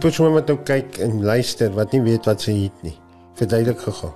[0.00, 2.94] die persoon wat nou kyk en luister wat nie weet wat sy het nie.
[3.36, 4.08] Verduidelik gou.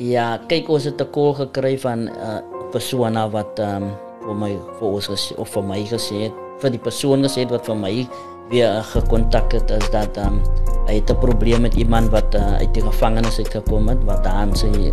[0.00, 2.40] Ja, kyk ons het 'n kol gekry van 'n uh,
[2.72, 3.90] persoon wat ehm um,
[4.26, 7.50] vir my vir ons gesê of vir my gesê het, vir die persoon gesê het
[7.50, 8.08] wat vir my
[8.50, 10.42] weer uh, gekontak het is dat ehm um,
[10.86, 14.24] hy het 'n probleem met iemand wat uh, uit die gevangenis uit gekom het wat
[14.24, 14.92] dan sy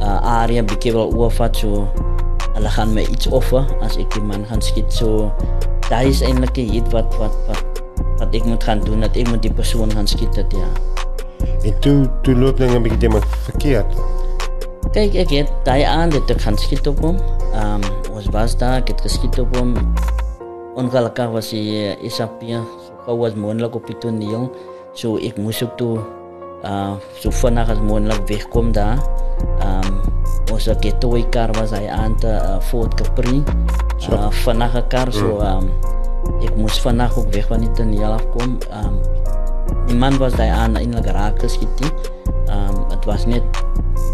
[0.00, 1.88] uh, area bietjie wil oorvat so
[2.54, 5.32] hulle gaan my iets offer as ek die man gaan skiet so
[5.88, 7.81] daai is eintlik iets wat wat wat
[8.18, 10.68] wat ek moet gaan doen dat ek moet die persoon gaan skiet dit ja.
[11.62, 13.90] En toe toe loop dinge 'n bietjie maar verkeerd.
[14.92, 17.16] Kyk ek het daai aan dit te gaan skiet op hom
[17.54, 19.74] ehm um, ons was daar ek het geskiet op hom
[20.74, 24.50] ongelukkig was hy isapia so gou was moontlik op die toneel.
[24.94, 25.98] So ek moes ook toe
[26.62, 28.98] uh so vinnig as moontlik wegkom daar.
[29.60, 30.00] Ehm um,
[30.52, 33.42] ons het dit toe kar was hy aan te uh, Fort Capri.
[34.10, 35.40] Uh, vinnig kar so mm.
[35.40, 36.01] ehm um,
[36.42, 39.00] ek moes vinnig ook weg van die toneel afkom ehm um,
[39.86, 43.42] die man was daar aan eintlik geraak geskiet ehm um, dit was net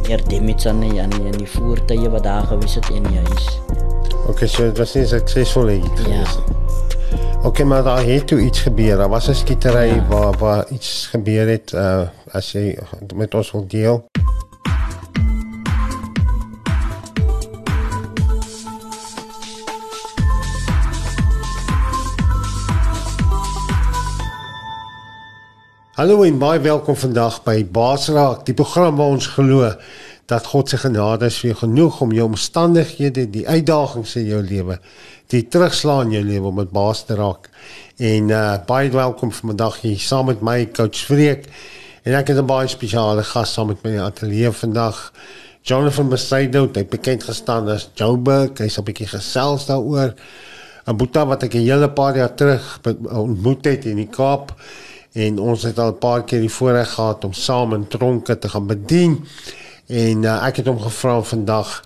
[0.09, 3.59] meer damage aan die aan die, die voertuie wat daar gewees het in die huis
[4.29, 5.79] Okay, so dit was nie suksesvol nie.
[6.05, 6.25] Ja.
[7.49, 8.97] Okay, maar daar het toe iets gebeur.
[8.97, 10.07] Daar was 'n skietery ja.
[10.07, 12.79] waar waar iets gebeur het uh as jy
[13.15, 14.05] met ons wil deel.
[25.99, 29.67] Hallo en baie welkom vandag by Basraak, die program waar ons glo
[30.31, 34.77] dat God se genade is vir genoeg om jou omstandighede, die uitdagings in jou lewe,
[35.35, 37.51] die terugslaan in jou lewe om dit baas te raak.
[37.99, 41.49] En uh baie welkom vandag hier saam met my coach Freek.
[42.07, 45.13] En ek het 'n baie spesiale gas saam met my in die ateljee vandag.
[45.63, 48.55] Jonathan Besaido, hy bekend gestaan as Joburg.
[48.59, 50.15] Hy's 'n bietjie gesels daaroor.
[50.87, 54.55] 'n Boeta wat ek 'n hele paar jaar terug ontmoet het in die Kaap
[55.13, 58.49] en ons het al 'n paar keer die voorreg gehad om saam in tronke te
[58.49, 59.25] gaan bedien.
[59.87, 61.85] En uh, ek het hom gevra vandag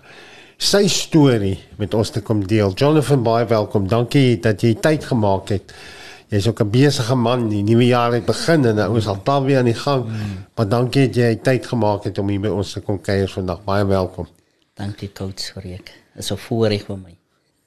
[0.57, 2.71] sy storie met ons te kom deel.
[2.75, 3.87] Jonathan, baie welkom.
[3.87, 5.73] Dankie dat jy tyd gemaak het.
[6.27, 7.49] Jy's ook 'n besige man.
[7.49, 10.05] Die nuwe jaar het begin en ons al daar weer aan die gang.
[10.05, 10.45] Mm.
[10.55, 13.63] Maar dankie dat jy tyd gemaak het om hier by ons te kom kuier vandag.
[13.63, 14.27] Baie welkom.
[14.73, 15.91] Dankie coach vir ek.
[16.13, 17.15] Dit is 'n voorreg vir my.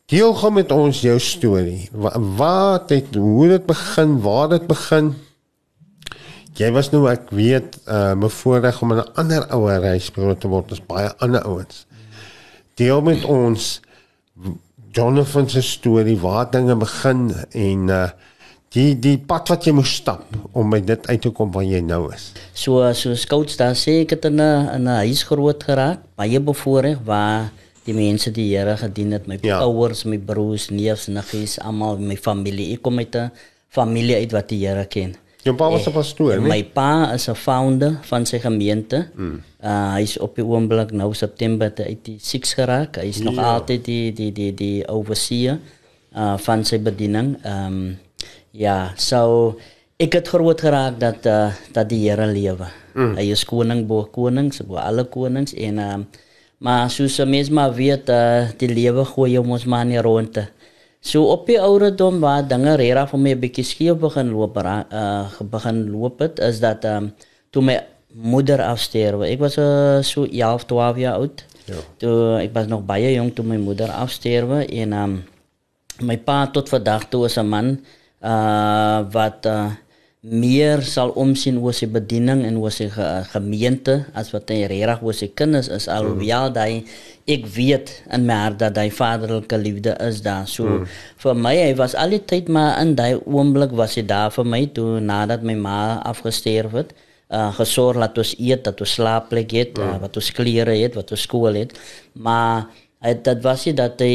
[0.06, 1.88] Deel gou met ons jou storie.
[2.36, 4.20] Wat het hoe dit begin?
[4.20, 5.14] Waar dit begin?
[6.56, 10.72] Jy was nou ek weet uh my voorreg om 'n ander ouer reisbrood te word
[10.72, 11.86] as baie ander ouens.
[12.74, 13.80] Deel met ons
[14.92, 18.08] Jonathan se storie waar dinge begin en uh
[18.76, 21.80] die die pad wat jy moes stap om by dit uit te kom waar jy
[21.80, 22.32] nou is.
[22.52, 26.40] So so scouts daar sê ek het in 'n in 'n huis groot geraak, baie
[26.40, 27.50] bevoorreg waar
[27.84, 29.60] die mense die Here gedien het, my ja.
[29.62, 32.72] ouers, my broers, neefs, niggies, almal my familie.
[32.74, 33.30] Ek kom uit 'n
[33.68, 35.14] familie uit wat die Here ken.
[35.46, 36.48] Jou pa was 'n pastoor, nee?
[36.50, 39.06] My pa is 'n founder van sy gemeente.
[39.14, 39.42] Mm.
[39.62, 42.96] Uh hy is op die oomblik nou September 86 geraak.
[42.96, 43.24] Hy is ja.
[43.24, 45.58] nog altyd die die die die overseer
[46.16, 47.36] uh van sy bediening.
[47.42, 47.98] Ehm um,
[48.50, 49.54] ja, so
[49.96, 52.66] ek het groot geraak dat uh, dat die Here lewe.
[52.94, 53.16] Mm.
[53.16, 56.06] Hy is koning bo konings, bo alle konings en ehm uh,
[56.58, 60.48] maar soos mens maar weet uh, die lewe gooi jou mos maar nie rondte.
[61.06, 65.26] So op die ouderdom waar dinge regtig vir my 'n bietjie skief begin loop, uh
[65.50, 67.12] begin loop het, is dat ehm um,
[67.50, 67.76] toe my
[68.10, 69.26] moeder afsterwe.
[69.28, 71.44] Ek was uh, so 11, 12 jaar oud.
[71.66, 71.78] Ja.
[71.98, 75.24] Toe ek was nog baie jonk toe my moeder afsterwe en ehm um,
[76.00, 77.78] my pa tot vandag toe is 'n man
[78.22, 79.70] uh wat uh
[80.26, 82.88] meer sal omsien oor sy bediening en oor sy
[83.30, 86.56] gemeente as wat hy regtig oor sy kinders is alhoewel mm.
[86.58, 90.96] hy ek weet in my hart dat hy vaderlike liefde is daar so mm.
[91.22, 94.50] vir my hy was al die tyd maar in daai oomblik was hy daar vir
[94.56, 95.78] my toe nadat my ma
[96.10, 96.90] afgestorf het
[97.30, 99.86] uh, gesorg dat ons eet dat ons slaapplek het mm.
[99.86, 101.78] uh, wat ons klere het wat ons skool het
[102.18, 102.66] maar
[102.98, 104.14] hy, dit was hy dat hy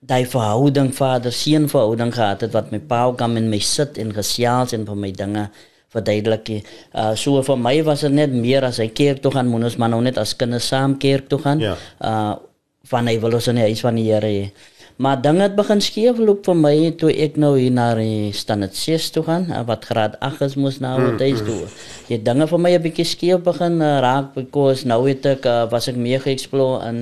[0.00, 4.12] daai verhouding vader seun verhouding gehad het wat my pa kom en my sit en
[4.14, 5.48] gesels en vir my dinge
[5.92, 6.50] verduidelik.
[6.94, 9.76] Uh so vir my was dit net meer as hy kerk toe gaan, moet ons
[9.76, 11.58] maar nou net as kinders saam kerk toe gaan.
[11.60, 11.76] Ja.
[11.98, 12.36] Uh
[12.88, 14.50] van hy wil ons in die huis van die Here.
[14.98, 19.10] Maar dinge het begin skeefloop vir my toe ek nou hier na die standaard 6
[19.14, 21.68] toe gaan, uh, wat graad 8 is mos nou wat hy doen.
[22.08, 25.70] Die dinge vir my 'n bietjie skeef begin uh, raak because nou het ek uh,
[25.70, 26.98] was ek meer geëksplore in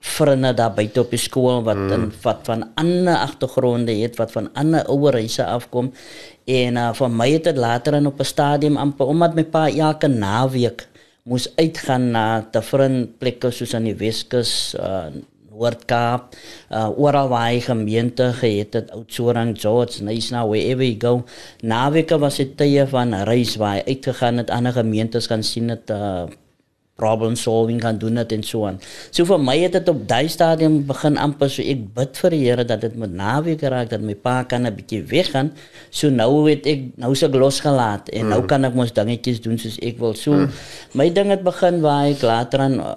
[0.00, 1.92] vriende daar buite op die skool wat mm.
[1.92, 5.92] in wat van ander agtergronde het wat van ander ouer huise afkom
[6.44, 9.68] en uh, vir my het dit later in op 'n stadium amper omdat my pa
[9.68, 10.88] elke naweek
[11.22, 15.10] moes uitgaan na te vriend plekke soos aan die Weskus uh,
[15.56, 16.36] Noord-Kaap,
[16.70, 21.24] uh oral waar hy gemeente gehet het, Oudtshoorn, George, Nyasa, wherever you go.
[21.64, 25.90] Naweke was dit tye van reis waar hy uitgegaan het, ander gemeentes gaan sien het
[25.90, 26.26] uh
[26.96, 28.78] problem solving kan doen het en so aan.
[29.10, 32.42] So vir my het dit op daai stadium begin amper so ek bid vir die
[32.46, 35.52] Here dat dit moet naweek raak dat my pa kan 'n bietjie weggaan.
[35.90, 38.30] So nou weet ek nou se losgelaat en mm.
[38.30, 40.14] nou kan ek mos dingetjies doen soos ek wil.
[40.14, 40.50] So mm.
[40.94, 42.94] my ding het begin waar ek later aan uh,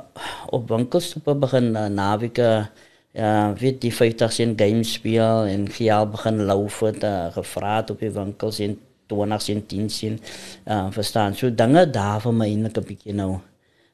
[0.52, 6.08] op winkels toe begin uh, naweek ja, weet die 50 sent games speel en geal
[6.08, 8.78] begin loop het uh, gevra op die winkels en
[9.10, 10.22] 20 sent 10 sent
[10.68, 11.36] uh, verstaan.
[11.36, 13.40] So dinge daar vir my eintlik 'n bietjie nou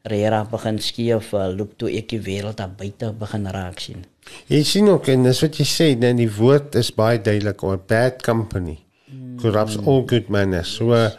[0.05, 4.03] Rera begin skief uh, loop toe ek die wêreld daar buite begin raak sien.
[4.51, 7.77] Jy sien ook en dis wat jy sê, nee, die woord is baie duidelik oor
[7.77, 8.77] bad company.
[9.09, 9.35] Mm.
[9.41, 10.75] Corrupts all good manners.
[10.77, 11.09] So uh,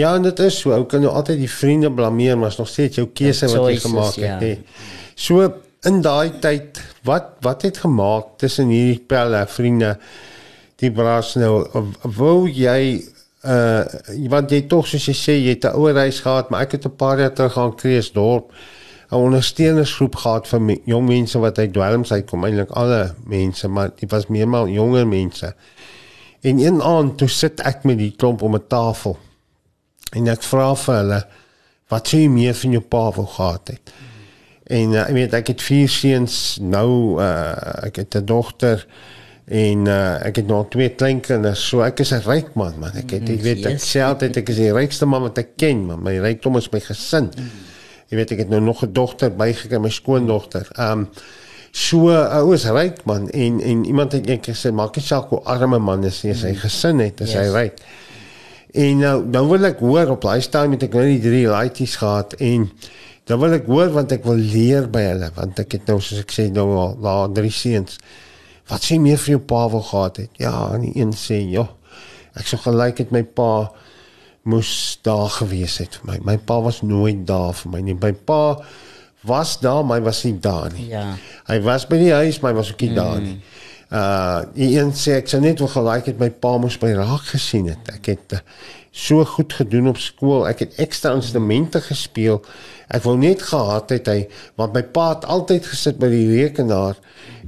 [0.00, 2.70] ja, en dit is so, ou kan nou altyd die vriende blameer, maar is nog
[2.72, 4.26] steeds jou keuse wat jy gemaak het.
[4.26, 4.38] Ja.
[4.40, 4.56] He.
[5.14, 5.44] So
[5.84, 9.98] in daai tyd, wat wat het gemaak tussen hierdie pelle vriende
[10.80, 11.64] die braas nou
[12.16, 13.04] wou jy
[13.44, 16.72] uh want jy tog soos jy sê jy het 'n ouer huis gehad, maar ek
[16.72, 18.52] het 'n paar jaar terug gaan Kreeusdorp
[19.10, 23.90] 'n ondersteunersgroep gehad vir me, jong mense wat uit dwelms uitkom, eintlik alle mense, maar
[23.96, 25.54] dit was meer maar jonger mense.
[26.40, 29.18] En een aand toe sit ek met die klomp om 'n tafel.
[30.12, 31.26] En ek vra vir hulle
[31.88, 33.92] wat sê jy meer van jou pa wou gehad het.
[34.64, 38.86] En uh, ek weet ek het vier seuns nou uh ek het 'n dogter
[39.44, 42.96] en uh, ek het nog twee kleinkinders so ek is 'n ryk man man.
[42.96, 45.84] Ek het, ek weet ek sê altyd ek is die rykste man wat ek ken
[45.86, 46.02] man.
[46.02, 47.30] My rykdom is my gesin.
[48.08, 51.08] Jy weet ek het nou nog 'n dogter bygekry my skoondogter um
[51.72, 53.28] so uh, is ryk man.
[53.30, 56.54] En en iemand het net gesê maak nie saak hoe arme man is nie sy
[56.54, 57.36] gesin het as yes.
[57.36, 57.76] hy ryk.
[58.74, 61.96] En nou dan wil ek hoor op daai stadium het ek nou die drie laities
[61.96, 62.70] gehad en
[63.24, 66.24] dan wil ek hoor want ek wil leer by hulle want ek het nou soos
[66.24, 68.00] ek sê nou al drie seuns
[68.70, 70.30] wat sê meer vir jou pa wil gehad het.
[70.40, 71.68] Ja, en die een sê, "Ja,
[72.34, 73.70] ek sou gelyk het my pa
[74.44, 76.18] moes daar gewees het vir my.
[76.24, 77.96] My pa was nooit daar vir my nie.
[78.00, 78.60] My pa
[79.24, 80.88] was daar, maar hy was nie daar nie.
[80.92, 81.14] Ja.
[81.48, 82.94] Hy was by die huis, maar hy was ook nie mm.
[82.94, 83.38] daar nie.
[83.94, 87.28] Uh, die een sê ek sou net wil gelyk het my pa moes by raak
[87.32, 87.92] gesien het.
[87.94, 88.42] Ek het uh,
[88.94, 90.44] so goed gedoen op skool.
[90.48, 92.42] Ek het ekstra instrumente gespeel.
[92.88, 94.18] Ek wou net gehad het hy
[94.60, 96.98] want my pa het altyd gesit by die rekenaar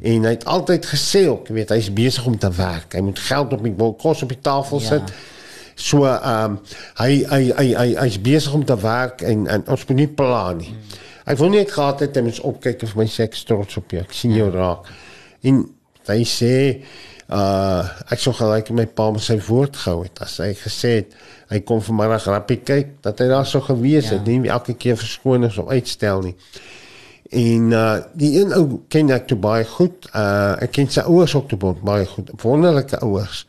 [0.00, 2.94] en hy het altyd gesê ook, weet hy's besig om te werk.
[2.96, 4.86] Hy moet geld op die kos op die tafel ja.
[4.96, 5.16] sit.
[5.76, 6.60] So ehm um,
[7.02, 10.56] hy hy hy hy hy's besig om te werk en en ons moet nie plan
[10.56, 10.72] nie.
[10.72, 11.02] Hmm.
[11.26, 14.00] Ek wou net gehad het hy moet opkyk of my seks trots op jou.
[14.00, 14.54] Ek sien jou ja.
[14.56, 14.88] raak.
[15.44, 15.64] En
[16.06, 16.54] hy sê
[17.26, 17.82] uh
[18.14, 21.16] ek sou gelyk my pa met sy woord gehou het as hy gesê het
[21.50, 24.18] hy kom vanmiddag rappie kyk dat hy daar sou gewees ja.
[24.18, 26.34] het nie elke keer verskoon is of uitstel nie.
[27.30, 30.08] En uh die een ou ken ek te baie goed.
[30.14, 32.30] Uh ek ken sy ouers ook te baie goed.
[32.42, 33.46] Wonderlike ouers.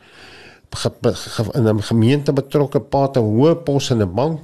[1.54, 4.44] In 'n gemeente betrokke pa te hoë pos in 'n bank.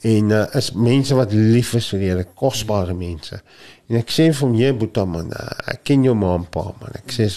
[0.00, 3.42] En uh, is mense wat lief is vir hulle kosbare mense.
[3.88, 6.62] En ek sê vir hom jy boeta man uh, ek ken jou ma en pa
[6.80, 6.94] man.
[6.94, 7.28] Ek sê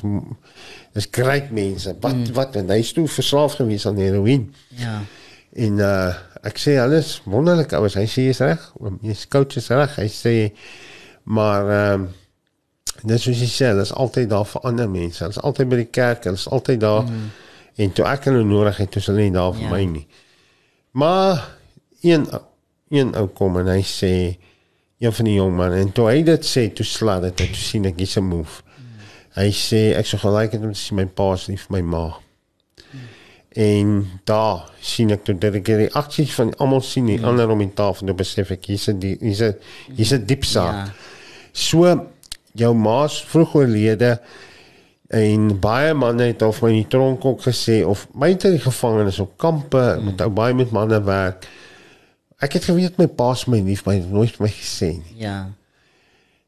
[0.95, 1.95] is great mense.
[2.00, 2.31] Wat mm.
[2.34, 4.48] wat en hy is toe verslaaf gewees aan heroïne.
[4.80, 5.01] Ja
[5.53, 6.13] En uh
[6.44, 8.63] ek sê alles wonderlik ouers, hy sê is reg.
[8.81, 9.95] Hy se coach is reg.
[9.95, 10.35] Hy sê
[11.23, 12.09] maar ehm um,
[13.03, 15.23] dit is jy sê, dit is altyd daar vir ander mense.
[15.23, 17.03] Dit is altyd by die kerk, dit is altyd daar.
[17.07, 17.29] Mm.
[17.83, 19.71] En toe ek hulle nodig het, toe hulle nie daar vir ja.
[19.71, 20.05] my nie.
[21.00, 21.45] Maar
[22.01, 22.27] een
[22.94, 24.13] een ou kom en hy sê
[25.01, 27.87] een van die jong man en toe hy dit sê, toe slaat dit, toe sien
[27.89, 28.61] ek dis 'n move.
[28.61, 29.07] Mm.
[29.39, 31.81] Hy sê ek sou gelyk het om te sien my pa se lief vir my
[31.95, 32.06] ma.
[33.54, 37.28] En daar sien ek toe dat ek die aksies van almal sien nie, ja.
[37.30, 39.54] ander om in tafel nou besef ek hier's 'n hier's 'n
[39.95, 40.88] hier's 'n diep saak.
[40.88, 40.94] Ja.
[41.52, 42.10] So
[42.54, 44.19] jou ma's vroeg oorlede
[45.14, 48.60] en baie manne het of my in die tronk ook gesê of my in die
[48.60, 50.06] gevangenis op kampe hmm.
[50.06, 51.45] met ou baie met manne werk.
[52.42, 55.22] Ek het geweet my pa's my hy het nooit my gesê nie.
[55.22, 55.52] Ja.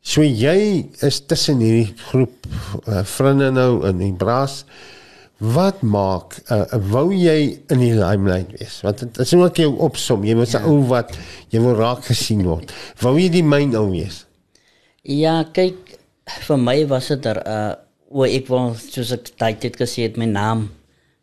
[0.02, 2.46] So jy is tussen hierdie groep
[2.88, 4.64] uh, vriende nou in die braas.
[5.38, 8.80] Wat maak uh, wou jy in die limelight wees?
[8.86, 10.24] Want dit is ook jou opsom.
[10.24, 10.70] Jy moet 'n ja.
[10.70, 11.18] ou wat
[11.51, 12.72] jy wil raak gesien word.
[13.04, 14.25] Wou jy die myn ou wees?
[15.04, 16.00] Ja, kyk
[16.48, 17.74] vir my was dit er uh
[18.15, 20.70] o ek wou soos ek tyd het gesê het my naam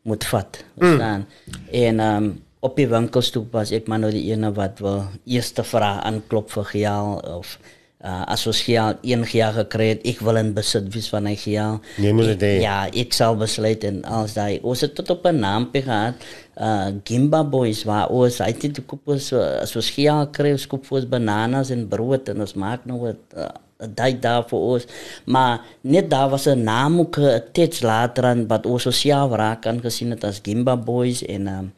[0.04, 0.64] moet vat.
[0.76, 1.24] Verstaan?
[1.24, 1.68] Mm.
[1.72, 2.26] En um
[2.60, 6.64] op die winkelstoep was ek maar nou die ene wat wil eerste vra aanklop vir
[6.64, 7.58] geld of
[8.02, 11.34] uh, as ons hier een jaar gekry het, ek wil in besit wees van hy
[11.38, 11.88] geld.
[12.02, 15.38] Nee, moet dit Ja, ek sal besluit en als daai ons het tot op 'n
[15.38, 16.14] naampie gehad,
[16.60, 20.86] uh Gimba Boys waar ons uit die koop so as ons geld kry, ons koop
[20.86, 23.48] vir bananas en brood en ons maak nou wat uh,
[23.82, 24.86] daai daar vir ons.
[25.24, 29.66] Maar net daar was 'n naam ook 'n tets later aan wat ons sosiaal raak
[29.66, 31.72] aangesien het as Gimba Boys en um,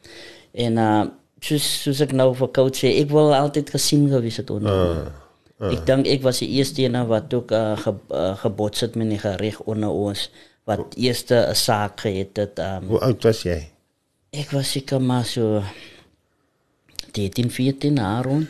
[0.53, 1.05] en uh
[1.39, 4.71] soos soos ek nou vir coach sê, ek wil altyd gesien gewees het onder.
[4.71, 5.24] Uh,
[5.59, 5.71] uh.
[5.71, 9.07] Ek dink ek was die eerste een wat ook uh, ge, uh, gebots het met
[9.07, 10.29] 'n gereg onder ons
[10.65, 12.59] wat eerste 'n saak gehad het.
[12.59, 13.69] Um, Hoe oud was jy?
[14.31, 15.63] Ek was seker maar so
[17.11, 18.47] 13, 14 jaar rond.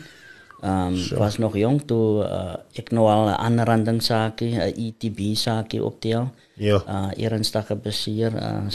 [0.64, 1.16] Um, so.
[1.16, 5.84] was nog jong toe uh, ek nou al 'n ander randing saakie, 'n ETB saakie
[5.84, 6.30] optel.
[6.54, 6.82] Ja.
[6.88, 8.66] Uh ernstig gebaseer uh,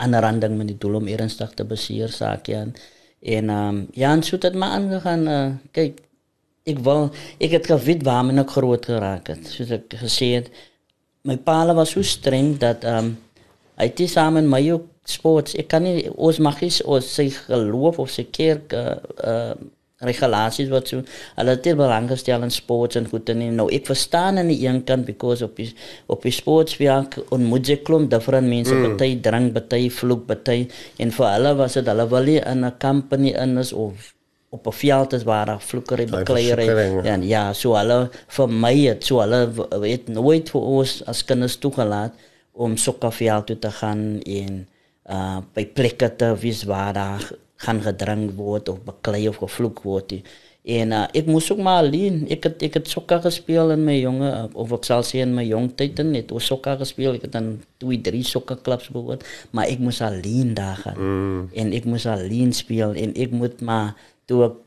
[0.00, 2.74] ander randing met die doel om ernstig te beseer saakie aan.
[3.20, 5.28] En um, ja, en so het dit maar aangegaan.
[5.28, 6.00] Uh, kyk,
[6.68, 7.08] ek wil
[7.40, 9.48] ek het geweet waar ek groot geraak het.
[9.48, 10.50] Soos ek gesê het,
[11.24, 13.16] my pa was so streng dat um,
[13.76, 15.56] hy het saam met my ook sports.
[15.56, 19.52] Ek kan nie ons mag nie ons sy geloof of sy kerk uh, uh
[20.00, 21.02] regulasies wat so
[21.36, 24.78] hulle het belang gestel in sports en goed en nou ek verstaan aan die een
[24.88, 25.68] kant because op die
[26.08, 28.96] op die sportswerk en moet jy klom different mense mm.
[29.00, 30.62] baie drink baie vloek baie
[31.04, 34.14] en vir hulle was dit hulle wil nie in 'n company in is of
[34.50, 39.04] op 'n veld is waar daar vloekery bekleierery ja ja so hulle vir my het
[39.04, 39.42] so hulle
[39.80, 42.12] weet nooit vir ons as kinders toegelaat
[42.52, 44.66] om sokkerveld toe te gaan en
[45.10, 47.30] uh by plekke te wees waar daar
[47.60, 50.14] gaan gedrink word of beklei of gevloek word.
[50.60, 53.96] En uh, ek moes ook maar alleen, ek het ek het sokker gespeel in my
[53.96, 54.30] jonge
[54.60, 57.16] of ek sal sê in my jong tyd en net ons sokker gespeel.
[57.16, 59.24] Ek het dan twee drie sokker klubs behoort,
[59.56, 61.00] maar ek moes alleen daar gaan.
[61.00, 61.42] Mm.
[61.64, 63.96] En ek moes alleen speel en ek moet maar
[64.30, 64.58] toe ek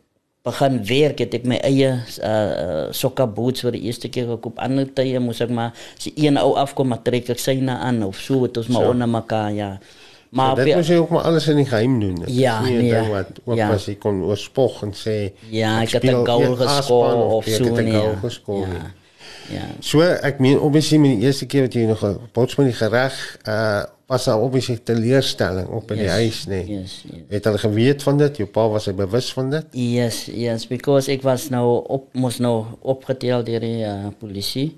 [0.43, 4.57] begin werk het ek my eie uh, sokker boots vir die eerste keer gekoop.
[4.59, 8.19] Ander tye moes ek maar as een ou afkom maar trek ek syne aan of
[8.19, 8.95] so het ons maar so.
[8.95, 9.69] onder mekaar ja.
[10.33, 12.15] Maar so, dit moet jy ook maar alles in die geheim doen.
[12.25, 13.69] Dit ja, is nie nee, wat ook ja.
[13.69, 15.15] was jy kon oorspog en sê
[15.53, 17.93] ja, ek het 'n goal geskoor of so nee.
[17.93, 18.91] Ja.
[19.51, 19.65] Ja.
[19.79, 22.03] So ek meen obviously met die eerste keer wat jy nog
[22.35, 23.15] bots met die gereg
[23.47, 26.61] uh was daar obviously teleurstelling op in yes, die huis nê.
[26.63, 26.79] Nee.
[26.79, 27.21] Yes, yes.
[27.29, 28.37] Het hulle geweet van dit?
[28.43, 29.77] Jou pa was hy bewus van dit?
[29.79, 34.73] Yes, yes, because ek was nou op moes nou opgetel deur die uh, polisie.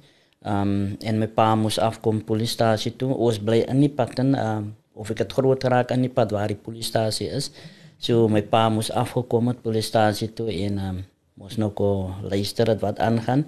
[0.46, 3.10] Um en my pa moes afkom polisiestasie toe.
[3.17, 6.51] Ons bly in die patten um of ek het groot geraak aan die pad waar
[6.51, 7.51] die polisiestasie is.
[8.00, 10.98] So my pa moes afgekom het polisiestasie toe en um,
[11.39, 13.46] moes nou ko luister wat aangaan.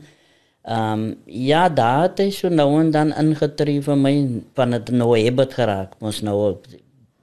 [0.68, 4.14] Ehm um, ja, daar het hy so nou en dan ingetree vir my
[4.58, 5.96] van het nou het geraak.
[6.04, 6.58] Moes nou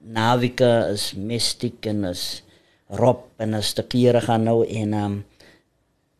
[0.01, 2.43] navika is mystiek en is
[2.89, 5.23] rob en is te kere gaan nou en ehm um,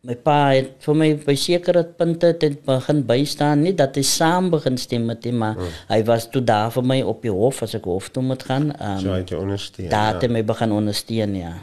[0.05, 4.51] my pa het vir my by sekere punte het begin bystaan nie dat hy saam
[4.53, 5.71] begin stem met hom maar mm.
[5.89, 8.69] hy was toe daar vir my op die hof as ek hof toe moet gaan
[8.75, 10.29] um, so het jy ondersteun daar het ja.
[10.35, 11.55] my begin ondersteun ja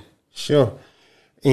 [0.47, 0.65] so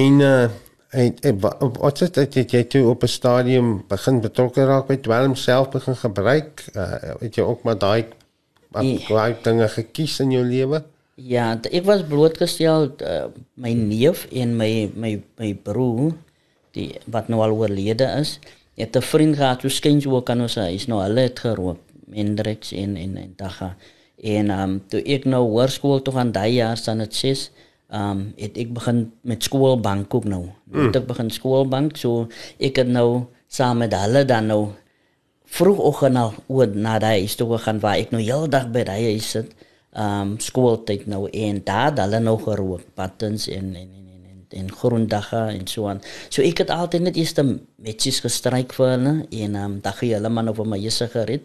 [0.02, 0.48] en uh
[0.90, 4.96] en, en wat het dit het jy toe op 'n stadium begin betrokke raak by
[4.96, 8.06] dwelm self begin gebruik uh, het jy ook maar daai
[8.70, 10.82] baie dinge gekies in jou lewe
[11.14, 16.12] ja ek was blootgestel uh, my neef en my my my broer
[16.76, 18.38] die wat nou al oorlede is.
[18.74, 21.78] Het 'n vriend gehad, so skens ook kan ons hy is nou hulle het geroep
[22.12, 23.76] Hendrix en en en daga.
[24.22, 27.59] En ehm um, toe ek nou hoërskool toe gaan daai jaar staan dit 6 ehm
[27.94, 30.44] um, het ek begin met skoolbank ook nou.
[30.70, 30.86] Mm.
[30.86, 32.28] Het ek begin skoolbank so
[32.58, 34.62] ek het nou saam met hulle dan nou
[35.50, 39.30] vroegoggend al oor na daai huis toe gaan waar ek nou heeldag by daai huis
[39.36, 39.54] sit.
[39.90, 45.40] Ehm um, skooltyd nou en daar hulle nou geroep patterns en en, en en grondige
[45.50, 46.02] en so aan.
[46.28, 47.34] So ek het altyd net eers
[47.76, 51.42] netjies gestryk vir hulle en ehm um, dan gee hulle man over my jesse gered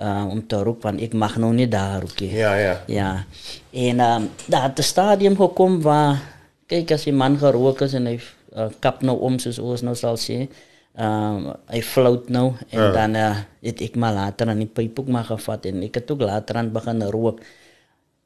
[0.00, 2.30] uh, om te roep van ek mag nou nie daar nie.
[2.30, 2.74] Ja ja.
[2.86, 3.24] Ja.
[3.70, 6.20] En um, daar het 'n stadium gekom waar
[6.66, 8.20] kyk as die man gerook is en hy
[8.56, 10.48] uh, kap nou om soos ons nou sê.
[10.92, 12.92] Ehm um, hy float nou en ja.
[12.92, 16.10] dan uh, het ek maar later aan die pyp ook maar gevat en ek het
[16.10, 17.40] ook later aan begin rook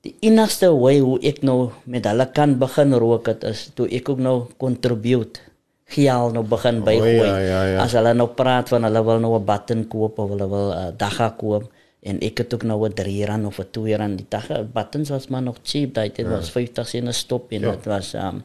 [0.06, 4.10] die enigste way hoe ek nou met hulle kan begin rook het is toe ek
[4.12, 5.45] ook nou contribute
[5.86, 7.20] geld nou begin bygooi.
[7.20, 7.82] Oh, ja, ja, ja.
[7.82, 10.78] As hulle nou praat van hulle wil nou 'n button koop of hulle wil 'n
[10.78, 11.70] uh, dagga koop
[12.06, 15.08] en ek het ook nou 'n 3 rand of 'n 2 rand die dagga buttons
[15.08, 16.30] was maar nog cheap daai dit ja.
[16.30, 17.70] was 50 sent 'n stop en ja.
[17.70, 18.42] dit was um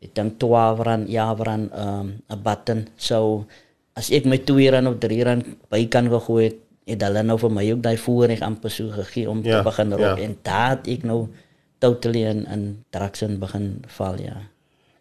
[0.00, 3.46] ek dink 12 rand ja rand um 'n button so
[3.92, 7.38] as ek my 2 rand of 3 rand by kan gegooi het het hulle nou
[7.38, 10.24] vir my ook daai voorreg amper so gegee om ja, te begin rook ja.
[10.24, 11.28] en daad ek nou
[11.78, 14.51] totally in in drugs in begin val ja.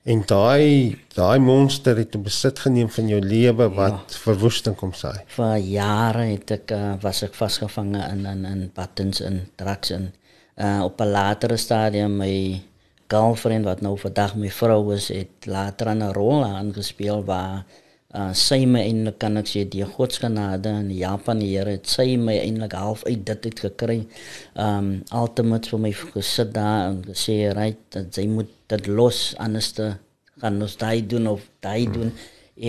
[0.03, 4.21] En daai daai monster het besit geneem van jou lewe wat ja.
[4.23, 5.21] verwoesting kom saai.
[5.35, 10.09] Vir jare het ek uh, was ek vasgevang in in in buttons in drugs in
[10.57, 12.61] uh, op 'n latere stadium my
[13.13, 17.65] girlfriend wat nou vandag my vrou is het later 'n rol aangespeel waar
[18.11, 21.53] uh sy my eintlik kan ek sê die God se genade en die Japan die
[21.53, 23.97] Here het sy my eintlik half uit dit uit gekry.
[24.59, 29.71] Um ultimate vir my gesit daar en gesê right dat sy moet dit los anders
[29.79, 29.93] te
[30.43, 31.95] gaan ons daai doen of daai hmm.
[31.95, 32.13] doen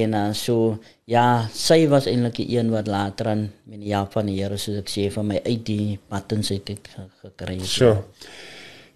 [0.03, 0.79] en uh, so
[1.11, 4.79] ja sy was eintlik die een wat later aan met die Japan die Here soos
[4.85, 6.91] ek sê vir my uit die pattens uit het
[7.25, 7.59] gekry.
[7.67, 7.97] So.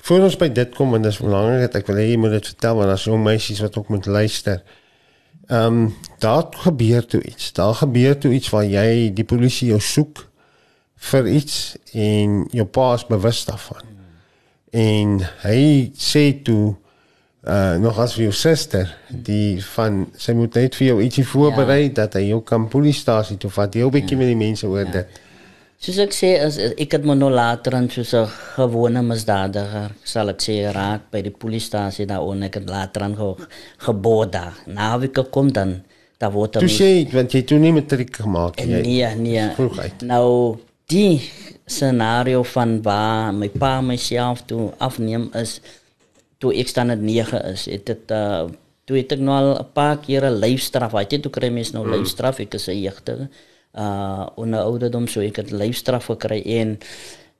[0.07, 2.55] Voor ons by dit kom en dis belangrik dat ek wil hê jy moet dit
[2.55, 4.63] vertel want daar's jong meisies wat ook moet luister.
[4.63, 4.85] Ehm
[5.49, 7.53] um, daar gebeur toe iets.
[7.53, 10.27] Daar gebeur toe iets waar jy die polisie jou soek
[11.11, 13.95] vir iets en jou pa is bewus daarvan.
[14.71, 15.61] En hy
[15.99, 16.75] sê toe
[17.47, 21.85] uh nog as vir jou suster die van sy moet net vir jou ietsie voorberei
[21.85, 21.93] ja.
[22.01, 23.75] dat hy jou kan polisiestasie toe vat.
[23.75, 24.19] Jy 'n bietjie ja.
[24.19, 24.91] met die mense oor ja.
[24.91, 25.21] dit.
[25.77, 30.31] Soos ek sê as ek het maar nou later aan soos 'n gewone misdadiger sal
[30.33, 33.47] ek sê raak by die polisiestasie daar en ek het later aan ge,
[33.85, 34.55] gebod daar.
[34.67, 35.85] Nou wie kom dan
[36.19, 38.83] daar word dan Jy sê want jy toe nie met trick gemaak nie.
[38.83, 39.51] Nee, nee.
[40.01, 40.57] Nou
[40.89, 41.21] die
[41.67, 45.61] scenario van waar my pa myself toe afneem is
[46.39, 47.67] toe ek staan net 9 is.
[47.67, 48.49] Het dit uh
[48.87, 50.93] toe het ek nou al 'n paar keer 'n lyfstraf.
[50.93, 51.93] Hy het toe kry mens nou mm.
[51.93, 53.29] lyfstraf ek is 'n jeugdige
[53.77, 56.79] uh onder ouderdom so ek het lyfstraf gekry en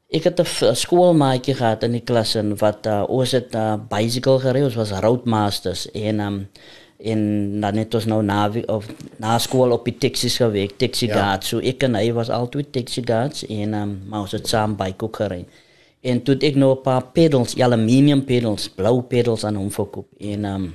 [0.09, 4.39] ek het 'n skoolmaatjie gehad in die klas en wat uh, ons het uh, bicycle
[4.39, 6.49] gery ons was roadmasters en um
[6.99, 11.15] en dan het ons nou na of na skool op die taxis gewerk taxi ja.
[11.15, 14.77] guard so ek en hy was altyd taxi guards en um maar ons het saam
[14.77, 15.45] bike gery
[16.01, 20.45] en toe ek nou 'n paar pedals aluminium pedals blou pedals aan hom verkoop en
[20.45, 20.75] um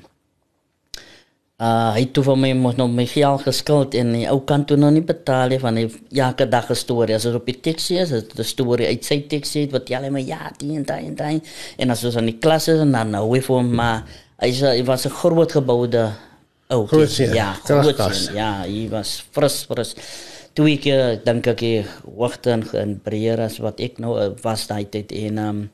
[1.61, 4.79] Uh, hy toe van my mos nog my geld geskuld en die ou kan toe
[4.81, 5.83] nog nie betaal nie van hy
[6.17, 7.13] elke dag 'n storie.
[7.13, 10.11] As dit op die taxi is dit 'n storie uit sy taxi wat jy net
[10.11, 11.41] maar ja die en daai en daai.
[11.77, 14.03] En as ons aan die klasse en dan nou weer vir maar
[14.41, 16.11] hy sê hy was 'n groot geboude
[16.69, 16.87] ou.
[16.91, 19.95] Oh, ja groot ja hy was fris fris.
[20.53, 21.85] Toe ek eh, dink ek
[22.17, 25.69] wagte in Breer as wat ek nou eh, was daai tyd en um,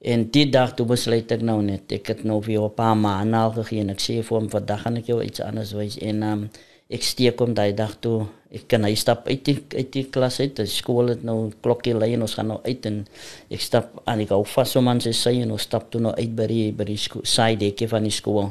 [0.00, 3.36] En die dag toe besluit ek nou net, ek het nou vir 'n paar maande
[3.36, 6.22] al gegee en ek sê vir hom vandag gaan ek jou iets anders wys en
[6.22, 6.48] um,
[6.88, 8.26] ek steek hom daai dag toe.
[8.50, 10.56] Ek kan hy stap uit die uit die klas uit.
[10.56, 13.06] Die skool het nou klokkie lei en ons gaan nou uit en
[13.50, 16.14] ek stap aan ek hou vas om aan sy sy en ons stap toe nou
[16.16, 18.50] uit by die by die side ekkie van die skool.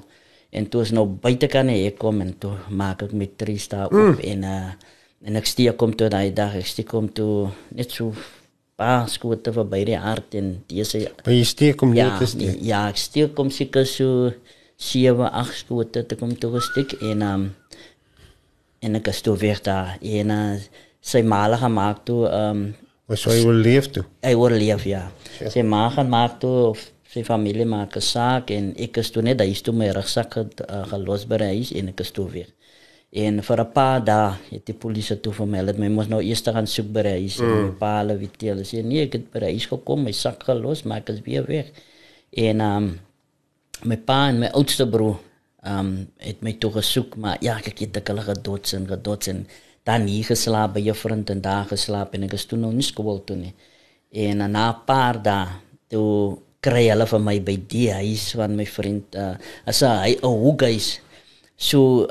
[0.52, 3.92] En toe is nou buite kan hy kom en toe maak ek met drie stap
[3.92, 4.20] op mm.
[4.22, 4.72] en uh,
[5.26, 8.14] en ek steek hom toe daai dag, ek steek hom toe net so
[8.80, 12.60] paar skote verby die hart en dese Maar jy steek ja, net te steek.
[12.66, 14.32] Ja, ek steek hom seker so
[14.80, 17.48] 7, 8 skote te kom toe steek en um,
[18.80, 20.54] en ek het toe weer daar en uh,
[21.04, 22.70] sy maal gemaak toe um
[23.10, 24.04] Was hy wil leef toe?
[24.22, 25.08] Hy wil leef ja.
[25.40, 25.50] ja.
[25.50, 29.40] Sy maal gemaak toe of sy familie maak 'n saak en ek is toe net
[29.40, 32.52] daar is toe my rugsak uh, gelos by huis en ek is toe weer.
[33.12, 36.42] En vir 'n paar dae het die polisie toe vir my, hulle moet nou eers
[36.42, 37.78] gaan soek by hy se mm.
[37.80, 40.98] pa hulle weet hulle sê nee, ek het by hy gekom, my sak gelos, maar
[41.02, 41.72] ek is weer weg.
[42.32, 43.00] En ehm um,
[43.84, 45.18] my pa en my oudste broer
[45.64, 49.28] ehm um, het my toe gesoek, maar ja, ek het ek hulle gedots en gedots
[49.28, 49.48] en
[49.84, 52.86] dan hier geslaap by 'n vriend en daar geslaap en ek is toe nog nie
[52.86, 53.54] skool toe nie.
[54.12, 55.48] En na 'n paar dae
[55.90, 60.28] toe kry hulle vir my by die huis van my vriend uh, as hy 'n
[60.44, 61.00] hoekhuis.
[61.58, 62.08] So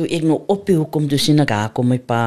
[0.00, 2.20] toe ek nou op hoekom toe sien ek haar kom my pa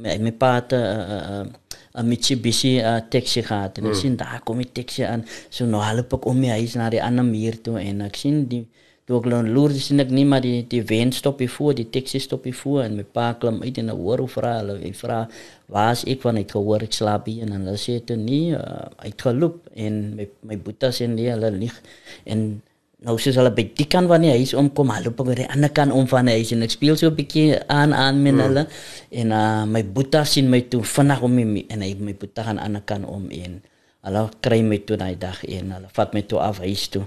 [0.00, 3.78] my, my pa het 'n uh, uh, Mitsubishi uh, taxi gehad.
[3.78, 4.00] En ek mm.
[4.00, 5.24] sien daar kom die taxi aan.
[5.50, 8.46] So nou help ek om my huis na die ander muur toe en ek sien
[8.48, 8.62] die
[9.04, 11.88] toe ek loer loer sien ek nie maar die die wen stop hier voor die
[11.90, 14.92] taxi stop hier voor en my pa klim uit en hoor hoe vra hulle hy
[14.94, 15.18] vra
[15.66, 16.22] waar is ek?
[16.22, 17.42] Van ek gehoor ek slaap hier.
[17.44, 21.76] En hulle sê toe nie uh, uitgeloop en my my boetie sê nee hulle lieg.
[22.24, 22.62] En
[23.06, 25.72] nou soos hulle by die kant van die huis omkom, hulle loop by die ander
[25.76, 28.42] kant om van die huis en ek speel so 'n bietjie aan aan met mm.
[28.44, 28.64] hulle.
[29.10, 32.58] En uh, my boetie sien my toe vinnig om my en hy my boetie gaan
[32.58, 33.62] aan die ander kant om en
[34.04, 37.04] hulle kry my toe daai dag en hulle vat my toe af huis toe.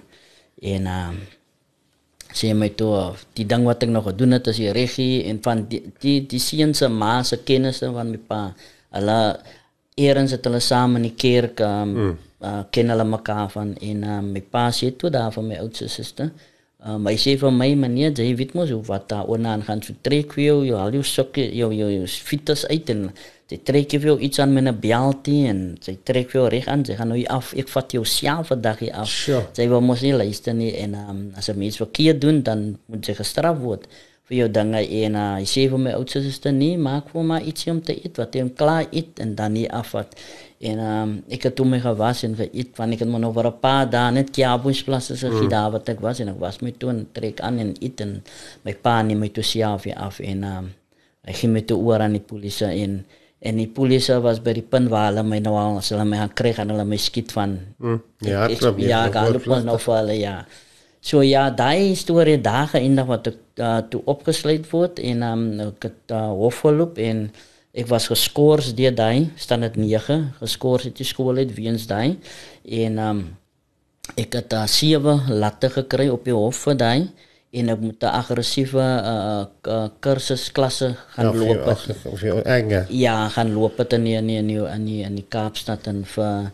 [0.62, 1.14] En uh,
[2.34, 5.68] sê my toe die ding wat ek nog gedoen het as die regie en van
[5.70, 8.42] die die, die seuns se ma se kennisse van my pa.
[8.98, 9.20] Hulle
[9.96, 14.04] eerens het hulle saam in die kerk um, mm uh, ken hulle mekaar van en
[14.04, 16.32] uh, my pa sê toe daar van my oudste suster.
[16.84, 19.96] Uh, my sê vir my meneer, jy weet mos hoe wat daar onaan gaan so
[20.04, 23.06] trek vir jou, jou al jou sokke, jou jou, jou fiets uit en
[23.54, 26.68] jy trek vir jou iets aan met 'n beltie en jy trek vir jou reg
[26.68, 29.08] aan, jy gaan nou af, ek vat jou self vandag hier af.
[29.08, 29.46] Sure.
[29.56, 33.06] Jy wil mos nie luister nie en um, as 'n mens verkeerd doen, dan moet
[33.06, 33.88] jy gestraf word
[34.28, 37.40] vir jou dinge en uh, hy sê vir my oudste suster nie, maak vir my
[37.44, 40.16] ietsie om te eet wat jy klaar eet en dan nie afvat.
[40.64, 43.50] En um, ek het toe my gewas en geëet van ek het maar nog vir
[43.50, 45.72] 'n paar dae net kjaboesplaas as ek mm.
[45.72, 48.22] wat ek was en ek was my toe en trek aan en eet en
[48.64, 50.72] my pa neem my toe self af en um,
[51.24, 53.04] Hy gee my toe oor aan die polisie en
[53.44, 56.16] en die polisie was by die punt waar hulle my nou al as hulle my
[56.22, 59.48] gaan kry gaan hulle my skiet van Mm, ja, ek, klop, ja, ja, gaan op
[59.68, 60.36] nou vir hulle ja.
[61.04, 65.90] So ja, daai storie daar geëindig wat ek uh, toe opgesluit word en um, ek
[65.90, 67.26] het uh, hof geloop en
[67.74, 72.18] ek was geskort deur daai standaard 9 geskort uit die skool uit weens daai
[72.64, 73.22] en um,
[74.20, 77.00] ek het uh, sewe latte gekry op die hof vir daai
[77.54, 81.62] en ek moet 'n aggressiewe uh, uh, kursus klasse gaan of loop.
[81.66, 82.86] jy, of, of jy enge.
[82.90, 85.88] Ja, gaan loop het in die, in die, in die, in die, in die Kaapstad
[85.88, 86.50] en vir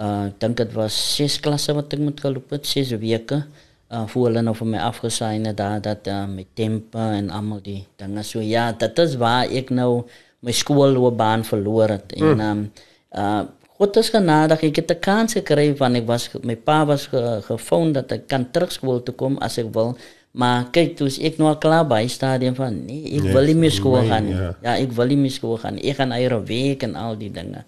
[0.00, 3.42] uh, ek dink dit was ses klasse wat ek moet geloop het, ses weke.
[3.88, 7.60] Uh, voor hulle nou vir my afgesaai het daar dat uh, met tempo en almal
[7.64, 10.04] die dinge so ja, dit is waar ek nou
[10.40, 12.40] my skoolloopbaan verloor het en Hmm.
[12.40, 12.70] um,
[13.16, 13.42] uh,
[13.78, 17.40] God is genadig, ek het 'n kans gekry van ek was my pa was ge,
[17.46, 19.96] gefoon dat ek kan terug skool toe kom as ek wil.
[20.32, 23.54] Maar kyk, toe ek nou al klaar by stadium van nee, ek Nee, wil nie
[23.54, 24.34] meer skool my, gaan nie.
[24.34, 24.54] ja.
[24.62, 25.78] Ja, ek wil nie meer skool gaan.
[25.78, 27.64] Ek gaan eie week en al die dinge.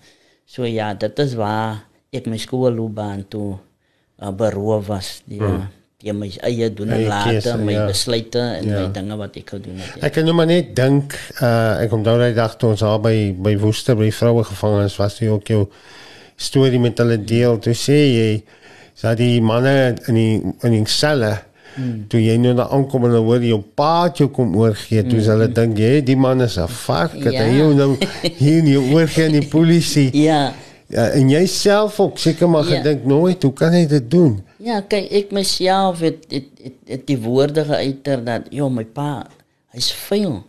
[0.46, 3.58] So ja, dit is waar ek my skoolloopbaan toe
[4.22, 5.22] uh, beroof was.
[5.26, 5.68] Die, mm.
[6.00, 7.86] Die my eie doen en later, keuse, my ja.
[7.86, 8.80] besluite en Ja.
[8.80, 9.90] my dinge wat ek gedoen het.
[10.00, 10.06] Ja.
[10.06, 13.34] Ek kan nou maar net dink, uh, ek onthou daai dag toe ons daar by
[13.36, 15.68] by Woester by vroue gevangenis was, jy ook jou
[16.36, 17.58] storie met hulle deel.
[17.58, 18.42] Toe sê jy
[19.02, 21.38] dat die manne in die in die selle
[21.74, 22.04] Hmm.
[22.10, 25.04] Toe jy nou daar aankom en dan hoor jy jou pa het jou kom oorgee,
[25.06, 25.26] toe mm.
[25.30, 27.44] hulle dink jy die man is 'n vark, het Ja.
[27.44, 27.96] hy jou nou
[28.42, 30.10] hier nie oorgee aan die polisie.
[30.28, 30.52] ja.
[30.88, 32.76] Ja, en jy self ook seker maar Ja.
[32.82, 34.42] gedink nooit, hoe kan hy dit doen?
[34.60, 39.24] Ja, kyk, ek myself het het, het, het die woorde geuiter dat joh, my pa,
[39.72, 40.42] hy's vuil.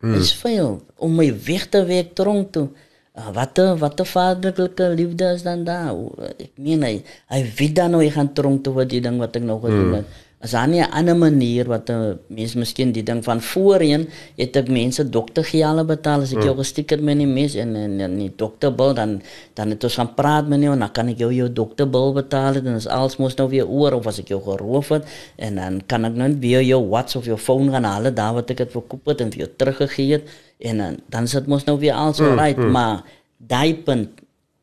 [0.00, 0.16] Mm.
[0.16, 2.68] Hy's vuil om my weg te week tronk toe.
[3.14, 5.94] Uh, wat 'n wat 'n vaderlike liefde is dan daar.
[6.38, 9.36] Ek meen hy hy weet dan nou hy gaan tronk toe wat die ding wat
[9.36, 10.04] ek nou gedoen mm.
[10.44, 14.56] As daar nie 'n ander manier wat 'n mens miskien die ding van voorheen het
[14.56, 18.32] ek mense doktergelde betaal as ek jou gestikker met die mes en en, en die
[18.36, 19.22] dokterbil dan
[19.54, 22.54] dan het ons gaan praat met jou en dan kan ek jou jou dokterbil betaal
[22.54, 25.04] en as alles mos nou weer oor of as ek jou geroof het
[25.36, 28.34] en dan kan ek nou net weer jou WhatsApp of jou foon gaan haal daar
[28.34, 30.28] wat ek het verkoop het en vir jou teruggegee het
[30.58, 32.70] en dan dan sit mos nou weer alles mm, right mm.
[32.70, 33.02] maar
[33.38, 34.08] daai punt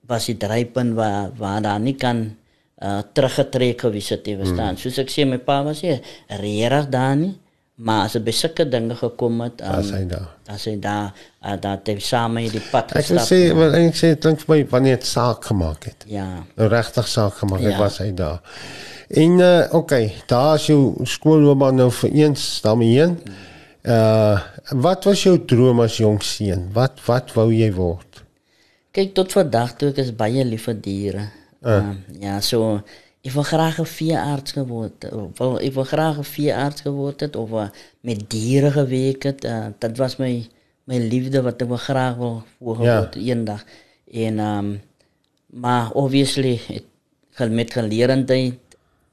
[0.05, 2.35] was die drypunt waar waar daar nie kan
[2.81, 4.73] uh, teruggetrek gewees het te verstaan.
[4.75, 4.77] Mm.
[4.77, 7.33] Soos ek sê my pa was hier regtig daar nie,
[7.75, 10.27] maar as 'n besulke dinge gekom het, um, Was hy daar?
[10.47, 11.13] As hy daar
[11.45, 13.37] uh, dat hy saam die pad Ek wil gestap.
[13.37, 16.05] sê, wat ek sê, klink vir my wanneer dit saak gemaak het.
[16.07, 16.43] ja.
[16.57, 17.77] Nou regtig saak gemaak, ek Ja.
[17.79, 18.39] was hy daar.
[19.09, 23.17] En uh okay, daar is jou skoolloopbaan nou vir eens daarmee heen.
[23.83, 24.39] Uh
[24.71, 26.69] wat was jou droom as jong seun?
[26.73, 28.23] Wat wat wou jy word?
[28.91, 31.29] Kyk tot vandag toe ek is baie lief vir diere.
[31.61, 31.71] Uh.
[31.77, 32.81] Uh, ja, so
[33.21, 35.13] ek wil graag 'n veearts geword het.
[35.13, 37.69] Of Wil ek wil graag 'n veearts geword het of uh,
[38.01, 39.43] met diere gewerk het.
[39.45, 40.47] Uh, dit was my
[40.83, 43.21] my liefde wat ek wil graag wil voorgeword ja.
[43.21, 43.63] eendag.
[44.11, 44.81] En um
[45.51, 46.83] maar obviously het
[47.29, 48.55] gel- met geleerdheid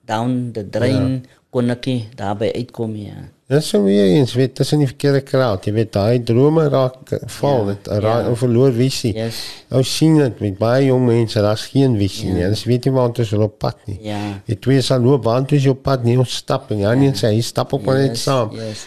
[0.04, 1.20] down the drain ja.
[1.50, 3.28] kon ek nie daarbey uitkom ja.
[3.48, 5.56] Dis so weer eens, weet, in die verkeerde kraal.
[5.64, 8.34] Jy weet, daai drome raak val, Ja, dit raak ja.
[8.36, 9.14] verloor visie.
[9.16, 9.38] Yes.
[9.70, 12.42] Nou sien dit met baie jong mense, daar's geen visie nie.
[12.44, 13.96] Hulle weet nie waar is op pad nie.
[14.04, 14.20] Ja.
[14.44, 17.32] Jy twee sal loop, want jy op pad nie ons stap en ja, nie sê
[17.32, 18.52] hy stap op maar net saam.
[18.52, 18.84] Yes.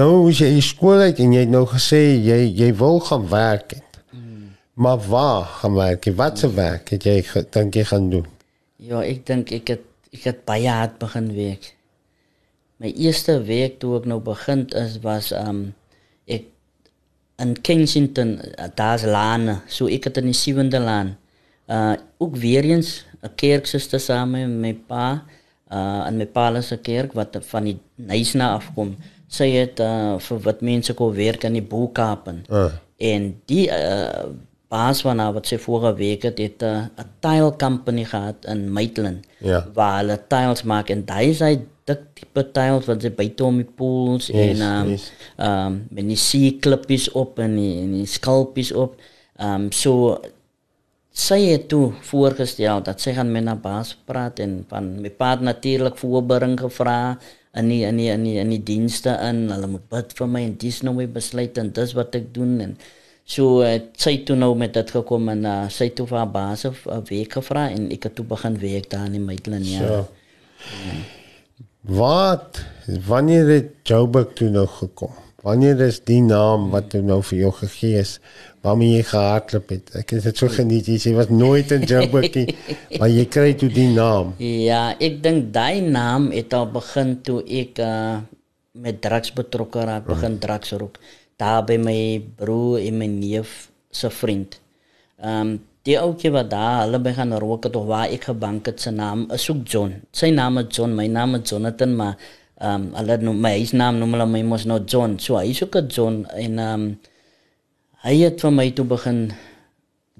[0.00, 3.76] Nou as jy skool uit en jy het nou gesê jy jy wil gaan werk
[3.76, 3.82] het.
[4.74, 6.08] Maar waar gaan werk?
[6.16, 7.20] Wat se werk het jy
[7.54, 8.24] dink jy gaan doen?
[8.82, 11.74] Ja, ek dink ek het ek het baie hard begin werk.
[12.84, 15.70] My eerste week toe ek nou begin is was um
[16.28, 16.50] ek
[17.40, 21.14] in Kensington, uh, daar's lane, so ek het in die sewende laan.
[21.64, 25.24] Uh ook weer eens 'n kerksuster saam met my pa,
[25.72, 28.96] uh in my pa se kerk wat van die Nysna afkom.
[29.28, 32.44] Sy het uh vir wat mense kon werk in die Boekapen.
[32.48, 32.72] Ah.
[32.98, 34.28] En die uh,
[34.68, 38.72] baas van haar wat sy vorige week het, het 'n uh, tile company gehad in
[38.72, 39.24] Maitland.
[39.38, 39.66] Ja.
[39.74, 43.58] Waar hulle tiles maak en daai is hy dik tipe tiles wat jy buite om
[43.60, 45.10] die pools Yes, en um, yes.
[45.36, 48.96] um met die see klippies op en die, en die skalpies op.
[49.36, 50.16] Um so
[51.14, 55.34] sy het toe voorgestel dat sy gaan met 'n baas praat en van my pa
[55.34, 57.18] natuurlik voorbering gevra
[57.54, 60.42] in die in die in die, in die dienste in hulle moet bid vir my
[60.42, 62.76] en dis nou my besluit en dis wat ek doen en
[63.24, 66.66] so het sy toe nou met dit gekom en uh, sy toe vir haar baas
[66.66, 69.78] 'n week gevra en ek het toe begin werk daar in Maitland ja.
[69.78, 70.08] So.
[71.84, 72.62] Wat
[73.06, 75.12] wanneer het Joburg toe nou gekom?
[75.44, 78.14] Wanneer is die naam wat toe nou vir jou gegee is
[78.64, 79.90] waarmee jy gehardloop het?
[80.00, 80.88] Ek het dit so geniet.
[80.88, 82.54] Jy was nooit in Joburg nie,
[82.98, 84.32] maar jy kry toe die naam.
[84.40, 88.22] Ja, ek dink daai naam het al begin toe ek uh,
[88.80, 90.98] met drugs betrokke raak, begin drugs rook.
[91.36, 94.60] daar by my broer en my neef se vriend.
[95.20, 98.70] Ehm um, die ouetjie wat daar hulle by gaan rook het of waar ek gebank
[98.70, 99.98] het, sy naam is ook John.
[100.16, 102.16] Sy naam is John, my naam is Jonathan, maar
[102.54, 105.18] ehm um, hulle noem my se naam noem hulle my mos nou John.
[105.18, 106.98] So hy is ook 'n John en ehm um,
[108.04, 109.32] hy het vir my toe begin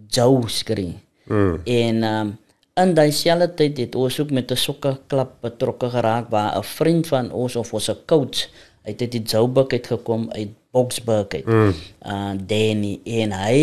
[0.09, 0.99] jou skree.
[1.27, 1.61] Mm.
[1.65, 2.37] En ehm um,
[2.83, 7.07] in daai selfde tyd het ons ook met 'n sokkerklub betrokke geraak waar 'n vriend
[7.07, 8.49] van ons of ons 'n coach
[8.85, 11.47] uit dit die Joburg het gekom uit Boksburg uit.
[11.47, 11.75] Mm.
[12.07, 13.59] Uh Danny en hy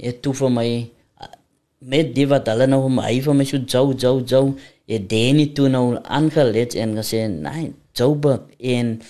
[0.00, 0.90] het toe vir my
[1.82, 4.44] met die wat hulle nou hom hy vir my so jou jou jou
[4.90, 9.00] het Danny toe nou aangelet en gesê nee Joburg en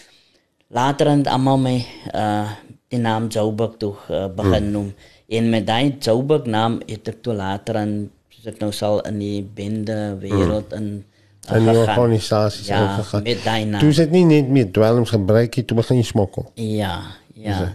[0.74, 1.78] later en almal my
[2.14, 2.48] uh
[2.92, 4.72] die naam Joburg toe uh, begin mm.
[4.72, 4.88] noem
[5.32, 7.94] en met daai Joburg naam het ek toe later en
[8.42, 10.78] ek nou sal in die bende wêreld mm.
[10.78, 10.88] in
[11.50, 13.22] en die organisaties ja, gegaan.
[13.22, 13.80] met daai naam.
[13.82, 16.46] Toe sit nie net meer dwelms gebruik het, toe begin jy smokkel.
[16.54, 17.00] Ja,
[17.34, 17.72] ja.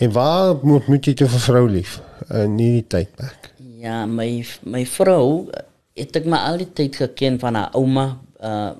[0.00, 1.98] En waar moet moet jy toe vir vrou lief
[2.32, 3.49] in hierdie tydperk?
[3.80, 5.48] Ja, my my vrou
[5.96, 8.06] het ek maar al die tyd geken van haar ouma
[8.40, 8.72] uh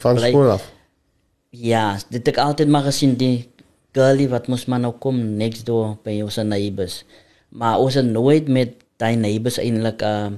[0.00, 0.64] van bly, skool af.
[1.50, 3.50] Ja, dit ek altyd maar gesien die
[3.96, 7.02] girlie wat mos maar nou kom next door by ons neighbors.
[7.50, 10.30] Maar ons het nooit met daai neighbors eintlik uh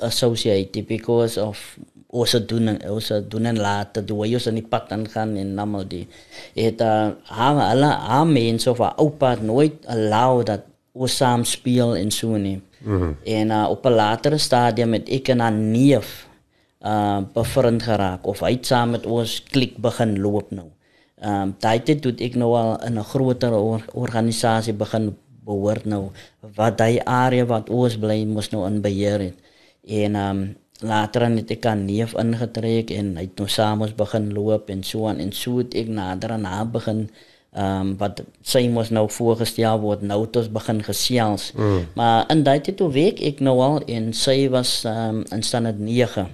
[0.00, 1.58] associated because of
[2.12, 5.84] ons doen ons doen en laat dat hoe ons in die pad aangaan en almal
[5.88, 6.04] die
[6.54, 11.96] het uh, haar alle haar mense of haar oupa nooit allow dat ons saam speel
[11.96, 12.60] en so nie.
[12.84, 13.16] Mm -hmm.
[13.24, 16.28] En uh, op 'n latere stadium het ek en 'n neef
[16.82, 20.66] uh bevriend geraak of hy saam met ons klik begin loop nou.
[21.22, 25.84] Ehm um, daai tyd toe ek nou al in 'n groter or organisasie begin behoort
[25.84, 26.10] nou
[26.56, 29.36] wat daai area wat ons bly moes nou in beheer het.
[29.86, 33.94] En ehm um, later het ek aan neef ingetrek en hy het nou saam ons
[33.94, 37.06] begin loop en so aan en so het ek nader aan haar begin
[37.52, 41.82] ehm um, wat sy mos nou voorgestel word nou ons begin gesels mm.
[41.94, 45.42] maar in daai tyd toe week ek nou al en sy was ehm um, in
[45.44, 46.24] standaard 9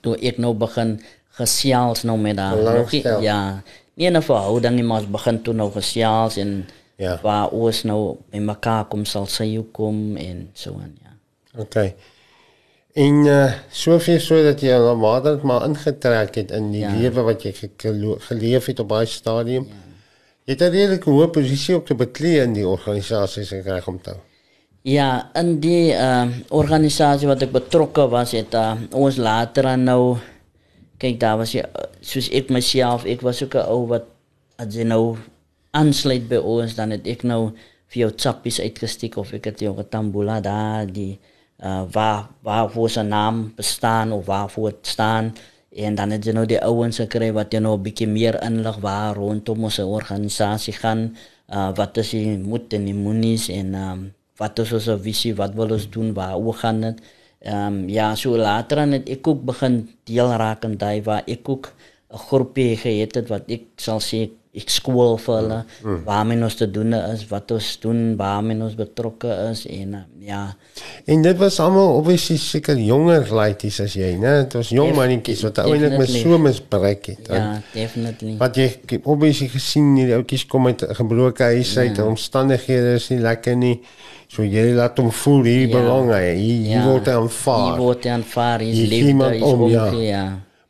[0.00, 0.96] toe ek nou begin
[1.36, 3.62] gesels nou met haar nog ja
[4.00, 6.64] nie 'n verhouding nie maar ons begin toe nou gesels en
[6.96, 11.12] ja waar ons nou by mekaar kom sal sy kom en so aan ja
[11.60, 11.94] okay
[12.98, 16.94] En uh, soveel sodat jy al maar maar ingetrek het in die ja.
[16.96, 17.52] lewe wat jy
[18.18, 19.68] geleef het op daai stadium.
[19.68, 19.87] Ja.
[20.48, 24.00] Jy het 'n redelike hoë posisie op te beklee in die organisasie se reg om
[24.00, 24.14] te.
[24.82, 30.16] Ja, in die uh, organisasie wat ek betrokke was het uh, ons later aan nou
[30.96, 31.66] kyk daar was jy
[32.00, 34.08] soos ek myself, ek was ook 'n ou wat
[34.56, 35.18] as jy nou
[35.70, 37.52] aansluit by ons dan het ek nou
[37.92, 41.18] vir jou chappies uitgesteek of ek het jou getambula daar die
[41.60, 45.34] uh, waar waar voor zijn naam bestaan of waarvoor het staan.
[45.78, 48.76] En dan het je nou die ouwens gekregen wat je nou een beetje meer inleg
[48.76, 51.16] waar rondom onze organisatie gaan.
[51.48, 55.54] Uh, wat is die moet en die moenies en um, wat is onze visie, wat
[55.54, 57.00] willen we doen, waar we gaan het.
[57.46, 61.74] Um, ja, zo later dan het ik ook begin deel raken daar waar ik ook
[62.08, 65.98] een groepje gehad het wat ik zal zeggen ek skool vir hulle mm.
[66.06, 70.40] waarmee ons te doen is wat ons doen waarmee ons betrokke is en uh, ja
[71.04, 75.44] en dit was almal obviously seker jonger laities as jy né dit was jong mannetjies
[75.44, 78.70] wat eintlik met so misbruik het ja definitely wat jy
[79.02, 82.08] obviously gesien die ouetjies kom uit 'n gebroke huis uit ja.
[82.08, 83.76] omstandighede is nie lekker nie
[84.32, 85.72] so jy laat hom voel hier ja.
[85.76, 86.84] belang hy hier ja.
[86.88, 90.26] word hy aanvaar hier word hy aanvaar hier leef hy is om ja, ja.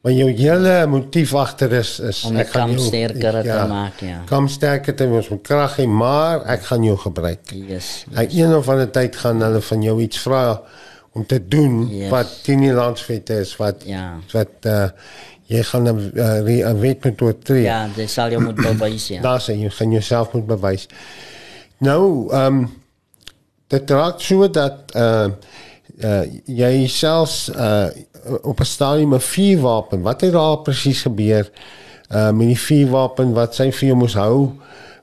[0.08, 3.98] Maar jou hele motief agter is is om ek gaan jou sterker ja, te maak,
[4.00, 4.22] ja.
[4.30, 7.52] Kom sterker te wees met krag en maar ek gaan jou gebruik.
[7.52, 7.90] Yes.
[8.16, 10.40] Ek een of ander tyd gaan hulle van jou iets vra
[11.12, 12.08] om te doen yes.
[12.14, 14.06] wat teen die landswet is wat ja.
[14.32, 14.88] wat uh,
[15.52, 17.66] jy gaan 'n uh, wet met toe tree.
[17.68, 19.20] Ja, dis sal jy moet bewys ja.
[19.28, 20.88] Daar sê jy gaan jouself moet bewys.
[21.84, 22.66] Nou, ehm um,
[23.68, 25.28] dit raak so dat uh
[26.00, 27.92] uh jy selfs uh
[28.42, 30.02] op 'n stadium 'n vuurwapen.
[30.02, 31.50] Wat het daar presies gebeur?
[32.10, 34.52] Uh met die vuurwapen wat sy vir jou moes hou?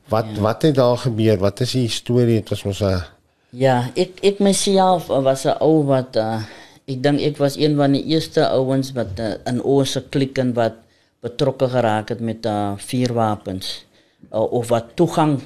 [0.10, 0.42] Wat ja.
[0.42, 1.38] wat het daar gebeur?
[1.38, 2.40] Wat is die storie?
[2.42, 3.04] Dit was mos 'n
[3.50, 6.42] Ja, ek ek myself was 'n ou wat uh
[6.86, 10.38] ek dink ek was een van die eerste ouens wat uh, in ons se klik
[10.38, 10.74] en wat
[11.22, 13.86] betrokke geraak het met uh vuurwapens
[14.34, 15.42] uh, of wat toegang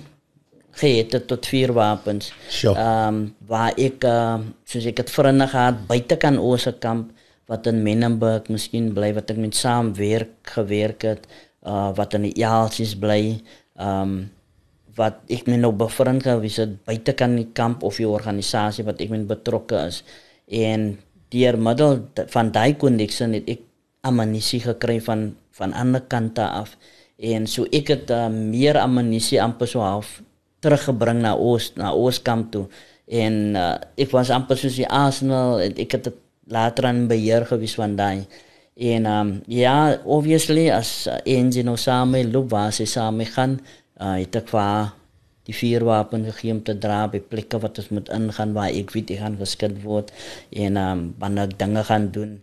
[0.80, 2.30] gehad het tot vuurwapens.
[2.30, 2.80] Ehm sure.
[2.80, 7.12] um, waar ek uh, soos ek het vriende gehad buite kan ons se kamp
[7.50, 11.30] wat in Menenberg miskien bly wat ek met saam werk gewerk het
[11.66, 13.40] uh wat in die Jaalsies bly
[13.76, 14.30] um
[15.00, 19.02] wat ek my nou bevriend gewees het buite kan die kamp of die organisasie wat
[19.02, 20.04] ek met betrokke is
[20.62, 20.94] en
[21.34, 22.00] deur middel
[22.36, 23.68] van daai koneksie het ek
[24.08, 26.78] ammunisie gekry van van ander kante af
[27.20, 30.20] en so ek het uh, meer ammunisie amper so half
[30.64, 32.66] teruggebring na Oos na Ooskamp toe.
[33.10, 36.18] En uh, ek was amper soos die Arsenal, ek het dit
[36.50, 38.28] later aan beheer gewees van daai.
[38.80, 43.60] En um, ja, obviously as uh, engine nou saam loop waar sy saam gaan,
[44.00, 44.94] uh, het ek vir
[45.50, 48.94] die vier wapen gegee om te dra by plekke wat ons moet ingaan waar ek
[48.94, 50.14] weet ek gaan geskit word
[50.66, 52.38] en um, wanneer ek dinge gaan doen.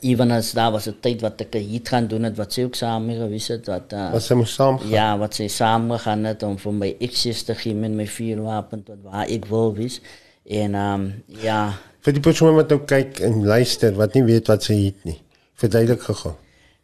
[0.00, 2.74] Even as daar was 'n tyd wat ek hier gaan doen het wat sy ook
[2.78, 4.90] saam mee gewees het wat uh, wat sy moes saam gaan.
[4.90, 8.40] Ja wat sy saam gegaan het om vir my access te gee met my vier
[8.42, 10.00] wapen tot waar ek wil wees.
[10.48, 14.62] En um, ja vir die persoon wat nou kyk en luister wat nie weet wat
[14.62, 15.18] sy het nie.
[15.54, 16.34] Verduidelik gou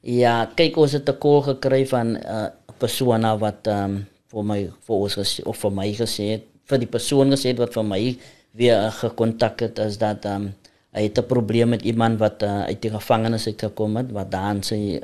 [0.06, 2.48] ja kyk ons het 'n call gekry van 'n uh,
[2.78, 6.92] persoon wat um, vir my vir ons gesê, of vir my gesê het vir die
[6.96, 8.16] persoon gesê het wat vir my
[8.52, 10.54] weer gekontak het is dat um,
[10.92, 14.30] hy het 'n probleem met iemand wat uh, uit die gevangenis uit gekom het wat
[14.30, 15.00] dan sy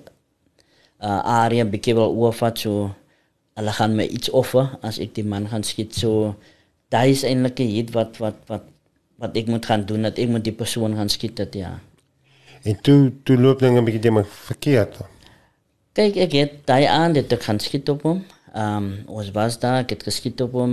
[1.00, 2.90] uh, area bietjie wil oorvat so
[3.54, 5.94] hulle gaan my iets offer as ek die man gaan skiet.
[5.94, 6.34] So
[6.88, 8.62] daai is eintlik iets wat wat wat
[9.22, 11.72] wat ek moet gaan doen dat ek moet die persoon gaan skiet dit ja
[12.62, 15.02] en toe toe loop dinge 'n bietjie ding verkeerd
[15.98, 19.58] kyk ek het daai aan dit ek gaan skiet op hom ehm um, ons was
[19.58, 20.72] daar ek het geskiet op hom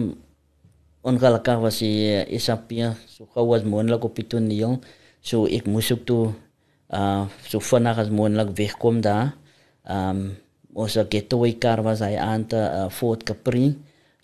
[1.02, 1.94] ongelukkig was hy
[2.28, 2.72] uh, SAP
[3.08, 4.80] so gou as moontlik op die toneel
[5.22, 6.32] So ek moes ook toe
[6.96, 9.36] uh so vinnig as moontlik wegkom daar.
[9.84, 10.38] Um
[10.74, 13.76] ons getaway kar was hy aan te uh, Fort Capri.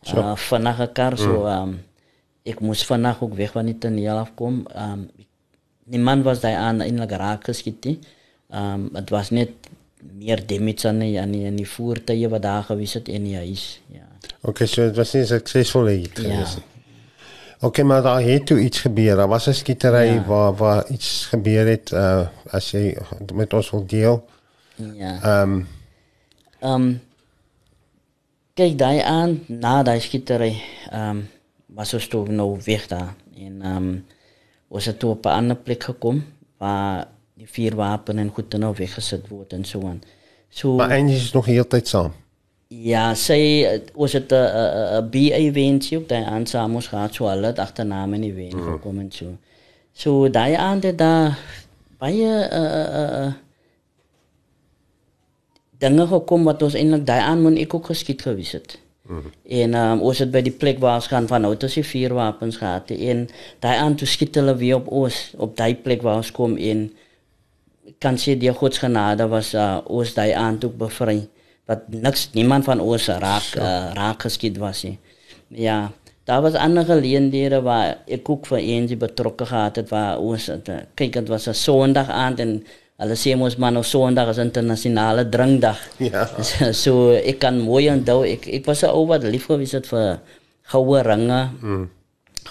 [0.02, 0.20] So.
[0.20, 1.52] Uh vinnige kar so mm.
[1.52, 1.72] um
[2.46, 4.66] ek moes vinnig ook weg van die toneel afkom.
[4.76, 5.08] Um
[5.86, 7.88] die man was daar aan in die garage geskiet.
[8.50, 9.70] Um dit was net
[10.14, 13.82] meer damage aan die aan die, die voertuie wat daar gewees het in die huis.
[13.94, 14.06] Ja.
[14.42, 16.10] Okay, so dit was nie suksesvol nie.
[16.22, 16.46] Ja.
[16.46, 19.16] Oké, okay, maar daar het toe iets gebeur.
[19.16, 20.24] Daar was 'n skietery ja.
[20.26, 22.98] waar waar iets gebeur het uh as jy
[23.34, 24.26] met ons wil deel.
[24.76, 25.22] Ja.
[25.22, 25.68] Ehm um,
[26.60, 27.02] ehm um,
[28.54, 30.62] kyk daai aan na daai skietery.
[30.92, 31.30] Ehm um,
[31.76, 34.06] was ons toe nou weg daar en ehm um,
[34.68, 36.24] ons het toe op 'n ander plek gekom
[36.58, 40.02] waar die vier wapens en goed nou weggesit word en so aan.
[40.50, 42.14] So Maar eintlik is nog heeltyd saam.
[42.68, 47.28] Ja, sy was dit 'n 'n BA event op daai aan saam ons gehad so
[47.28, 48.72] hulle het agternaam in die event mm.
[48.72, 49.38] gekom en so.
[49.94, 51.40] So daai aan dit daar
[51.98, 53.34] baie 'n uh, 'n uh, uh,
[55.78, 58.80] dinge gekom wat ons eintlik daai aan moet ek ook geskiet gewees het.
[59.06, 59.32] Mm.
[59.62, 62.14] En um, ons het by die plek waar ons gaan van nou tot sy vier
[62.18, 63.28] wapens gehad en
[63.62, 66.88] daai aan toe skiet hulle weer op ons op daai plek waar ons kom in
[68.02, 71.20] kan sê die God se genade was uh, ons daai aan toe bevry
[71.70, 74.98] wat niks niemand van ons raak uh, raak geskied was nie.
[75.50, 75.92] Ja,
[76.26, 80.70] daar was ander geleenthede waar ek ook vir eendag betrokke gehad het waar ons het,
[80.70, 82.64] uh, kyk dit was 'n Sondag aand en
[83.02, 85.80] hulle sê mos man op Sondag is internasionale drinkdag.
[86.00, 86.26] Ja.
[86.84, 90.20] so ek kan mooi onthou ek ek was 'n ou wat lief gewees het vir
[90.72, 91.42] goue ringe.
[91.62, 91.90] Mm.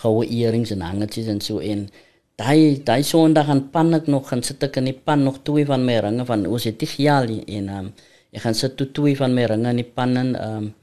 [0.02, 1.88] Goue earrings en hangertjies en so en
[2.36, 5.64] daai daai Sondag aan pan ek nog gaan sit ek in die pan nog twee
[5.64, 7.92] van my ringe van ons het gejaal en um,
[8.34, 10.74] ek gaan sit toe twee van my ringe in die pan en um,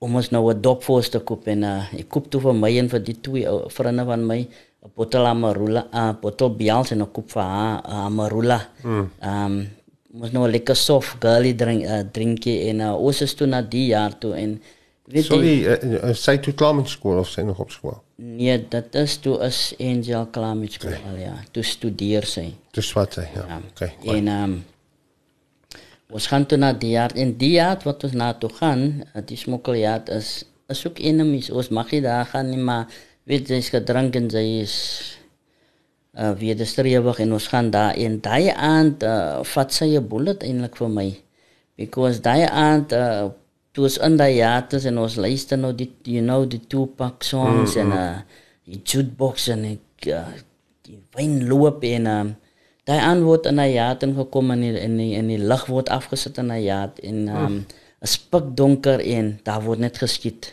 [0.00, 2.88] om ons nou 'n dopvoors te koop en uh, ek koop toe vir my en
[2.88, 4.40] vir die twee uh, vriende van my
[4.84, 8.60] 'n bottel amarula, 'n uh, bottel bials en 'n koop vir haar uh, amarula.
[8.82, 9.10] Mm.
[9.32, 9.54] Um
[10.22, 13.62] ons nou 'n lekker soft girly drink uh, drinkie en uh, ons is toe na
[13.62, 14.60] die jaar toe en
[15.04, 17.96] weet jy Sorry, uh, uh, sy toe klaar met skool of sy nog op skool?
[18.16, 21.24] Nee, dit is toe is Angel klaar met skool okay.
[21.24, 21.34] ja.
[21.50, 22.46] Toe studeer sy.
[22.70, 23.46] Toe swat sy, ja.
[23.48, 23.58] ja.
[23.72, 23.90] Okay.
[24.14, 24.54] En um
[26.14, 29.40] ons gaan toe na die jaar en die jaar wat ons na toe gaan, die
[29.40, 31.50] smokkeljaar is is ook enemies.
[31.50, 32.86] Ons mag nie daar gaan nie, maar
[33.28, 34.76] weet jy, sy gedrink en sy is
[36.14, 40.08] uh weer die strewig en ons gaan daar en daai aand uh, vat sy 'n
[40.08, 41.08] bullet eintlik vir my.
[41.76, 43.30] Because daai aand uh
[43.74, 44.38] toe ons in daai
[44.70, 47.92] toe en ons luister nou die you know die Tupac songs mm -hmm.
[47.92, 48.18] en uh
[48.64, 50.32] die jukebox en ek uh,
[50.86, 52.24] die wyn loop en uh,
[52.84, 55.88] daai antwoord in 'n jaat en gekom in die, in die, in die lig word
[55.88, 57.58] afgesit in 'n jaat en um ehm,
[58.04, 60.52] 'n spik donker en daar word net geskiet.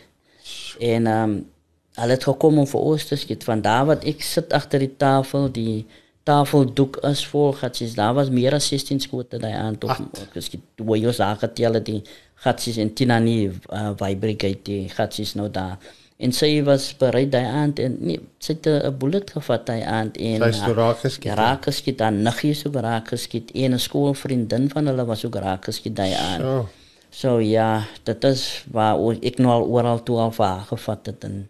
[0.80, 1.51] En um
[1.94, 4.96] hulle het gekom om vir ons te skiet van daar wat ek sit agter die
[4.96, 5.86] tafel, die
[6.24, 7.96] tafeldoek is vol gatsies.
[7.98, 10.62] Daar was meer as 16 skote daai aand op geskiet.
[10.78, 12.02] Toe jy sag het jy al die
[12.44, 15.78] gatsies en Tinani uh, vibrate die gatsies nou daar
[16.22, 20.16] en sy was bereid daai aand en nee, sy het 'n bullet gevat daai aand
[20.16, 21.34] en sy het raak geskiet.
[21.38, 25.64] Raak geskiet dan niggie so raak geskiet en 'n skoolvriendin van hulle was ook raak
[25.64, 26.42] geskiet daai aand.
[26.42, 26.68] So.
[27.10, 31.48] so ja, dit is waar ek nou al oral toe al vaar gevat het en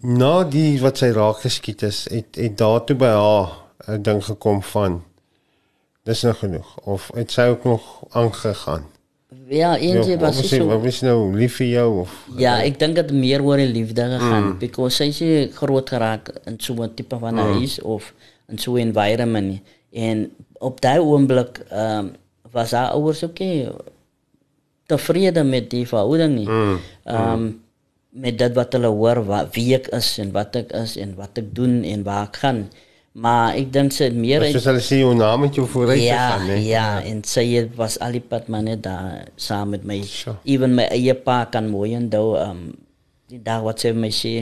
[0.00, 3.52] nou die wat sy raak geskiet is, het het daartoe by haar
[3.86, 5.02] 'n ding gekom van
[6.02, 8.86] dis nog genoeg of het sy ook nog aangegaan
[9.48, 12.78] Ja, eentjie Ja, was wat so Wat was nou lief vir jou of Ja, ek
[12.78, 14.58] dink dit meer oor die liefde gegaan mm.
[14.58, 17.58] because sy sê groot geraak in so 'n tipe van mm.
[17.58, 18.14] huis of
[18.48, 19.62] in so 'n environment nie.
[19.92, 22.14] en op daai oomblik ehm um,
[22.52, 23.68] was haar ouers ook okay,
[24.86, 26.48] tevrede met die verhouding nie.
[26.48, 27.32] Ehm mm.
[27.32, 27.64] um,
[28.16, 31.38] met dit wat hulle hoor wat wie ek is en wat ek is en wat
[31.40, 32.66] ek doen en waar ek gaan.
[33.16, 36.36] Maar ek dink sy het meer Soos hulle sê jou naam het jou vooruit ja,
[36.36, 36.56] gegaan, hè.
[36.68, 37.46] Ja, en sy
[37.78, 40.02] was al die pad maar net daar saam met my.
[40.04, 40.36] Sure.
[40.44, 42.66] Even my eie pa kan mooi onthou um
[43.32, 44.34] die dag wat sy my sê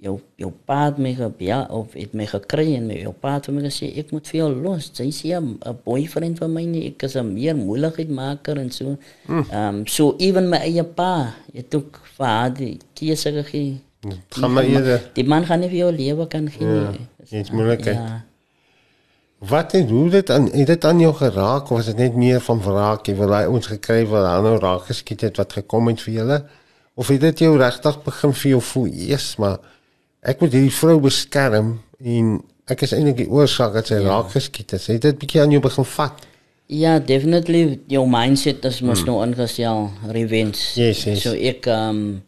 [0.00, 3.48] jou jou pa het my gebel of het my gekry en my jou pa het
[3.52, 4.90] my gesê ek moet vir jou los.
[4.94, 8.96] Sy sê 'n boyfriend van my nie, ek is 'n meer moeilikheidmaker en so.
[9.26, 9.44] Hmm.
[9.52, 13.80] Um so even my eie pa het ook vir haar die keuse gegee.
[14.30, 15.10] Gaan maar eerder.
[15.14, 17.40] Die man gaan nie vir jou lewe kan gee Ja, nie.
[17.40, 17.96] iets moeilikheid.
[17.96, 18.24] Ja.
[19.38, 22.40] Wat het hoe dit aan het dit aan jou geraak of was dit net meer
[22.40, 25.88] van wraak jy wil hy ons gekry wat hy nou raak geskiet het wat gekom
[25.88, 26.44] het vir julle
[26.94, 29.58] of het dit jou regtig begin vir jou voel eers maar
[30.22, 32.40] ek moet hierdie vrou beskerm en
[32.70, 34.08] ek is eintlik die oorsaak dat sy ja.
[34.08, 36.26] raak geskiet het het dit bietjie aan jou begin vat
[36.70, 40.60] Ja, definitely jou mindset is mos nou ingestel revenge.
[40.78, 41.24] Yes, yes.
[41.24, 42.20] So ek um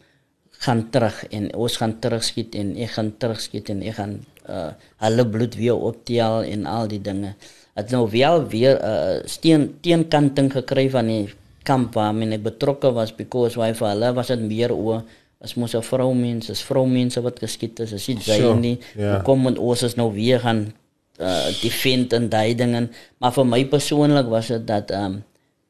[0.65, 4.17] gaan terug en ons gaan terugskiet en ek gaan terugskiet en ek gaan
[4.51, 4.73] uh
[5.05, 7.31] hulle bloed weer optel en al die dinge.
[7.79, 11.31] Het nou wel weer 'n uh, steen teenkanting gekry van die
[11.63, 15.03] kamp waarmee ek betrokke was because why vir hulle was dit meer oor
[15.43, 18.79] as mos 'n vroumense, as vroumense wat geskiet is, as dit Sure, nie.
[18.95, 19.01] ja.
[19.01, 19.23] Yeah.
[19.23, 20.73] Kom en ons is nou weer gaan
[21.19, 22.89] uh defend en daai dinge.
[23.19, 25.23] Maar vir my persoonlik was dit dat um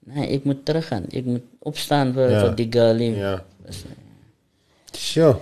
[0.06, 1.06] nee, ek moet teruggaan.
[1.12, 2.40] Ek moet opstaan vir Ja.
[2.40, 3.16] vir die girlie.
[3.18, 3.42] ja
[4.92, 5.38] sure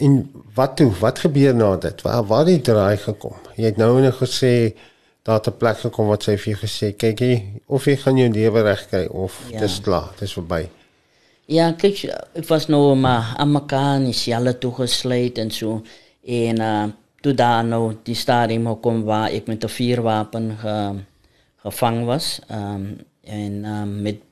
[0.00, 3.76] en wat toe wat gebeur na dit waar waar het die draai gekom jy het
[3.78, 4.74] nou net gesê
[5.22, 8.28] daar 'n plek gekom wat sy vir jou gesê kyk jy of jy gaan jou
[8.30, 9.60] lewe regkry of Ja.
[9.60, 10.68] dis klaar dis verby
[11.44, 11.98] Ja, kyk,
[12.40, 15.82] ek was nou maar aan mekaar en sy alle toegesluit en so.
[16.24, 16.86] En uh,
[17.20, 20.76] toe daar nou die stadium gekom waar ek met 'n vuurwapen ge,
[21.64, 22.40] gevang was.
[22.48, 24.22] Um, en um, met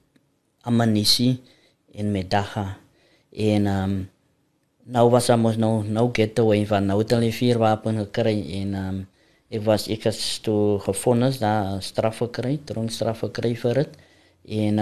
[0.63, 1.41] ammunisie
[1.93, 2.77] en met dagga.
[3.33, 4.11] En um,
[4.85, 8.37] nou was hij mos nou, nou getaway van nou het hulle die vuurwapen gekry.
[8.61, 9.09] En um,
[9.49, 14.01] ek was, ek is toe gevonnis daar straf gekry, tronkstraf gekry vir dit.
[14.65, 14.79] En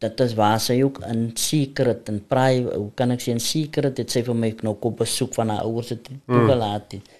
[0.00, 3.98] dat is waar sy ook in secret en private, hoe kan ek sê in secret
[4.00, 6.92] het sy vir my nou kom besoek van haar ouers het toegelaat.
[6.96, 7.18] het.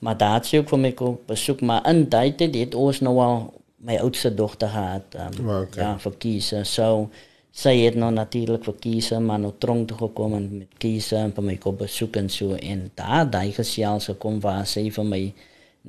[0.00, 3.00] Maar daar het sy ook vir my kom besoek, maar in daai tyd het ons
[3.04, 3.42] nou al
[3.84, 5.16] my oudste dogter gehad.
[5.16, 5.82] Um, Okay.
[5.82, 6.62] Ja, vir kiese.
[6.64, 7.08] So
[7.50, 11.32] sy het nou natuurlik vir kiese, maar nou tronk toe gekom en met kiese en
[11.34, 15.22] vir my kom besoek en so en daar daai gesels gekom waar sy vir my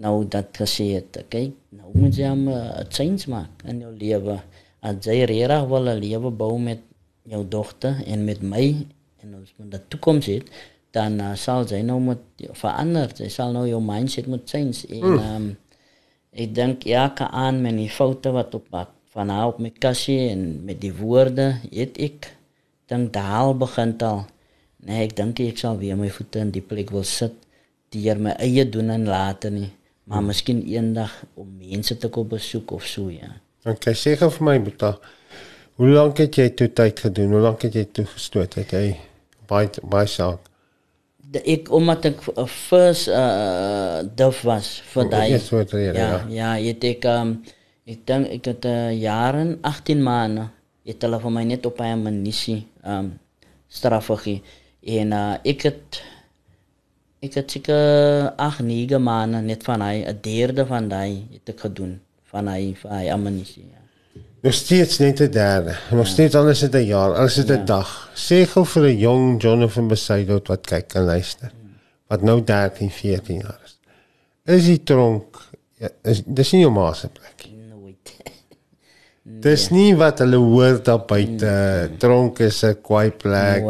[0.01, 4.39] nou dat gesê het, kyk, nou moet jy 'n uh, change maak in jou lewe.
[4.81, 6.81] Jy regtig wil 'n lewe bou met
[7.23, 8.65] jou dogter en met my
[9.21, 10.41] en ons moet 'n toekoms hê,
[10.91, 12.23] dan uh, sal jy nou moet
[12.57, 13.11] verander.
[13.15, 15.19] Jy sal nou jou mindset moet change en mm.
[15.35, 15.57] um,
[16.31, 20.29] ek dink elke aan met die foute wat op pad van haar op my kassie
[20.31, 22.31] en met die woorde het ek
[22.87, 24.25] dink daal begin al.
[24.81, 27.35] Nee, ek dink ek sal weer my voete in die plek wil sit
[27.91, 29.69] deur my eie doen en late nie,
[30.07, 33.29] maar miskien eendag om mense te kom besoek of so ja.
[33.61, 34.55] Okay, sê gou vir my
[35.77, 37.33] hoe lank het jy toe tyd gedoen?
[37.35, 38.55] Hoe lank het jy toe gestoot?
[38.57, 38.85] Het jy
[39.49, 40.49] baie baie saak?
[41.45, 45.27] Ek omdat ek uh, first uh, duf was vir daai.
[45.85, 46.17] ja, ja.
[46.33, 47.37] ja, het ek um,
[47.85, 50.49] ek dink ek het uh, jaren 18 maande
[50.89, 53.13] het hulle vir my net op 'n amnestie um
[53.69, 54.41] straf gegee.
[54.81, 56.01] En uh, ek het
[57.21, 61.69] ek het seker 8 9 maande net van hy 'n derde van daai het ek
[61.69, 61.99] gedoen
[62.31, 63.65] van hy van hy amnestie.
[63.71, 63.79] Ja.
[64.41, 65.75] Nog steeds net 'n derde.
[65.91, 67.63] Nog steeds alles het 'n jaar, alles het 'n Ja.
[67.65, 68.09] dag.
[68.15, 71.51] Sê gou vir 'n jong Jonathan Besaidot wat kyk en luister.
[72.07, 73.79] Wat nou 13, 14 jaar is.
[74.45, 77.65] Is die tronk ja, is dis nie jou ma se plek nie.
[77.69, 78.13] Nooit.
[79.41, 81.89] Dis nie wat hulle hoor daar buite.
[81.97, 83.63] Tronk is 'n kwaai plek.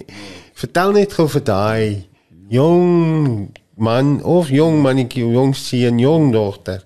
[0.62, 2.06] Vertel net gou vir daai
[2.48, 6.84] jong man of jong mannetjie, jong seun, jong dogter.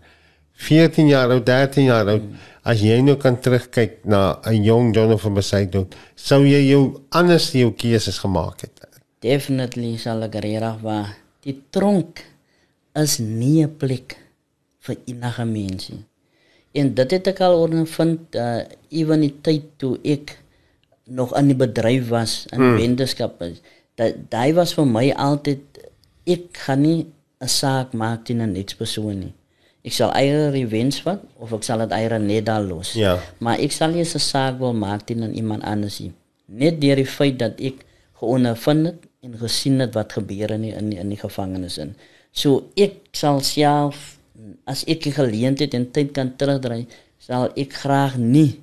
[0.57, 2.25] 14 jaar oud, 13 jaar oud.
[2.67, 7.71] As jy nou kan terugkyk na 'n jong Jonathan Besaidot, sou jy jou anders jou
[7.73, 8.81] keuses gemaak het.
[9.21, 12.25] Definitely sal ek regtig waar die tronk
[12.95, 14.17] is nie 'n plek
[14.81, 16.05] vir enige mens nie.
[16.73, 20.39] En dit het ek al ondervind uh ewen die tyd toe ek
[21.05, 22.77] nog in die bedryf was in hmm.
[22.77, 23.39] wetenskap.
[23.95, 25.63] Dat daai was vir my altyd
[26.27, 27.07] ek gaan nie
[27.41, 29.35] 'n saak maak teen 'n niks persoon nie.
[29.87, 32.97] Ek sal eier revenge vat of ek sal dit eier net daar los.
[32.99, 33.17] Ja.
[33.39, 36.13] Maar ek sal nie 'n saak wil maak teen iemand anders nie.
[36.47, 37.85] Net deur die feit dat ek
[38.19, 41.95] geondervind het en gesien het wat gebeur in die, in die, in die gevangenis in.
[42.33, 44.19] So ek sal self
[44.67, 46.87] as ek die geleentheid en tyd kan terugdraai,
[47.19, 48.61] sal ek graag nie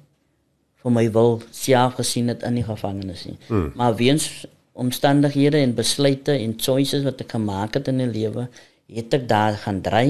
[0.84, 3.38] vir my wil self gesien het in die gevangenis nie.
[3.48, 3.72] Hmm.
[3.80, 8.48] Maar weens omstandighede en besluite en choices wat ek gemaak het in die lewe,
[8.94, 10.08] het ek daar gaan dry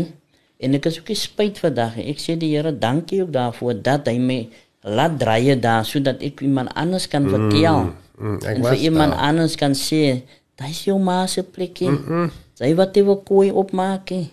[0.63, 1.97] en ek is ook spyt vandag.
[2.01, 4.39] Ek sê die Here dankie ook daarvoor dat hy my
[4.83, 7.83] laat dry daar sodat ek iemand anders kan vertel.
[8.17, 9.19] Mm, mm, en vir iemand daar.
[9.29, 10.23] anders kan sê,
[10.55, 12.31] "Dis jou ma se plekkie." Mm -mm.
[12.53, 14.09] Sy wat jy wil kooi opmaak.
[14.09, 14.29] hè.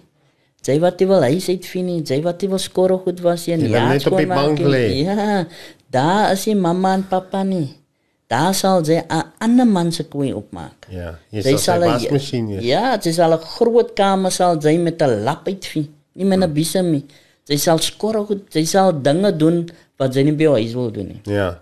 [0.63, 3.71] Sy wat jy wil huis uitvind, sy wat jy wil skorre goed was en wil
[3.89, 5.05] net op die bank lê.
[5.09, 5.47] Ja,
[5.91, 7.77] daar is die mamma en pappa nie.
[8.29, 10.87] Daar sal sy 'n ander man se kooi opmaak.
[10.91, 12.63] Ja, jy Sy sal sy een- wasmasjien wees.
[12.65, 15.91] Ja, sy sal 'n groot kamer sal sy met 'n lap uitvie,
[16.21, 17.05] nie met 'n besem nie.
[17.49, 19.65] Sy sal skorre goed, sy sal dinge doen
[19.99, 21.23] wat sy nie by huis wil doen nie.
[21.25, 21.59] Ja.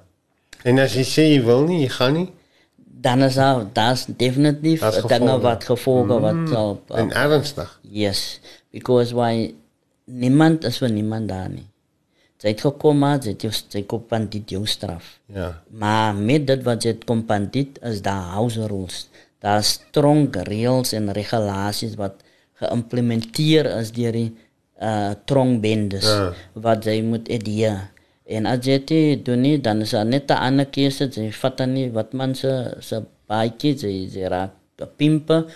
[0.64, 2.28] En as jy sê jy wil nie, jy gaan nie.
[2.76, 7.80] Dan is daar daar's definitief Daar's dinge wat gevolge wat sal En ernstig.
[7.82, 8.40] Yes,
[8.74, 9.54] because why
[10.04, 11.66] niemand is vir niemand daar nie.
[12.38, 15.18] Sy het gekom maar sy het sy kop van die jou straf.
[15.26, 15.62] Ja.
[15.70, 19.06] Maar met dit wat jy het kom van dit is daar house rules.
[19.42, 22.22] Daar is strong reëls en regulasies wat
[22.59, 24.30] geïmplementeer is deur die
[24.83, 26.33] uh trongbendes Ja.
[26.53, 27.89] wat jy moet adhere.
[28.29, 31.57] En as jy dit doen nie, dan is daar net 'n ander keuse, jy vat
[31.57, 34.51] dan nie wat man se se baadjie, jy jy raak
[34.97, 35.47] pimpe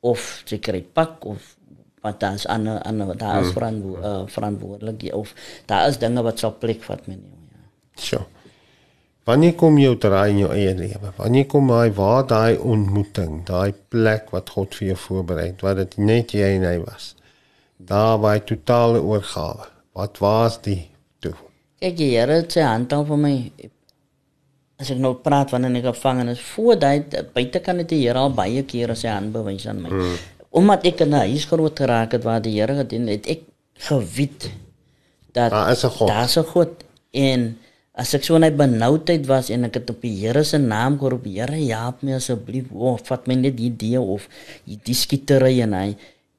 [0.00, 1.56] of jy kry pak of
[2.02, 5.34] wat daar is ander ander daar is verantwo uh, verantwoordelik of
[5.66, 7.38] daar is dinge wat sal plek vat met jou.
[7.52, 7.60] Ja.
[7.94, 8.26] So.
[9.24, 11.12] Wanneer kom jou draai in jou eie lewe?
[11.16, 15.76] Wanneer kom daai waar daai ontmoeting, daai plek wat God vir jou voorberei het, wat
[15.76, 17.12] dit net jy en hy was.
[17.86, 19.66] Daar by totale oorgawe.
[19.92, 21.34] Wat was die toe?
[21.82, 23.34] Kyk, die Here het sy hand vir my
[24.82, 28.34] as ek nou praat van in die gevangenis, voor dit buitekant het die Here al
[28.34, 29.90] baie kere sy hand bewys aan my.
[29.90, 30.14] Mm.
[30.58, 33.42] Omdat ek in 'n huis groot geraak het waar die Here gedien het, ek
[33.88, 34.50] geweet
[35.32, 36.08] dat Daar is 'n God.
[36.08, 37.58] Daar's 'n God en
[37.94, 41.24] as ek so net benoudheid was en ek het op die Here se naam geroep,
[41.24, 42.72] Here, help my asseblief.
[42.72, 44.28] O, vat my net die idee of
[44.64, 45.96] die skietery en hy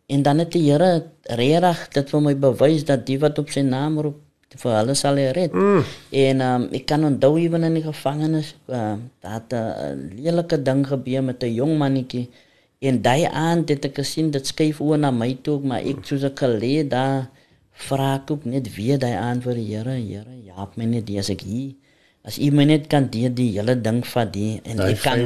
[0.08, 3.62] en dan het die Here regtig dit vir my bewys dat die wat op sy
[3.62, 4.22] naam roep
[4.54, 5.54] vir hulle sal hy red.
[5.54, 5.86] Mm.
[6.24, 11.24] En um, ek kan onthou ewen in die gevangenis, uh, dat 'n lelike ding gebeur
[11.24, 12.30] met 'n jong mannetjie
[12.80, 16.24] en daai aand het ek gesien dit skuif oor na my toe, maar ek soos
[16.24, 17.30] ek gelê daar
[17.72, 21.30] vra ek ook net weer daai aand vir die Here, Here, help my net as
[21.30, 21.74] ek hier
[22.24, 25.20] as u my net kan deur die hele ding vat die en Daai ek kan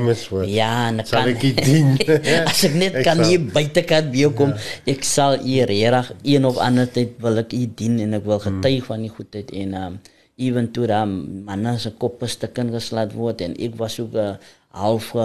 [0.50, 1.92] ja, en ek Sal kan ek dien?
[2.52, 4.54] as ek net Ek kan sal- hier buitekant by jou kom,
[4.90, 8.42] ek sal u regtig een of ander tyd wil ek u dien en ek wil
[8.42, 10.00] getuig van die goedheid en um
[10.38, 11.14] ewen toe dan
[11.46, 14.36] manne se koppe stukken geslaan word en ek was ook 'n uh,
[14.74, 15.22] half uh,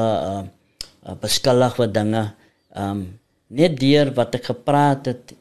[1.08, 2.22] uh, beskuldig wat dinge
[2.76, 3.18] um
[3.48, 5.34] net deur wat ek gepraat het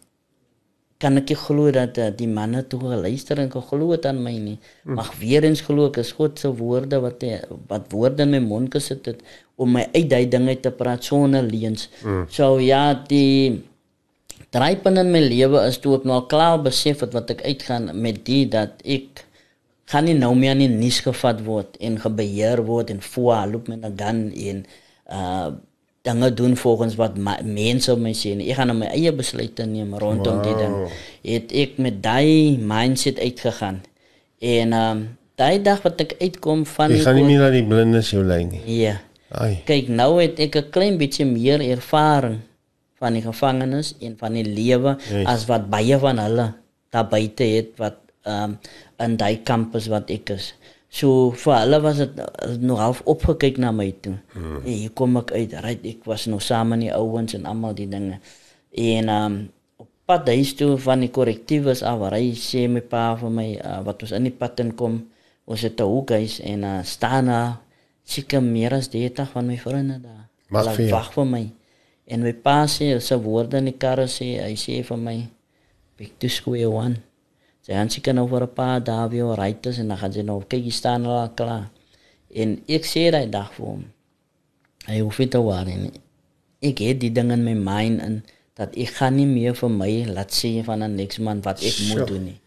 [1.02, 4.36] kan ek nie glo dat uh, die manne toe geluister en geglo het aan my
[4.38, 4.58] nie.
[4.86, 7.40] Mag weer eens glo ek is God se woorde wat hy,
[7.72, 9.26] wat woorde in my mond gesit het
[9.62, 11.90] om my uit daai dinge te praat sonder leuns.
[12.06, 12.28] Mm.
[12.30, 13.64] So ja, die
[14.54, 18.22] drypunt in my lewe is toe ek nou klaar besef het wat ek uitgaan met
[18.28, 19.26] die dat ek
[19.92, 23.86] gaan nie nou meer in die nuus gevat word en gebeheer word en voorloop met
[23.86, 24.64] 'n gun en
[25.20, 25.52] uh
[26.02, 28.34] dinge doen volgens wat mense op my sê.
[28.36, 28.50] nie.
[28.50, 30.46] Ek gaan nou my eie besluite neem rondom wow.
[30.46, 30.76] die ding.
[31.28, 33.82] Het ek met daai mindset uitgegaan.
[34.42, 35.08] En ehm um,
[35.42, 38.22] daai dag wat ek uitkom van Jy die gaan nie meer laat die blindes jou
[38.26, 38.62] lei nie.
[38.82, 39.00] Ja.
[39.32, 39.62] Ai.
[39.66, 42.42] Kyk, nou het ek 'n klein bietjie meer ervaring
[43.00, 45.26] van die gevangenis en van die lewe Yes.
[45.26, 46.54] as wat baie van hulle
[46.92, 48.60] daar buite het wat ehm um,
[49.02, 50.54] in daai kampus wat ek is.
[50.92, 54.18] So vir hulle was dit uh, nog half opgekyk na my toe.
[54.34, 54.60] Hmm.
[54.66, 55.54] Hey, hier kom ek uit.
[55.64, 58.18] Right, ek was nog saam met die ouens en almal die dinge.
[58.76, 59.38] En um,
[59.80, 63.48] op pad huis toe van die korrektiewe af waar hy sê my pa vir my
[63.56, 65.00] uh, wat ons in die pad inkom,
[65.48, 67.54] ons het 'n hoekhuis en uh, staan daar
[68.04, 70.28] seker meer as 30 van my vriende daar.
[70.50, 70.96] Wag Hulle vir jou.
[70.98, 71.44] Wag vir my.
[72.12, 75.18] En my pa sê sy woorde in die karre sê hy sê vir my
[75.96, 77.00] back to square one.
[77.62, 80.42] Sy gaan seker nou vir 'n paar dae weer is en dan gaan sy nou
[80.48, 81.70] kyk hier staan al klaar.
[82.34, 83.84] En ek sê daai dag vir hom.
[84.88, 85.92] Hy hoef nie te worry nie.
[86.62, 88.24] Ek het die ding in my mind en
[88.56, 91.72] dat ek gaan nie meer vir my laat sê van 'n next man wat ek
[91.72, 92.00] Sure.
[92.00, 92.40] moet doen nie.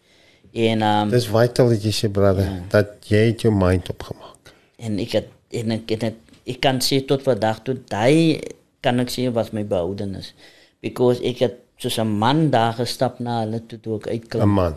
[0.53, 2.61] En um, Dis vital dat jy sê brother Ja.
[2.69, 4.53] dat jy het jou mind opgemaak.
[4.77, 6.15] en ek het en ek het, het
[6.47, 8.41] ek kan sê tot vandag toe daai
[8.81, 10.33] kan ek sê was my behoudenis
[10.81, 14.41] because ek het soos 'n man daar gestap na hulle toe toe ek uitkom.
[14.41, 14.75] 'n Man.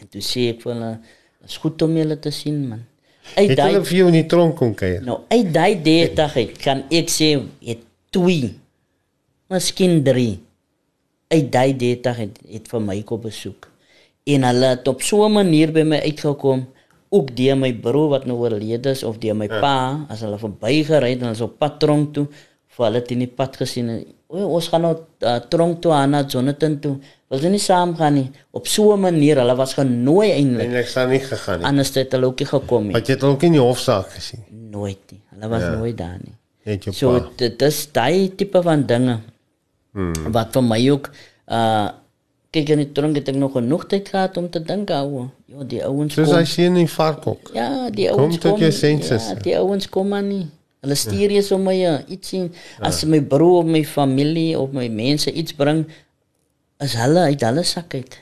[0.00, 0.98] En toe sê ek vir hulle,
[1.40, 2.84] "Dit is goed om julle te sien, man."
[3.34, 5.02] Het hulle vir jou in die tronk kom kuier?
[5.02, 7.78] Nou, uit daai dag uit kan ek sê het
[8.10, 8.54] twee,
[9.48, 10.40] miskien drie.
[11.28, 13.68] Uit daai dag het het vir my kom besoek.
[14.26, 16.66] En hulle het op so 'n manier by my uitgekom
[17.10, 19.60] ook die my broer wat nou oorlede is of die my ja.
[19.60, 19.76] pa
[20.08, 22.26] as hulle verbygery het en hulle so pad tronk toe
[22.76, 25.92] vir hulle het in die pad gesien en o, ons gaan nou uh, tronk toe
[25.96, 26.94] aan na Jonathan toe.
[27.30, 28.26] Wil jy nie saam gaan nie?
[28.56, 30.66] Op so 'n manier, hulle was genooi eintlik.
[30.66, 31.66] En ek sou nie gegaan nie.
[31.66, 32.92] Anders het hulle ook nie gekom nie.
[32.92, 34.42] Wat jy het ook in die hofsaak gesien.
[34.70, 35.20] Nooit nie.
[35.34, 35.74] Hulle was ja.
[35.76, 36.36] nooit daar nie.
[36.92, 39.20] So dit is daai tipe van dinge.
[39.92, 40.32] Hmm.
[40.32, 41.10] Wat vir my ook
[41.50, 41.88] uh
[42.50, 45.28] kyk in die tronk het ek nog genoeg tyd gehad om te dink ou.
[45.46, 46.36] Ja, die ouens Soos kom.
[46.36, 47.52] hy sien in Varkok.
[47.54, 48.60] Ja, die Kom ouens tot kom.
[48.64, 49.28] jou senses.
[49.30, 50.48] Ja, die ouens kom maar nie.
[50.80, 52.50] Hulle stuur sommer ja, iets sien
[52.80, 55.84] as my broer of my familie of my mense iets bring
[56.80, 58.16] is hulle uit hulle sak uit.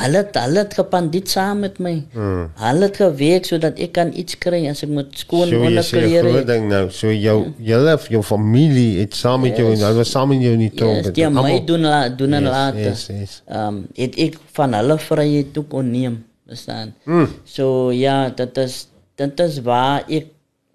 [0.00, 1.92] Hulle het, hulle het gepandiet saam met my.
[2.14, 2.44] Hmm.
[2.58, 6.22] Hulle het gewerk sodat ek kan iets kry as ek moet skoon So onderklere.
[6.24, 6.82] groot ding nou.
[6.94, 10.54] So jou julle jou familie het saam met jou en hulle was saam met jou
[10.56, 11.04] in die tronk.
[11.04, 12.80] Yes, die almal- my doen la, doen en Yes, later.
[12.88, 13.36] yes, yes.
[13.46, 16.94] Ehm het ek van hulle vryheid toe kon neem, verstaan?
[17.04, 17.28] Mm.
[17.44, 18.86] So ja, dit is
[19.16, 20.26] dit is waar ek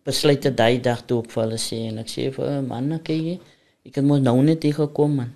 [0.05, 2.93] besluit het daai dag toe ek vir hulle sê en ek sê vir hulle, man,
[3.01, 3.35] kyk jy,
[3.89, 5.33] ek het mos nou net hier gekom man.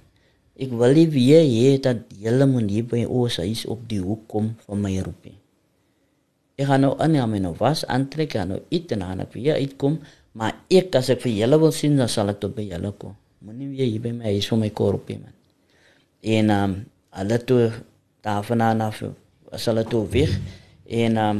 [0.60, 4.26] Ek wil nie weer hê dat julle moet hier by ons huis op die hoek
[4.32, 5.38] kom van my roep nie.
[6.60, 9.62] Ek gaan nou aan my nou was aantrek en nou eet en gaan ek weer
[9.64, 9.96] uitkom,
[10.36, 13.16] maar ek as ek vir julle wil sien, dan sal ek tot by julle kom.
[13.40, 15.36] Moenie weer hier by my huis vir my korpie man.
[16.22, 16.80] En ehm um,
[17.20, 17.72] hulle toe
[18.22, 19.00] daarvandaan af
[19.56, 20.36] as hulle toe weg
[20.86, 21.40] en ehm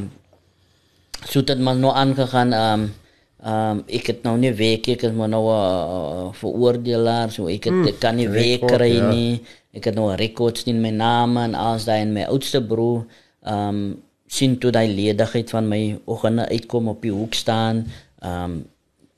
[1.28, 2.88] so het man nou aangegaan ehm um,
[3.44, 7.70] um, ek het nou nie werk ek is maar nou 'n uh, veroordelaar so ek
[7.70, 9.10] het ek kan nie werk kry ja.
[9.10, 9.40] nie
[9.72, 13.04] ek het nou records in my naam en als daai en my oudste broer
[13.44, 13.98] ehm um,
[14.30, 17.86] sien toe daai ledigheid van my oggende uitkom op die hoek staan
[18.20, 18.64] ehm um,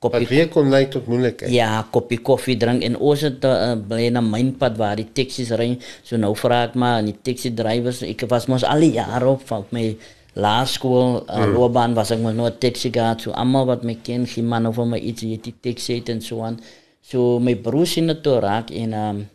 [0.03, 1.51] Wat kopie weer kon lei tot moeilikheid.
[1.53, 5.53] Ja, koppie koffie drink en ons het uh, bly na myn pad waar die taksies
[5.55, 5.69] ry.
[6.03, 9.29] So nou vra ek maar aan die taxi drywers, ek was mos al die jare
[9.31, 9.85] op van my
[10.33, 11.53] laerskool uh, mm.
[11.53, 13.21] loopbaan was ek mos nou 'n taxi gehad.
[13.21, 16.21] So almal wat my ken, gee man of my iets jy die taxi het en
[16.21, 16.59] so aan.
[17.01, 19.29] So my broer sien dit toe raak en um,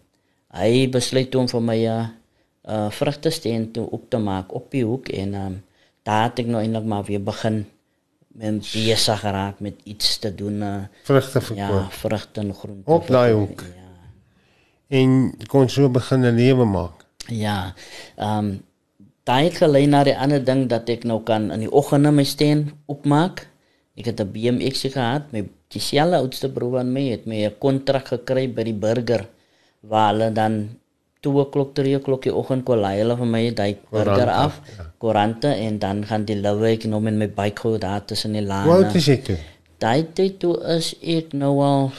[0.57, 2.07] hy besluit om vir my 'n uh,
[2.69, 5.65] uh, vrugtesteen toe op te maak op die hoek en um,
[6.03, 7.67] daar het ek nou eintlik maar weer begin
[8.39, 11.93] met besig geraak met iets te doen uh, Vrugte ja, verkoop.
[11.93, 12.91] vrugte en groente.
[12.91, 13.61] Op daai hoek.
[13.61, 13.87] Ja.
[14.89, 17.05] En kon so begin 'n lewe maak.
[17.27, 17.75] Ja.
[18.17, 18.67] Ehm um,
[19.29, 22.25] daai het gelei na die ander ding dat ek nou kan in die oggende my
[22.25, 23.47] steen opmaak.
[23.99, 28.09] Ek het 'n BMX gehad, my dieselfde oudste broer aan my het my 'n kontrak
[28.09, 29.27] gekry by die burger
[29.81, 30.79] waar hulle dan
[31.21, 34.61] 2 o'clock, 3 o'clock die oggend kon laai hulle vir my daai burger af,
[34.99, 38.43] koerante en dan gaan die loue ek nou met my bike gou daar tussen die
[38.43, 38.71] lane.
[38.71, 39.39] Oud is toe?
[39.79, 41.93] Daai tyd toe is ek nou al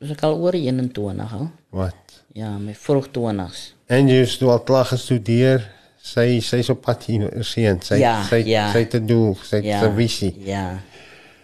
[0.00, 1.50] is ek al oor 21 al.
[1.70, 2.22] Wat?
[2.32, 3.73] Ja, my vroeg 20s.
[3.86, 5.64] En jy het toe al klaar gestudeer.
[6.04, 7.78] Sy sy's op pad hier sien.
[7.82, 8.66] Sy Ja, sy ja.
[8.72, 9.80] sy te doen, sy Ja.
[9.80, 10.34] te visie.
[10.44, 10.78] Ja.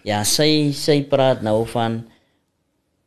[0.05, 2.05] Ja, sy sy praat nou van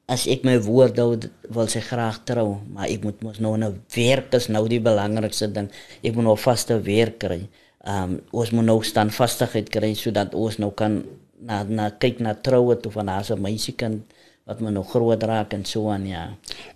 [0.07, 1.17] as ek my woord hou
[1.49, 5.47] wil sy graag trou, maar ek moet mos nou 'n werk is nou die belangrikste
[5.51, 5.69] ding.
[6.03, 7.47] Ek moet nou vaste werk kry.
[7.85, 11.03] Ehm um, ons moet nou staan vastigheid kry sodat ons nou kan
[11.41, 14.01] na na kyk na troue toe van haar se meisiekind
[14.45, 16.25] wat my nog groot raak en so aan ja.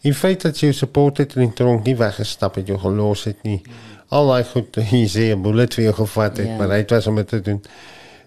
[0.02, 3.44] Die feit dat jy support het in die tronk nie weggestap het, jou gelos het
[3.44, 3.62] nie.
[4.10, 6.56] Al daai goed hier sê 'n bullet vir jou gevat het, Ja.
[6.58, 7.62] maar hy het was om dit te doen.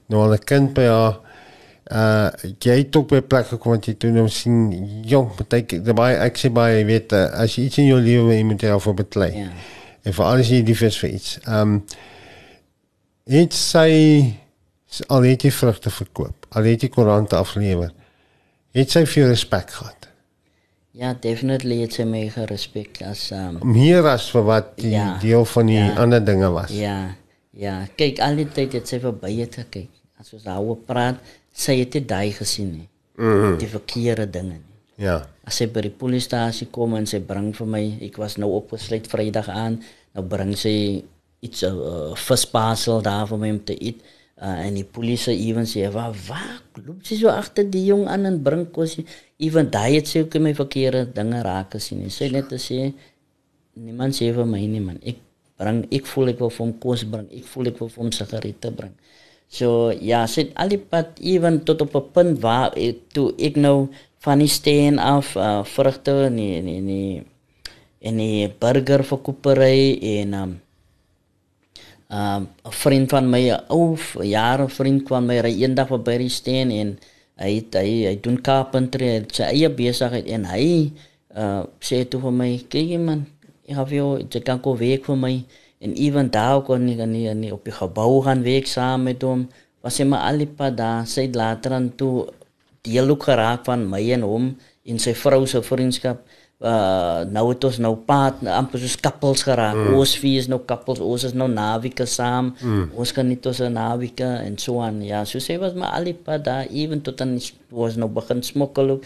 [0.09, 1.19] Nou al 'n kind by haar
[1.91, 2.31] uh
[2.61, 4.71] jy het ook by plek gekom wat jy toe nou sien
[5.05, 8.25] jong beteken baie ek sê baie jy weet uh, as jy iets in jou lewe
[8.29, 9.33] wil, jy moet jou voor beklei.
[9.39, 9.49] Ja.
[10.05, 11.39] En vir alles jy lief is vir iets.
[11.47, 11.85] Ehm um,
[13.27, 14.35] het sy
[15.09, 17.93] al het jy vrugte verkoop, al het jy koerante afgelewer.
[18.77, 20.07] Het sy vir jou respek gehad?
[21.01, 25.47] Ja, definitely het sy my gerespek as um meer as vir wat die ja, deel
[25.49, 25.97] van die ja, ja.
[26.03, 26.73] ander dinge was.
[26.75, 26.97] Ja,
[27.57, 27.77] ja.
[27.99, 29.91] Kyk, al die tyd het sy verby het gekyk.
[30.21, 31.23] As ons daaroor praat,
[31.55, 32.89] sy het dit daai gesien nie.
[33.21, 33.57] Mhm.
[33.63, 34.77] Die verkeerde dinge nie.
[35.01, 35.21] Ja.
[35.49, 39.09] As sy by die polisiestasie kom en sy bring vir my, ek was nou opgesluit
[39.09, 39.79] Vrydag aan,
[40.15, 41.03] nou bring sy
[41.41, 44.03] iets 'n uh, visparcel daar vir my om te eet.
[44.41, 48.25] Uh, en die polisie ewen sê, "Waar waar loop sy so agter die jong aan
[48.25, 48.97] en bring kos?"
[49.37, 52.11] Ewen daai het sy ook my verkeerde dinge raak gesien.
[52.11, 52.93] Sy het net te sê,
[53.75, 54.99] niemand sê vir my nie man.
[55.05, 55.17] Ek
[55.59, 57.29] bring ek voel ek wil vir hom kos bring.
[57.33, 58.95] Ek voel ek wil vir hom sigarette bring.
[59.49, 63.57] So ja, sit al die pad ewen tot op 'n punt waar ek, toe ek
[63.57, 63.89] nou
[64.25, 67.25] van die steen af uh, vrugte nee nee nee
[68.01, 70.53] en die burger verkoepery en um
[72.11, 76.29] um 'n vriend van my 'n ou jare vriend van my ry eendag verby die
[76.29, 76.99] steen en
[77.41, 80.93] hy het, hy hy doen carpentry sy eie besigheid en hy
[81.37, 83.27] uh sê toe vir my kyk man
[83.71, 85.35] ek het jou jy kan kom werk vir my.
[85.81, 89.23] En even daar kon nie kan nie, nie op die gebou gaan werk saam met
[89.23, 89.49] hom
[89.81, 92.27] was hy maar alipa daar sy het later aan toe
[92.85, 94.51] deel ook geraak van my en hom
[94.85, 96.21] en sy vrou se vriendskap
[96.61, 99.79] uh nou het ons nou paat amper soos koppels geraak.
[99.79, 99.95] Mm.
[99.97, 102.53] Ons vier is nou koppels, ons is nou navike saam.
[102.61, 102.91] Mm.
[103.01, 105.01] Ons kan nie tussen navike en so aan.
[105.05, 107.39] Ja, so sê was maar alipa daar even tot dan
[107.73, 108.99] was nou begin smokkel.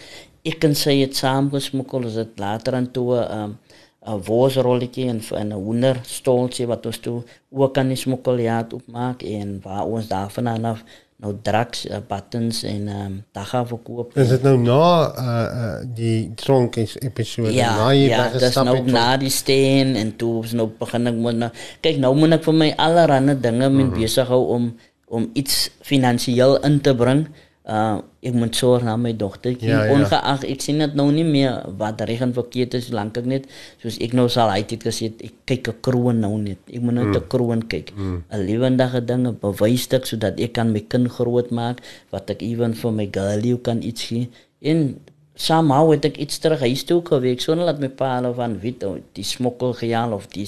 [0.45, 3.57] Ek kan sê dit saam gesmokkel is dit later aan toe um
[4.05, 9.85] 'n worsrolletjie en 'n hoenderstoltjie wat ons toe ook kan smokkel ja opmaak en waar
[9.85, 10.83] ons daarvan af
[11.23, 14.17] nou drugs uh, buttons en ehm um, daga verkoop.
[14.19, 15.27] Is dit nou na uh,
[15.61, 20.43] uh die tronk episode ja, na jy ja, dis nou na die steen en toe
[20.43, 21.51] is nou begin ek moet nou
[21.85, 23.95] kyk nou moet ek vir my allerlei dinge mm -hmm.
[23.95, 24.73] besig hou om
[25.07, 27.27] om iets finansiëel in te bring
[27.65, 29.53] uh ek moet sorg na my dogter.
[29.61, 29.93] Ja, ja.
[29.93, 33.45] Ongeag ek sien dit nou nie meer wat reg en verkeerd is lank ek net
[33.81, 36.61] soos ek nou sal uit het gesê ek kyk 'n kroon nou net.
[36.69, 37.29] Ek moet net 'n mm.
[37.29, 37.93] kroon kyk.
[37.93, 38.19] 'n mm.
[38.49, 42.91] lewendige ding, 'n bewysstuk sodat ek kan my kind groot maak wat ek ewen vir
[42.91, 44.29] my girlie kan iets gee.
[44.61, 44.97] En
[45.35, 48.83] somehow het ek iets terug huis toe geweek sonder dat my pa hulle van weet
[48.87, 50.47] oh, die smokkel gejaal of die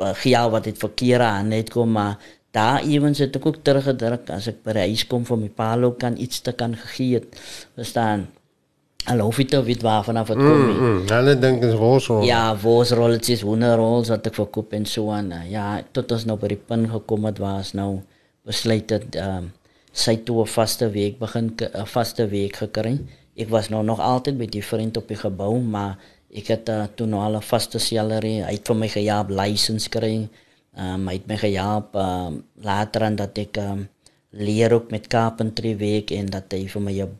[0.00, 2.20] uh, gejaal wat dit verkeerde aan net kom maar
[2.56, 5.74] daar ewens het ek ook teruggedruk as ek by die huis kom vir my pa
[5.76, 7.28] ook kan iets te kan gegee het.
[7.76, 8.26] Verstaan?
[9.06, 10.62] Hallo, wie toe weet waar vanaf het kom.
[10.62, 12.24] Mm, mm, hulle dink dit is worsrol.
[12.26, 15.30] Ja, worsrolletjies, wonderrols wat ek verkoop en so aan.
[15.46, 17.90] Ja, tot ons nou by die punt gekom het waar ons nou
[18.46, 19.52] besluit het ehm um,
[19.96, 22.98] sy toe 'n vaste week begin 'n vaste week gekry.
[23.36, 25.98] Ek was nou nog altyd by die vriend op die gebou, maar
[26.34, 30.28] ek het uh, toe nou al 'n vaste salary uit vir my gejaag lisensie kry.
[30.76, 33.86] Um, hy het my gehelp um, later aan dat ek um,
[34.36, 37.14] leer ook met carpentry werk en dat hy vir my 'n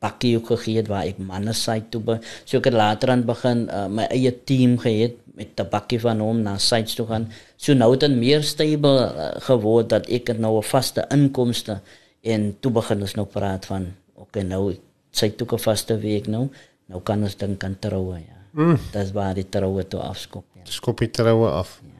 [0.00, 3.24] pakkie ook gegee het waar ek manne sy toe be, so ek het later aan
[3.24, 7.28] begin uh, my eie team gehad met 'n pakkie van hom na sites toe gaan.
[7.56, 11.80] So nou het dit meer stabiel uh, geword dat ek nou 'n vaste inkomste
[12.22, 14.76] en toe begin ons nou praat van okay nou
[15.10, 16.48] sy toe 'n vaste week nou.
[16.86, 18.38] Nou kan ons dink aan troue ja.
[18.52, 18.78] Mm.
[18.92, 20.44] Dis waar die troue toe afskop.
[20.54, 20.64] Ja.
[20.64, 21.80] Skop die troue af.
[21.82, 21.91] Ja.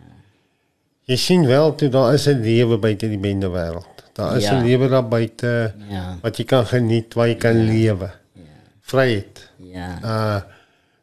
[1.11, 4.05] Jy sien wel toe daar is 'n lewe buite die bende wêreld.
[4.12, 4.62] Daar is 'n ja.
[4.62, 6.18] lewe daar buite ja.
[6.22, 7.72] wat jy kan geniet, waar jy kan ja.
[7.72, 8.11] lewe.
[8.32, 8.42] Ja.
[8.80, 9.50] Vryheid.
[9.57, 9.88] Ja.
[10.03, 10.40] Uh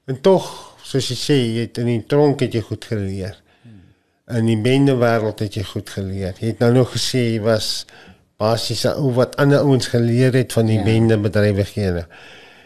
[0.10, 3.36] en tog, soos jy sê, jy het in die tronk het jy goed geleer.
[3.62, 4.38] Hmm.
[4.38, 6.34] In die bende wêreld het jy goed geleer.
[6.40, 7.86] Jy het nou nog gesê jy was
[8.40, 10.84] basies ou wat ander ouens geleer het van die ja.
[10.84, 12.08] bende bedrywighede.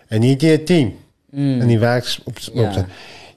[0.08, 0.94] En jy het 'n team
[1.32, 1.62] mm.
[1.62, 2.86] in die werks op op ja.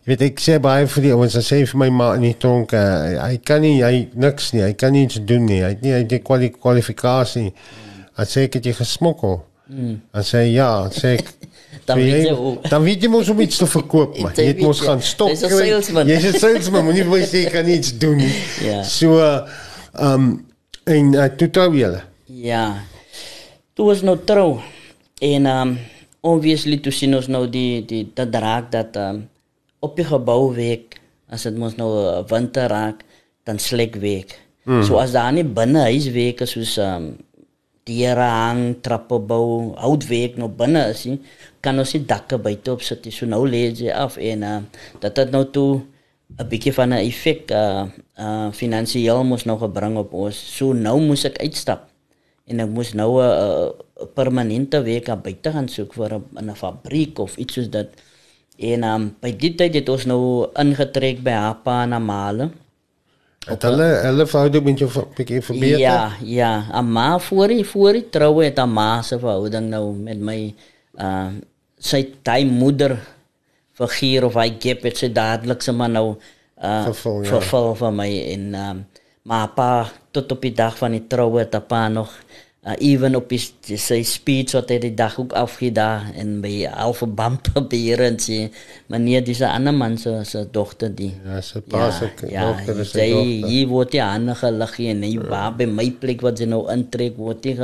[0.07, 2.71] Jy weet ek sê baie vir die ouens, sê vir my ma in die tronk,
[2.79, 5.65] uh, hy kan nie hy niks nie, hy kan iets doen nie.
[5.65, 7.51] Hy het nie hy die kwali kwalifikasie.
[8.15, 9.41] Hy sê ek het jy gesmokkel.
[9.67, 9.97] Mm.
[10.15, 11.33] Hy sê ja, sê ek
[11.89, 12.35] dan weet jy
[12.71, 15.43] dan weet jy mos om iets te verkoop maar jy het mos gaan stop jy's
[15.43, 16.11] 'n salesman.
[16.11, 18.35] Jy's 'n salesman moenie wou sê jy kan iets doen nie.
[18.69, 18.83] Ja.
[18.87, 20.31] So ehm um,
[20.87, 22.87] en uh, toe trou julle ja.
[23.75, 24.61] Toe was nou trou
[25.19, 25.79] en ehm um,
[26.21, 29.25] obviously toe sien ons nou die die dat draak dat ehm um,
[29.81, 31.91] op die gebou week as dit mos nou
[32.31, 33.05] winter raak
[33.45, 34.39] dan slek week.
[34.65, 34.83] Mm.
[34.83, 37.17] So as daar nie binne huis week is soos um
[37.87, 41.21] diere hang trappe bou oud week nou binne is nie
[41.63, 44.57] kan ons die dakke buite op sit so nou lê jy af en uh,
[45.03, 45.83] dat dit nou toe
[46.35, 47.87] 'n bietjie van 'n effek uh
[48.19, 50.35] uh finansiëel moes nog gebring op ons.
[50.57, 51.87] So nou moes ek uitstap
[52.47, 53.71] en ek moes nou 'n uh,
[54.15, 57.89] permanente werk buite gaan soek vir 'n fabriek of iets soos dit.
[58.57, 60.21] En um, by die tyd het ons nou
[60.57, 62.51] ingetrek by Hapa na Male.
[63.47, 65.83] Het hulle hulle verhouding met jou bietjie verbeter?
[65.83, 66.53] Ja, ja.
[66.75, 70.41] Amma voor die voor die troue het Amma se verhouding nou met my
[71.03, 71.29] uh
[71.87, 72.95] sy tyd moeder
[73.77, 76.07] vergier of hy gee dit sy dadelik se maar nou
[76.57, 77.35] uh vervul, ja.
[77.35, 78.81] vervul vir my en um,
[79.29, 79.69] maar pa
[80.17, 82.15] tot op die dag van die troue het pa nog
[82.67, 87.07] uh, even op die sy speech wat hy die dag ook afgedaan en by Alpha
[87.07, 88.47] Bump probeer en sê
[88.93, 91.13] meneer dis 'n ander man se se dogter die.
[91.25, 93.49] Ja se pa se ja, dogter is sy dogter.
[93.49, 95.29] hy word die ander gelig en hy ja.
[95.31, 97.57] waar by my plek wat sy nou intrek word hy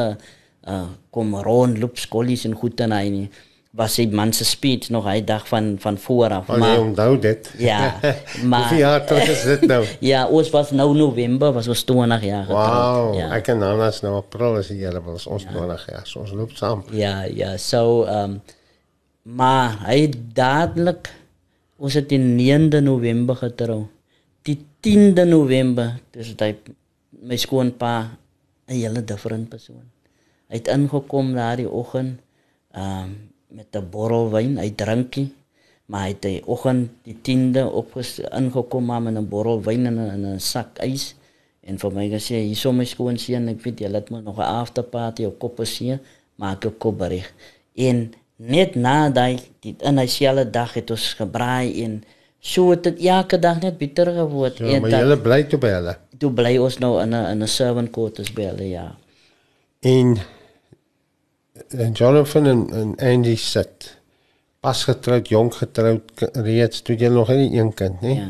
[0.67, 3.29] uh, kom rond loop skolies en goed en hy nie
[3.73, 7.19] was sy man se speech nog hy dag van van voor af oh, maar onthou
[7.19, 7.95] dit ja
[8.51, 12.27] maar wie het dit is dit nou ja ons was nou november was ons 20
[12.29, 13.31] jaar wow ja.
[13.39, 15.57] ek en Anna is nou april is jy was ons ja.
[15.57, 18.41] 20 jaar so ons loop saam ja ja so um
[19.23, 21.13] maar hy dadelik
[21.83, 23.81] ons het die 9de November getrou.
[24.47, 26.55] Die 10de November, dis daai
[27.23, 28.19] my skoonpa
[28.69, 29.87] 'n hele different persoon.
[30.49, 32.21] Hy het ingekom daardie oggend
[32.73, 35.33] ehm um, met 'n bottel wyn, hy drinkie,
[35.87, 37.97] maar hy het die oggend die 10de op
[38.33, 41.15] ingekom met 'n bottel wyn en 'n sak ys
[41.61, 44.39] en vir my gesê hier so my skoon seun, ek weet jy laat my nog
[44.39, 45.99] 'n after party op Koppersee,
[46.37, 47.33] maak ek kop berig.
[47.75, 52.03] En net na daai in hy selfe dag het ons gebraai en
[52.41, 55.71] so het dit elke dag net bitter geword ja, en maar jy bly toe by
[55.77, 55.97] hulle.
[56.19, 58.97] Toe bly ons nou in 'n in 'n servant quarters by hulle ja.
[59.81, 60.19] En
[61.93, 63.91] Jonathan en, en Andy sit
[64.63, 68.17] pas getroud, jonk getroud reeds toe jy nog nie een kind nie.
[68.21, 68.29] Ja.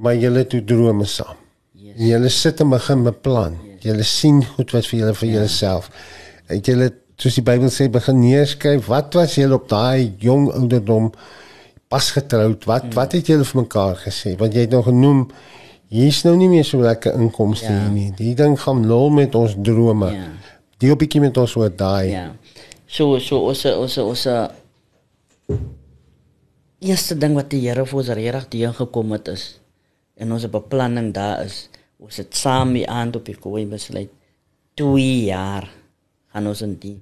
[0.00, 1.36] Maar julle toe drome saam.
[1.72, 1.96] Yes.
[1.98, 3.58] Julle sit en begin beplan.
[3.66, 3.82] Yes.
[3.88, 5.34] Julle sien goed wat vir julle vir ja.
[5.34, 5.90] julleself.
[6.50, 11.10] Het julle soos die Bybel sê begin neerskryf wat was julle op daai jong ouderdom
[11.92, 12.96] pas getroud wat hmm.
[12.96, 15.26] wat het julle vir mekaar gesê want jy het nog genoem
[15.92, 17.76] hier's nou nie meer so lekker inkomste ja.
[17.82, 20.30] hier nie die ding gaan lol met ons drome ja.
[20.80, 22.26] Die op bietjie met ons oor daai ja
[22.86, 24.26] so so ons ons ons
[26.80, 29.44] eerste ding wat die Here vir ons regtig deur gekom het is
[30.16, 31.68] en ons beplanning daar is
[32.00, 34.12] ons het saam die aand op die kooi besluit
[34.80, 35.68] 2 jaar
[36.32, 36.98] gaan ons in die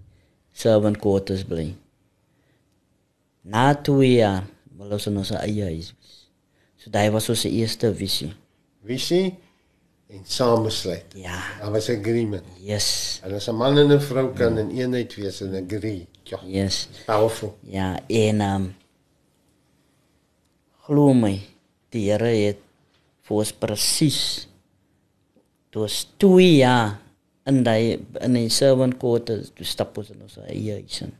[0.58, 1.70] servant quarters bly.
[3.48, 4.46] Na twee jaar
[4.78, 6.16] wil ons ons eie huis wees.
[6.78, 8.30] So daai was ons eerste visie.
[8.86, 9.36] Visie
[10.08, 11.04] en samesluit.
[11.14, 11.42] Ja.
[11.60, 12.44] Daar was 'n agreement.
[12.60, 13.20] Yes.
[13.24, 14.58] En as 'n man en 'n vrou kan mm.
[14.58, 16.06] in eenheid wees en agree.
[16.22, 16.40] Ja.
[16.44, 16.88] Yes.
[17.06, 17.58] Powerful.
[17.60, 18.74] Ja, en um
[20.84, 21.40] glo my,
[21.88, 22.56] die Here het
[23.22, 24.48] vir ons presies
[25.70, 26.98] dus 2 jaar
[27.44, 31.12] in daai in die servant quarters toe stap ons in ons eie huis in.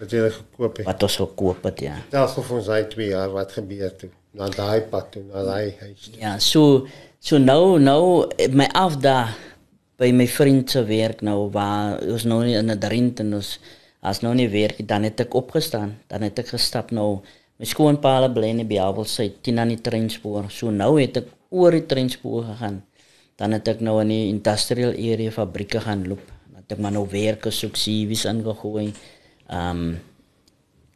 [0.00, 0.86] Wat jy gekoop het.
[0.86, 1.96] Wat ons gekoop het, ja.
[2.10, 5.44] Daar sou vir ons hy 2 jaar wat gebeur toe na daai pad toe na
[5.46, 6.10] daai huis.
[6.10, 6.20] Toe.
[6.20, 6.86] Ja, so
[7.24, 9.32] so nou nou my af daar
[9.96, 13.58] by my vriend se werk nou waar ons nou in 'n drint en ons
[14.04, 17.22] as nou nie werk dan het ek opgestaan, dan het ek gestap nou
[17.56, 20.50] my skoonpaal bly in die Bible sê 10 aan die treinspoor.
[20.50, 22.82] So nou het ek oor die treinspoor gegaan
[23.40, 26.22] dan het ek nou in die industrial area fabrieke gaan loop.
[26.54, 28.92] Dat ek maar nou werk soek CV's ingegooi.
[29.48, 29.94] Ehm um,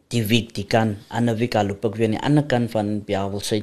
[0.09, 3.03] die week die kan ander week al loop ek weer aan die ander kant van
[3.05, 3.59] Biawel sê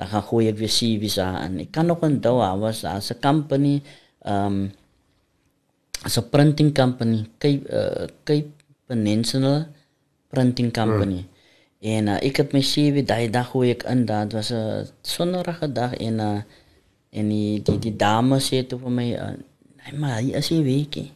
[0.00, 1.58] dan gaan gooi ek weer CV's aan.
[1.60, 3.82] Ek kan nog onthou was as 'n company
[4.24, 4.72] um,
[6.04, 8.48] as 'n printing company, Cape uh, Cape
[8.88, 9.68] Peninsula
[10.32, 11.20] printing company.
[11.20, 11.28] Hmm.
[11.80, 15.68] En uh, ek het my CV daai dag hoe ek in daad was 'n sonderige
[15.72, 16.40] dag en uh,
[17.10, 19.34] En die die die dame sê toe vir my, uh,
[19.82, 21.10] "Nee, maar hy is hier weekie."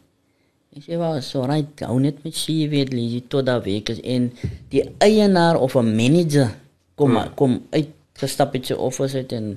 [0.75, 4.31] Ek sê, "Wel, so right, hou net met weet lê tot daai week is en
[4.69, 6.51] die eienaar of 'n manager
[6.95, 7.33] kom hmm.
[7.35, 7.87] kom uit
[8.19, 9.55] gestap het sy office uit en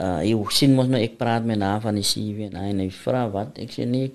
[0.00, 2.90] uh hy sien mos nou ek praat met haar van die CV en hy, hy
[3.02, 3.58] vra wat.
[3.58, 4.12] Ek sê nee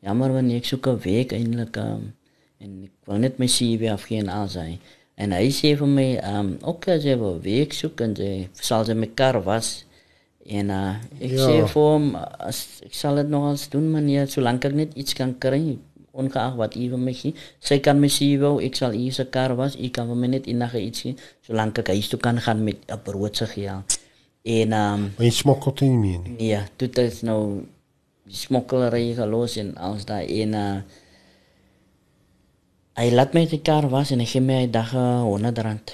[0.00, 2.12] jammer wanneer ek soek 'n week eintlik um,
[2.60, 4.78] en ek wil net my CV afgee en al sy
[5.20, 8.86] en hy sê vir my um okay as jy wil week soek en jy sal
[8.88, 9.84] sy my kar was.
[10.50, 11.46] En uh, ek ja.
[11.46, 15.14] sê vir hom as ek sal dit nog eens doen meneer solank ek net iets
[15.14, 15.76] kan kry
[16.12, 17.34] ongeag wat u vir my gee.
[17.60, 20.26] Sy kan my sê wou ek sal u se kar was, u kan vir my
[20.26, 23.98] net enige iets gee solank ek huis toe kan gaan met 'n brood se geld.
[24.42, 26.48] En um Maar jy smokkel dit nie meer nie.
[26.48, 27.64] Ja, dit is nou
[28.24, 30.80] die smokkelary gelos en ons daai en uh
[33.00, 35.92] hy laat my die kar was en hy gee my 'n dag 100 rand.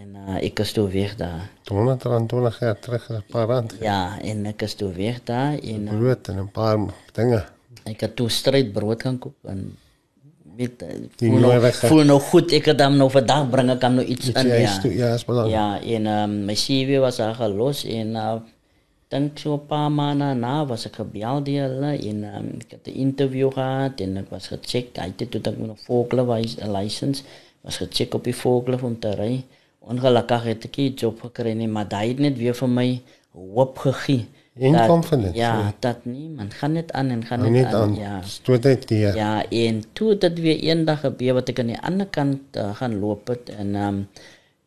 [0.00, 1.50] En uh, ek is toe weg daar.
[1.68, 3.74] 220 jaar terug, 'n paar rand.
[3.80, 6.78] Ja, en ek is toe weg daar en uh, brood en 'n paar
[7.12, 7.44] dinge.
[7.84, 9.76] Ek het toe stryd brood gaan koop en
[10.56, 10.84] weet
[11.16, 14.32] voel nou, voel nou goed ek het dan nou vandag bring ek hom nou iets
[14.32, 14.72] in ja.
[14.82, 15.54] Toe, ja, is belangrik.
[15.54, 18.34] Ja, en um, my CV was al gelos en uh,
[19.10, 22.90] dink so 'n paar maande na was ek gebel die hulle en um, ek het
[22.92, 27.22] 'n interview gehad en ek was gecheck, hy het toe dan nog forklift license
[27.62, 29.44] was gecheck op die forklift om te ry
[29.80, 33.00] ongelukkig het ek 'n job gekry nie, maar daai het net weer vir my
[33.32, 34.26] hoop gegee.
[34.54, 35.34] En van dit.
[35.34, 35.74] Ja, so.
[35.78, 37.74] dat nie, man, gaan net aan en gaan net aan.
[37.74, 37.94] aan.
[37.94, 38.22] Ja.
[38.22, 39.14] Stoot dit hier.
[39.14, 42.98] Ja, en toe dit weer eendag gebeur wat ek aan die ander kant uh, gaan
[42.98, 44.08] loop het en ehm um,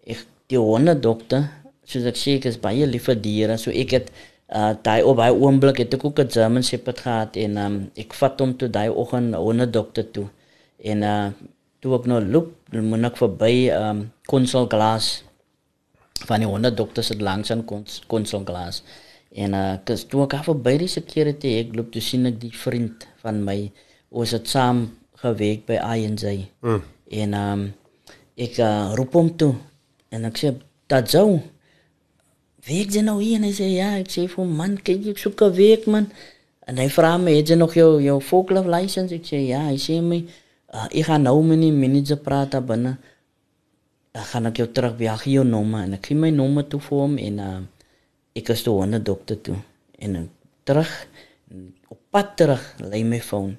[0.04, 1.50] ek die honde dokter,
[1.88, 4.10] soos ek sê, ek is baie lief vir diere, so ek het
[4.54, 8.14] uh daai op daai oomblik het ek ook 'n German Shepherd gehad en um, ek
[8.14, 10.28] vat hom toe daai oggend honde dokter toe.
[10.80, 11.28] En uh
[11.80, 15.24] toe ek nou loop, moet ek verby um, konsol glas
[16.28, 17.66] van die honderd dokters het langs aan
[18.08, 18.84] konsol glas.
[19.34, 22.54] En uh kus toe ek af verby die security ek loop toe sien ek die
[22.54, 23.72] vriend van my
[24.14, 24.86] ons het saam
[25.24, 26.46] gewerk by INZ.
[26.62, 26.82] Mm.
[27.22, 27.70] En ehm um,
[28.34, 29.54] ek uh, roep hom toe
[30.14, 30.54] En ek sê
[30.92, 31.42] dat sou
[32.64, 35.18] Week jy nou hier en hy sê ja, ek sê vir hom man, kyk ek
[35.20, 36.06] soek 'n week man.
[36.64, 39.12] En hy vra my, het jy nog jou jou forklift license?
[39.12, 40.22] Ek sê ja, hy sê my
[40.72, 42.94] uh, ek gaan nou met die manager praat daar binne.
[44.16, 46.98] Dan gaan ek jou terug by jou nommer en ek gee my nommer toe vir
[47.04, 47.44] hom en
[48.36, 49.58] uh, ek is toe na dokter toe.
[50.00, 50.24] En uh,
[50.64, 50.90] terug
[51.90, 53.58] op pad terug lê my foon.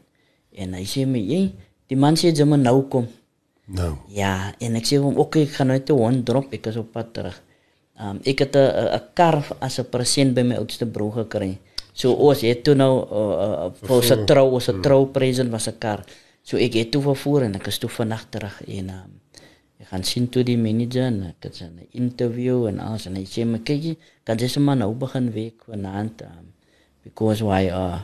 [0.55, 1.53] En hy sê my, "Jy,
[1.89, 3.07] die man sê jy moet nou kom."
[3.67, 3.97] Nou.
[4.09, 6.93] Ja, en ek sê hom, "Oké, ek gaan net 'n hond drop, ek is op
[6.93, 7.43] pad terug."
[8.01, 11.59] Um ek het 'n 'n kar as 'n present by my oudste broer gekry.
[11.93, 15.69] So ons het toe nou uh, uh, vir se trou, ons se trou present was
[15.69, 16.05] 'n kar.
[16.43, 19.24] So ek het toe vervoer en ek is toe vannag terug en um, ek
[19.95, 23.47] gaan sien toe die manager en ek het 'n interview en alles en hy sê
[23.47, 26.47] my kyk, kan jy sommer nou begin werk vanaand um,
[27.05, 28.01] because why uh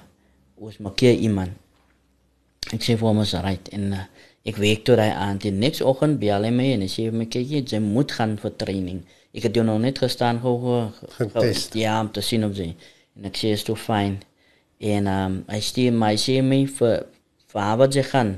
[0.60, 1.52] was maak iemand.
[2.70, 4.04] Ek sê vir hom is right en uh,
[4.46, 7.26] ek werk toe daai aand en niks oggend bel hy my en hy sê my
[7.26, 9.00] kyk jy moet gaan vir training.
[9.34, 11.74] Ek het jou nog net gestaan gou getest.
[11.74, 12.74] Ja, om te sien of jy
[13.16, 14.20] en ek sê is toe fyn.
[14.78, 17.02] En ehm um, hy stuur my sê my vir
[17.50, 18.36] vir wat jy gaan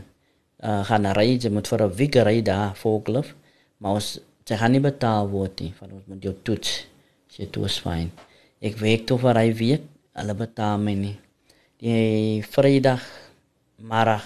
[0.63, 3.35] uh, gaan ry, jy moet vir 'n week ry daar volklif.
[3.83, 4.13] Maar ons
[4.47, 6.85] jy gaan nie betaal word nie, van ons moet jou toets.
[7.33, 8.11] Sê toe is fyn.
[8.63, 9.83] Ek werk toe vir 'n week,
[10.19, 11.17] hulle betaal my nie.
[11.83, 13.03] Die Vrydag
[13.79, 14.23] middag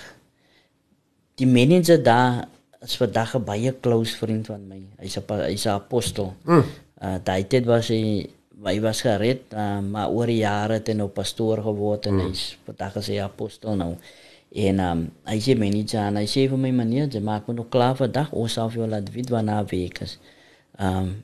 [1.36, 2.48] die manager daar
[2.80, 4.80] is vandag 'n baie close vriend van my.
[5.00, 6.34] Hy's 'n hy's 'n apostel.
[6.44, 6.64] Mm.
[7.02, 8.28] Uh daai tyd was hy
[8.64, 12.28] hy was gered, uh, maar oor die jare het hy nou pastoor geword en mm.
[12.28, 13.96] hy's vandag is hy apostel nou.
[14.54, 17.54] En um hy sê my nie dan hy sê vir my meneer, jy maak my
[17.54, 20.18] nog klaar vir dag, ons sal vir jou laat weet wanneer week is.
[20.78, 21.16] Um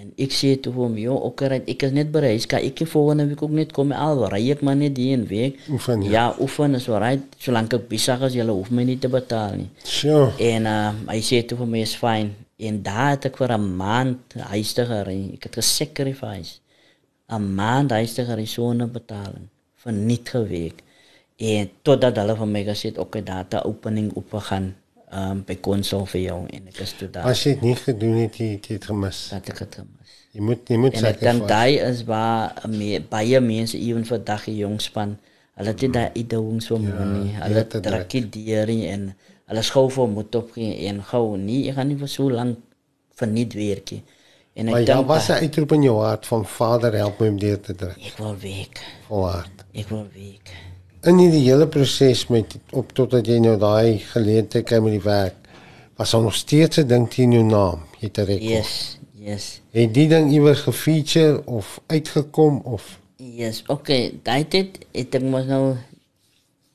[0.00, 2.62] en ek sê toe vir hom, "Jo, ok, right, ek is net by huis, kan
[2.64, 6.02] ek volgende week ook net kom al, ry ek maar net die en week." Oefen,
[6.02, 6.10] ja.
[6.10, 9.68] ja, oefen is alright, solank ek besig is, jy hoef my nie te betaal nie.
[9.84, 10.32] Sure.
[10.38, 12.32] En uh, hy sê toe vir my is fyn.
[12.56, 15.34] En daar het ek vir 'n maand huis te gery.
[15.34, 16.60] Ek het gesacrifice.
[17.30, 19.46] 'n maand huis te gery sonder betaling
[19.82, 20.82] vir niet geweek.
[21.40, 24.74] En totdat hulle van my gesê het, "Oké, okay, daar het 'n opening opgegaan
[25.12, 28.16] um, by konsol vir jou en ek is toe daar." As jy dit nie gedoen
[28.16, 29.28] het, jy het dit gemis.
[29.30, 30.12] Dat ek het gemis.
[30.30, 34.44] Jy moet jy moet En ek dink daai is waar me, baie mense ewen vandag
[34.44, 35.18] die jong span,
[35.54, 37.32] hulle het nie daai uitdagings vir Ja, nie.
[37.34, 39.14] Hulle dit trek deurie en
[39.46, 42.58] hulle skou vir moet op en gou nie, ek gaan nie vir so lank
[43.18, 44.02] verniet werkie.
[44.54, 47.38] En ek ja, dink was 'n uitroep in jou hart van Vader help my om
[47.38, 47.96] deur te druk.
[48.06, 48.80] ek wil week.
[49.08, 49.64] Volhard.
[49.72, 50.69] Ek wil week.
[51.00, 55.36] In hierdie hele proses met op totdat jy nou daai geleentheid kry met die werk,
[55.96, 57.80] was daar nog steeds 'n ding teen jou naam.
[58.00, 58.42] Jy 'n rekord.
[58.42, 59.60] Yes, yes.
[59.70, 65.44] Het die ding iewers gefeature of uitgekom of Yes, okay, daai tyd het ek mos
[65.44, 65.76] nou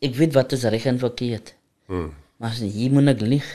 [0.01, 1.53] ek weet wat is reg en verkeerd.
[1.85, 2.13] Hmm.
[2.37, 3.47] Maar as hier moet ek lieg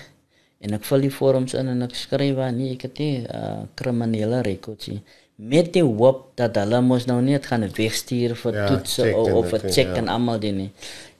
[0.58, 3.62] en ek vul die vorms in en ek skryf aan nee, ek het nie uh,
[3.74, 5.02] kriminele rekords nie.
[5.40, 9.06] Met die hoop dat hulle mos nou nie het gaan wegstuur vir Ja, ja, toetse
[9.16, 10.00] of, of vir check ja.
[10.02, 10.68] en almal die nie.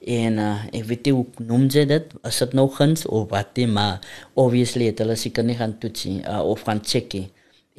[0.01, 2.13] En uh, ek weet nie hoe noem jy dit?
[2.27, 4.05] As dit nou guns of wat nie, maar
[4.35, 7.31] obviously het hulle seker nie gaan toets nie uh, of gaan check nie.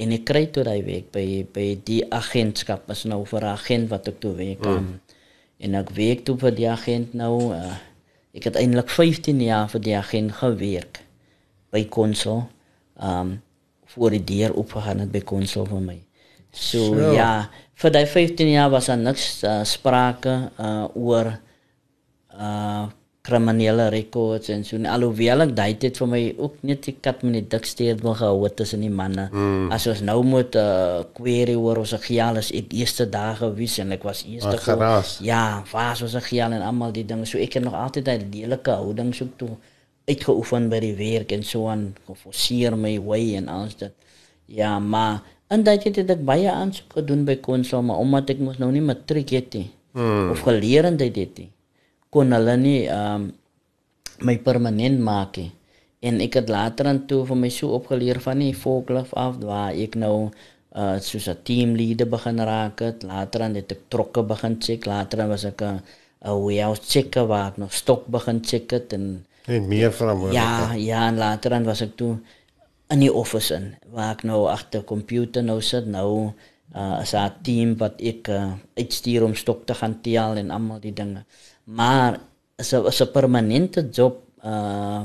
[0.01, 3.89] En ek kry toe daai week by by die agentskap is nou vir 'n agent
[3.93, 4.65] wat ek toe werk.
[4.65, 4.77] Mm.
[4.77, 5.01] Um,
[5.61, 7.77] en ek werk toe vir die agent nou uh,
[8.33, 11.03] ek het eintlik 15 jaar vir die agent gewerk
[11.69, 12.47] by Konsol.
[12.97, 13.41] Um
[13.91, 15.97] voor die deur opgegaan het by Konsol vir my.
[16.51, 17.13] So Sure.
[17.15, 17.49] ja,
[17.81, 21.31] vir daai 15 jaar was daar niks uh, sprake uh oor
[22.37, 22.87] uh
[23.21, 27.19] kriminele rekords en so en alhoewel ek daai tyd vir my ook net die kat
[27.21, 29.27] met die diksteer wil gehou het tussen die manne.
[29.29, 29.67] Mm.
[29.75, 33.93] As ons nou moet uh query oor ons gejaal is ek eerste dae gewees en
[33.93, 35.11] ek was eerste Maar geraas.
[35.21, 37.29] Ja, was ons gejaal en almal die dinge.
[37.29, 39.51] So ek het nog altyd daai lelike houding so toe
[40.09, 43.93] uitgeoefen by die werk en so aan geforseer my way en alles dit.
[44.49, 45.21] Ja, maar
[45.51, 48.83] en dat het ek baie aansoek gedoen by konsol maar omdat ek mos nou nie
[48.83, 50.31] matriek het nie mm.
[50.31, 51.51] of geleerdheid het nie
[52.09, 53.29] kon hulle nie ehm um,
[54.25, 55.51] my permanent maak nie.
[56.01, 59.77] En ek het later aan toe vir my so opgeleer van die volklif af waar
[59.77, 60.31] ek nou
[60.71, 63.03] uh soos 'n teamleader begin raak het.
[63.03, 64.85] Later aan het ek trokke begin check.
[64.85, 65.81] Later was ek 'n
[66.25, 70.69] 'n warehouse checker waar ek nog stok begin check het en net meer verantwoordelikheid?
[70.69, 72.17] ja, ja, en later aan was ek toe
[72.91, 76.33] in die office in waar ek nou agter computer nou sit nou
[76.75, 80.79] uh as 'n team wat ek uh, uitstuur om stok te gaan tel en almal
[80.79, 81.25] die dinge.
[81.63, 82.19] Maar
[82.59, 85.03] as 'n as 'n permanente job uh,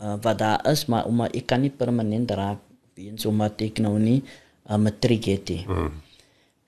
[0.00, 2.60] uh wat daar is, maar omdat ek kan nie permanent raak
[2.94, 5.64] weens omdat ek nou nie 'n uh, matriek het nie.
[5.64, 5.92] Hmm.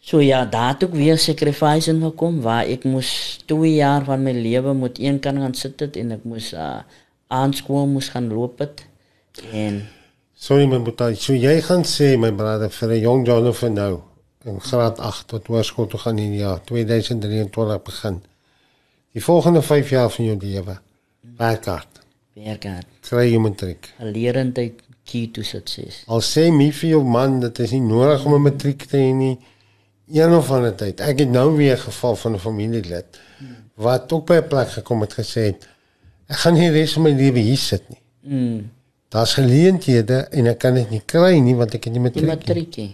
[0.01, 4.23] So ja, daar het ook weer sacrifice in gekom waar ek moes 2 jaar van
[4.23, 6.81] my lewe moet een kan gaan sit het en ek moes uh
[7.31, 8.83] aanskool moes gaan loop het
[9.53, 9.87] en
[10.41, 14.01] Sorry my boetie, so jy gaan sê my brother vir 'n jong Jonathan nou
[14.49, 18.23] in graad 8 tot hoërskool toe gaan in die jaar 2023 begin.
[19.13, 20.79] Die volgende 5 jaar van jou lewe.
[21.37, 22.01] Werk hard.
[22.33, 22.87] Werk hard.
[23.11, 23.91] Kry jy matriek.
[23.99, 26.05] Lerendheid key to success.
[26.07, 29.13] Al sê my vir jou man dit is nie nodig om 'n matriek te hê
[29.13, 29.39] nie.
[30.09, 31.01] Een of ander tyd.
[31.01, 33.21] Ek het nou weer 'n geval van 'n familielid
[33.77, 35.69] wat ook by 'n plek gekom het gesê het
[36.29, 38.01] ek gaan nie res van my lewe hier sit nie.
[38.23, 38.71] Mm.
[39.11, 42.31] Daar's geleenthede en ek kan dit nie kry nie want ek het nie matriek nie.
[42.35, 42.91] matriekie.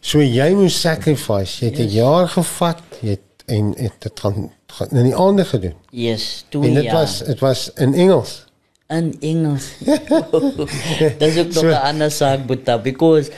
[0.00, 1.60] So jy moet sacrifice.
[1.60, 1.92] Jy het 'n Yes.
[1.92, 5.74] jaar gevat, jy het en het dit gaan gaan in die aande gedoen.
[5.90, 8.44] Yes, toe En dit was dit was in Engels.
[8.88, 9.66] in Engels.
[11.18, 13.30] Dis ook nog So- 'n ander saak, Boeta, because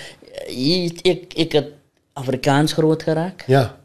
[0.48, 1.66] uh, ek ek het
[2.12, 3.44] Afrikaans groot geraak.
[3.46, 3.76] Ja.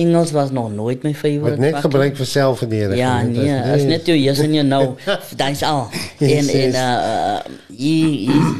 [0.00, 1.50] Engels was nog nooit my favorite.
[1.50, 1.80] Wat net vak.
[1.86, 2.98] gebruik vir selfverdediging.
[2.98, 4.96] Ja, Dit was nee, is net jou yes en jou no.
[5.36, 5.86] Dis al.
[6.18, 6.74] En Yes, en yes.
[6.74, 7.38] uh
[7.68, 8.54] hier hier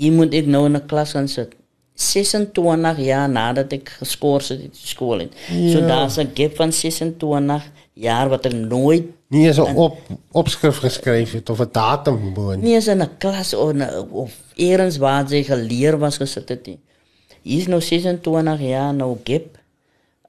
[0.00, 1.54] hier moet ek nou in 'n klas gaan sit.
[1.94, 5.32] 26 jaar nadat ek geskort het uit die skool het.
[5.48, 5.86] So Ja.
[5.86, 7.62] daar's 'n gap van 26
[7.94, 9.98] jaar wat ek nooit nie eens 'n op
[10.32, 12.54] opskrif geskryf het of 'n datum bo.
[12.56, 16.48] nie eens in 'n klas of in 'n- of eers waar jy geleer was gesit
[16.48, 16.78] het nie.
[17.42, 19.58] Hier is nou 26 jaar nou gap.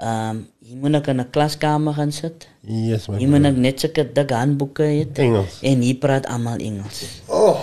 [0.02, 2.48] Ehm um, hier moet ek in 'n klaskamer gaan sit.
[2.66, 5.06] Yes, my Hier moet ek net sulke dik handboeke hê.
[5.14, 5.60] Engels.
[5.62, 7.22] En hier praat almal Engels.
[7.30, 7.60] Oh,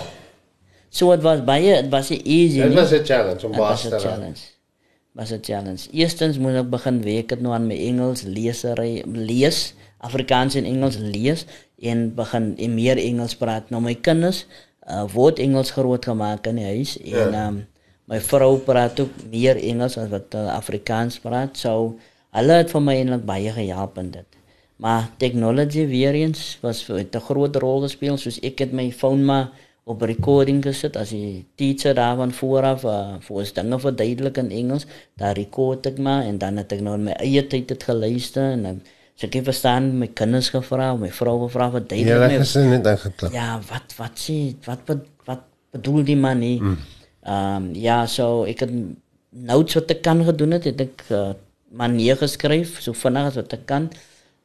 [0.89, 3.87] So dit was baie, dit was nie easy dit was 'n challenge om baas te
[3.87, 4.37] 'n raak.
[5.13, 5.87] Was 'n challenge.
[5.91, 10.97] Eerstens moet ek begin werk het nou aan my Engels lesery, lees, Afrikaans en Engels
[10.97, 11.45] lees
[11.81, 13.69] en begin en meer Engels praat.
[13.69, 14.45] Nou my kinders
[14.89, 17.47] uh, word Engels groot gemaak in die huis en Ja.
[17.47, 17.65] um,
[18.05, 21.57] my vrou praat ook meer Engels as wat uh, Afrikaans praat.
[21.57, 21.99] So
[22.35, 24.25] hulle het vir my eintlik baie gehelp in dit.
[24.79, 29.25] Maar technology weer eens was vir- 'n groot rol gespeel soos ek het my foon
[29.25, 29.49] maar
[29.85, 34.51] op recording gesit as die teacher daar van vooraf uh, vir ons dinge verduidelik in
[34.51, 34.85] Engels,
[35.17, 38.63] daar record ek maar en dan het ek nou my eie tyd dit geluister en
[38.63, 38.81] dan
[39.15, 42.45] so ek het verstaan my kinders gevra, my vrou gevra wat Jy duidelik het my
[42.45, 43.33] gesin net ingeklap.
[43.33, 46.61] ja, wat wat sê wat wat wat bedoel die man nie?
[47.25, 48.69] Ehm um, ja, so ek het
[49.29, 51.33] notes wat ek kan gedoen het, het ek uh,
[51.71, 53.89] maar neergeskryf so vinnig as wat ek kan.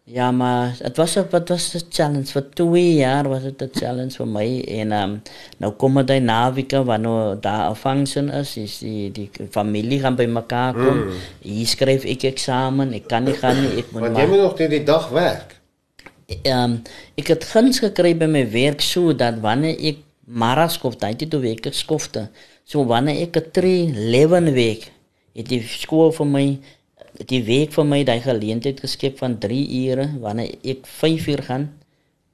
[0.05, 3.71] Ja, maar dit was 'n wat was 'n challenge vir 2 jaar was dit 'n
[3.73, 5.23] challenge vir my en ehm um,
[5.59, 10.27] nou kom dit navika wanneer daar 'n function is, is die die familie gaan by
[10.27, 10.97] mekaar kom.
[10.97, 11.13] Mm.
[11.41, 14.57] Hier skryf ek eksamen, ek kan nie gaan nie, ek moet Want jy moet nog
[14.57, 15.61] die dag werk.
[16.43, 16.83] um,
[17.15, 21.67] ek het guns gekry by my werk so dat wanneer ek maraskof het toe week
[21.67, 22.29] ek skofte
[22.65, 24.93] so wanneer ek 'n 3 11 week
[25.35, 26.47] het die skool vir my
[27.31, 31.69] die week vir my daai geleentheid geskep van 3 ure wanneer ek 5 uur gaan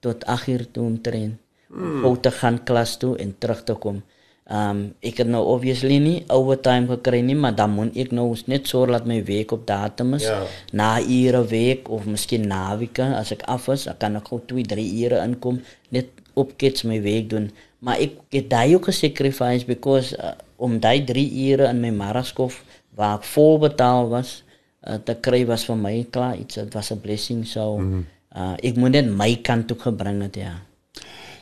[0.01, 2.05] tot 8 uur toe om train hmm.
[2.05, 4.03] om te gaan klas toe en terug te kom
[4.51, 8.67] Um ek het nou obviously nie overtime gekry nie, maar dan moet ek nou net
[8.67, 10.27] sorg dat my week op datum is.
[10.27, 10.41] Ja.
[10.75, 14.67] Na ure week of miskien naweke as ek af is, dan kan ek gou 2,
[14.73, 15.61] 3 ure inkom
[15.95, 17.47] net op kits my week doen.
[17.79, 22.59] Maar ek het daai ook gesacrifice because uh, om daai 3 ure in my maraskof
[22.99, 24.41] waar ek volbetaal was
[24.89, 28.05] uh, te kry was vir my klaar iets dit was 'n blessing so mm.
[28.37, 30.55] uh, ek moet net my kant toe gebring het ja.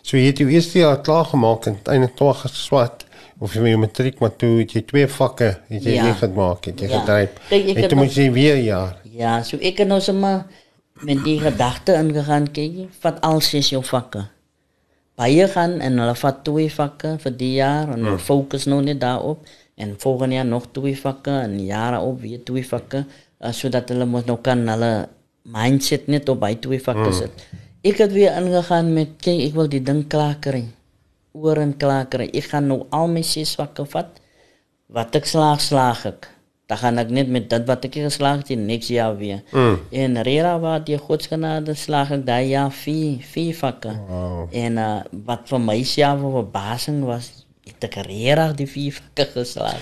[0.03, 3.05] So jy het jou eerste jaar klaar gemaak en eintlik toe geswat
[3.39, 6.07] of jy met matriek maar toe het jy twee vakke het jy Ja.
[6.07, 6.15] ja.
[6.15, 7.01] gemaak, het jy Ja.
[7.01, 7.31] gedryf.
[7.51, 8.97] Het nog- moet jy weer jaar.
[9.13, 10.45] Ja, so ek het nou sommer
[11.03, 14.25] met die gedagte ingegaan, kyk, jy, vat al ses jou vakke.
[15.19, 19.01] Baie gaan en hulle vat twee vakke vir die jaar en hulle fokus nou net
[19.01, 19.47] daarop
[19.77, 23.05] en volgende jaar nog twee vakke en jare op weer twee vakke
[23.55, 24.93] sodat hulle mos nou kan hulle
[25.49, 27.45] mindset net op by twee vakke sit.
[27.87, 30.65] Ek het weer ingegaan met kyk, ek wil die ding klaar kry.
[31.39, 32.27] Oor en klaar kry.
[32.35, 34.19] Ek gaan nou al my ses vakke vat
[34.93, 36.29] wat ek slaag slaag ek.
[36.69, 39.41] Dan gaan ek net met dit wat ek geslaag het in niks jaar weer.
[39.57, 39.79] Mm.
[40.03, 43.95] En Rera wat die godsgenade slaag ek daai jaar vier vier vakke.
[44.09, 44.43] Wow.
[44.53, 44.89] En uh,
[45.31, 47.31] wat vir my self 'n verbasing was,
[47.75, 49.81] het ek Rera die vier vakke geslaag.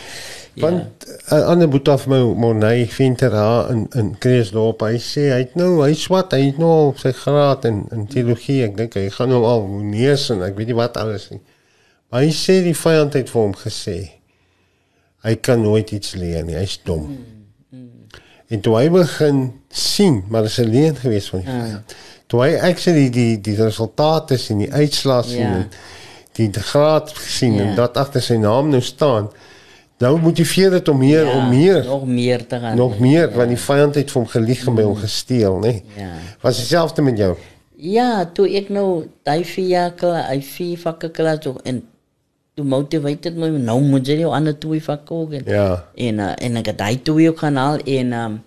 [0.57, 1.37] Want ja.
[1.37, 5.55] 'n ander boet af my Monay Venter daar in in Kreeusdorp, hy sê hy het
[5.55, 8.63] nou hy swat, hy het nou al sy graad in in teologie.
[8.65, 11.41] Ek dink hy gaan nou al neus en ek weet nie wat alles nie.
[12.11, 14.11] Maar hy sê die vyand het vir hom gesê
[15.27, 17.19] hy kan nooit iets leer nie, hy's dom.
[18.49, 21.95] En toe hy begin sien, maar dit is 'n leuen gewees van die vyand.
[22.27, 25.55] Toe hy actually die die resultate sien, die uitslae sien, Ja.
[25.57, 25.71] en
[26.37, 27.63] die graad sien Ja.
[27.65, 29.31] en dat agter sy naam nou staan,
[29.99, 32.77] nou motiveer dit om meer om meer nog meer te gaan.
[32.77, 35.83] nog meer want die vyand het vir hom gelieg en by hom gesteel, nê.
[35.97, 36.11] Ja.
[36.41, 37.37] Was dieselfde met jou.
[37.77, 41.83] Ja, toe ek nou daai vier jaar klaar, hy vier vakke klaar toe en
[42.57, 45.85] toe motivated my nou moet jy jou ander twee vakke ook en Ja.
[45.95, 48.39] en uh, en ek het daai twee ook gaan haal en um,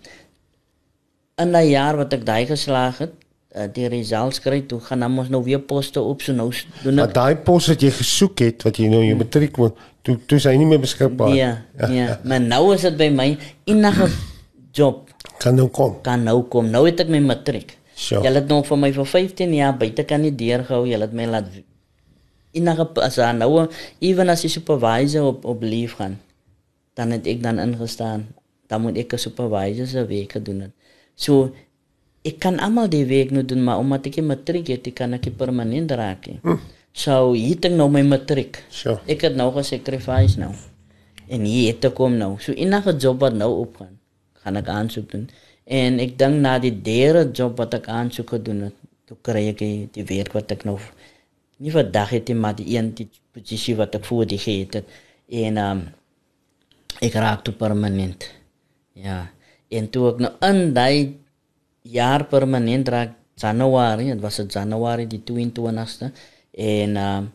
[1.37, 3.13] in daai jaar wat ek daai geslaag het
[3.55, 6.51] uh, die results kry toe gaan dan ons nou weer poste op so nou
[6.83, 9.75] doen Maar ek daai pos wat jy gesoek het wat jy nou jou matriek moet
[10.01, 11.33] toe toe is hy nie meer beskikbaar.
[11.35, 11.51] ja,
[11.99, 14.09] ja maar nou is dit by my enige
[14.73, 15.05] job
[15.39, 16.01] Kan nou kom.
[16.03, 18.23] kan nou kom nou het ek my matriek Sure.
[18.23, 20.85] Julle het nog vir my vir 15 jaar buite kan nie deurgehou.
[20.87, 21.49] Julle het my laat
[22.55, 23.67] enige as daar nou
[23.99, 26.15] even as die supervisor op op leave gaan,
[26.95, 28.27] dan het ek dan ingestaan.
[28.71, 30.71] Dan moet ek 'n supervisor se werk gedoen het.
[31.15, 31.51] So
[32.27, 35.13] ek kan almal die werk nou doen, maar omdat ek 'n matriek het, ek kan
[35.13, 36.39] ek nie permanent raak nie.
[36.43, 36.57] Hm.
[36.93, 38.63] So hier het ek nou my matriek.
[38.69, 38.99] Sure.
[39.07, 40.53] Ek het nou gesacrifice nou.
[41.29, 42.37] En hier het ek kom nou.
[42.39, 43.99] So enige job wat nou opgaan,
[44.41, 45.29] gaan ek aansoek doen.
[45.65, 48.75] En ek dink na die derde job wat ek aansoek gedoen het,
[49.05, 50.79] toe kry ek die, die werk wat ek nou
[51.59, 54.99] nie vandag het nie, maar die een die posisie wat ek voor die gehad het.
[55.29, 55.81] En um,
[57.05, 58.25] ek raak toe permanent.
[58.97, 59.27] Ja.
[59.69, 61.15] En toe ek nou in daai
[61.81, 66.09] jaar permanent raak Januarie, het was het Januarie die 22ste
[66.51, 67.29] en um,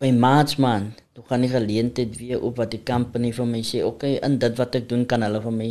[0.00, 3.82] by Maart man, toe gaan die geleentheid weer op wat die company vir my sê,
[3.84, 5.68] okay, in dit wat ek doen kan hulle vir my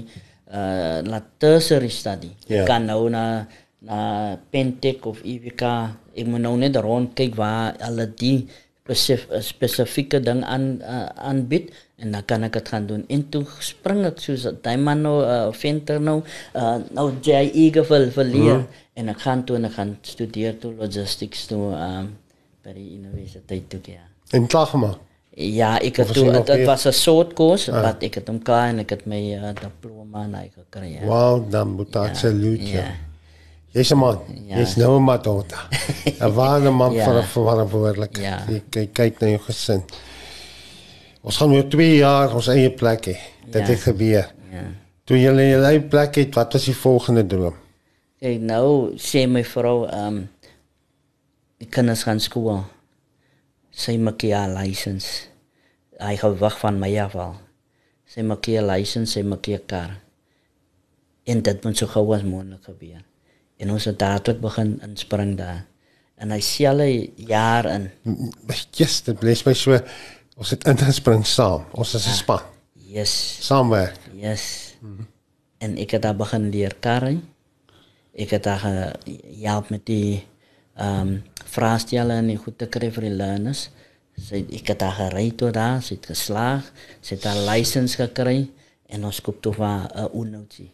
[0.49, 2.31] uh laat tertiary study.
[2.49, 2.63] Ja.
[2.63, 3.45] Ek kan nou na
[3.85, 3.99] na
[4.51, 5.63] Pentec of IWK,
[6.17, 8.49] ek moet nou net rond kyk waar hulle die
[8.81, 11.69] spesif, spesifieke ding aan uh, aanbied
[11.99, 13.03] en dan kan ek dit gaan doen.
[13.07, 16.21] En toe spring ek soos daai man nou uh, venter nou
[16.55, 18.79] uh, nou jy eager vir vir leer mm.
[19.01, 22.09] en ek gaan toe en ek gaan studeer toe logistics toe um,
[22.63, 24.05] by die universiteit toe ja.
[24.31, 24.97] En klaar gemaak.
[25.39, 27.81] Ja, ek Of het is toe jy nog dit weer- was 'n soort koers ah.
[27.81, 30.89] wat ek het hom klaar en ek het my uh, diploma en hy gekry.
[30.99, 31.05] Ja.
[31.05, 32.83] Wow, dan moet ek salute jou.
[32.83, 32.91] ja.
[33.71, 34.17] Jy's 'n man.
[34.47, 34.57] Ja.
[34.57, 35.67] Jy's nou 'n matota.
[36.19, 37.05] 'n Ware man Ja.
[37.05, 38.17] vir 'n verantwoordelik.
[38.17, 38.43] Ja.
[38.49, 39.83] Jy kyk, kyk na jou gesin.
[41.21, 43.17] Ons gaan oor 2 jaar ons eie plek hê.
[43.45, 43.67] Dit Ja.
[43.73, 44.29] het gebeur.
[44.51, 44.63] Ja.
[45.05, 47.55] Toe jy jou eie plek het, wat was die volgende droom?
[48.19, 50.29] Kyk nou sê my vrou ehm um,
[51.59, 52.63] die kinders gaan skool.
[53.71, 55.27] Sy maak ja license.
[55.99, 57.35] Hy gewag van my af al.
[58.07, 59.97] Sy maak ja license, sy maak ja kar.
[61.25, 63.03] En dit moet so gou as moontlik gebeur.
[63.59, 65.65] En ons het dadelik begin inspring daar.
[66.17, 67.89] En hy selfe jaar in.
[68.75, 69.79] Yes, dit bless my so.
[70.39, 71.65] Ons het ingespring saam.
[71.75, 72.39] Ons is 'n span.
[72.73, 73.37] Yes.
[73.45, 73.99] Saamwerk.
[74.15, 74.75] Yes.
[75.57, 77.19] En ek het daar begin leer karry.
[78.15, 80.27] Ek het daar gehelp met die
[80.75, 83.69] ehm um, vraestelle en die goed te kry vir die learners.
[84.15, 86.71] Sy ek het daar gery toe daar, sy het geslaag,
[87.01, 88.49] sy het haar license gekry
[88.87, 90.71] en ons koop toe vir 'n unoutie.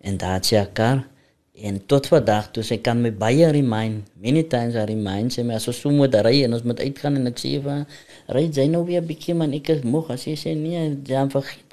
[0.00, 1.04] En daar het sy haar kar
[1.62, 5.58] en tot vandag toe sy kan my baie remind, many times I remind sy my
[5.58, 7.84] as ons so moet ry en ons moet uitgaan en ek sê haar,
[8.32, 10.10] ry jy nou weer 'n bietjie man, ek is moeg.
[10.10, 11.70] As sy sê nee, dan vergeet.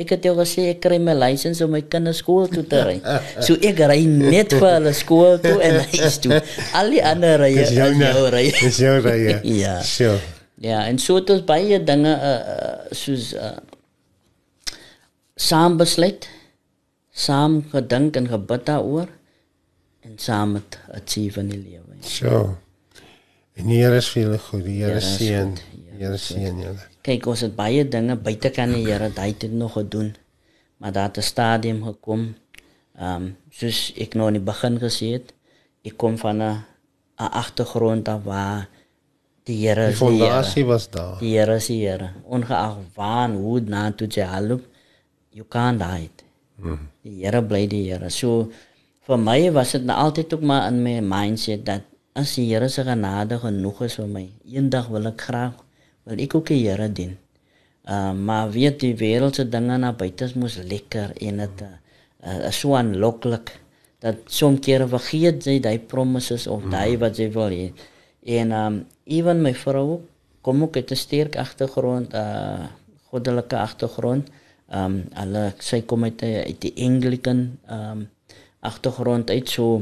[0.00, 2.96] Ek het jou gesê ek kry my lisensie om my kinders skool toe te ry.
[3.44, 6.40] So ek ry net vir hulle skool toe en huis toe.
[6.78, 8.46] Al die ander Dis is jou jou ry.
[8.62, 9.18] Dis jou ry.
[9.60, 9.80] Ja.
[9.84, 10.16] So.
[10.60, 13.56] Ja, en so het ons baie dinge uh, uh, soos uh,
[15.40, 16.28] saam besluit,
[17.20, 19.08] saam gedink en gebid daaroor
[20.06, 21.98] en saam met achieve in die lewe.
[22.00, 22.56] So.
[23.58, 24.64] En die Here is vir julle goed.
[24.64, 25.52] Die Here seën.
[25.74, 26.86] Die Here seën julle.
[27.04, 30.14] Kyk, ons het baie dinge buite kan die Here daai het nog gedoen.
[30.80, 32.34] Maar daar het 'n stadium gekom.
[32.96, 35.34] Ehm um, soos ek nou in die begin gesê het,
[35.84, 36.64] ek kom van 'n
[37.20, 38.68] 'n agtergrond af waar
[39.44, 41.18] die Here is die fondasie was daar.
[41.18, 42.10] Die Here is die Here.
[42.24, 44.64] Ongeag waar en hoe na toe jy help,
[45.30, 46.29] you can't hide.
[46.62, 46.82] Mm.
[47.02, 48.10] Die Here bly die Here.
[48.10, 48.50] So
[49.06, 52.68] vir my was dit nou altyd ook maar in my mindset dat as die Here
[52.68, 55.58] se genade genoeg is vir my, eendag wil ek graag
[56.04, 57.16] wil ek ook die Here dien.
[57.88, 61.70] Uh, maar weet die wêreldse dinge na buite is mos lekker en dit uh,
[62.26, 63.54] uh, is so aanloklik
[64.04, 67.70] dat soms kere vergeet jy daai promises of daai wat jy wil hê.
[68.24, 70.00] En um even my vrou
[70.44, 72.68] kom ook uit 'n sterk agtergrond, uh
[73.10, 74.28] goddelike agtergrond.
[74.70, 78.08] Um hulle sy kom uit die, uit die Anglican um
[78.60, 79.80] agtergrond uit so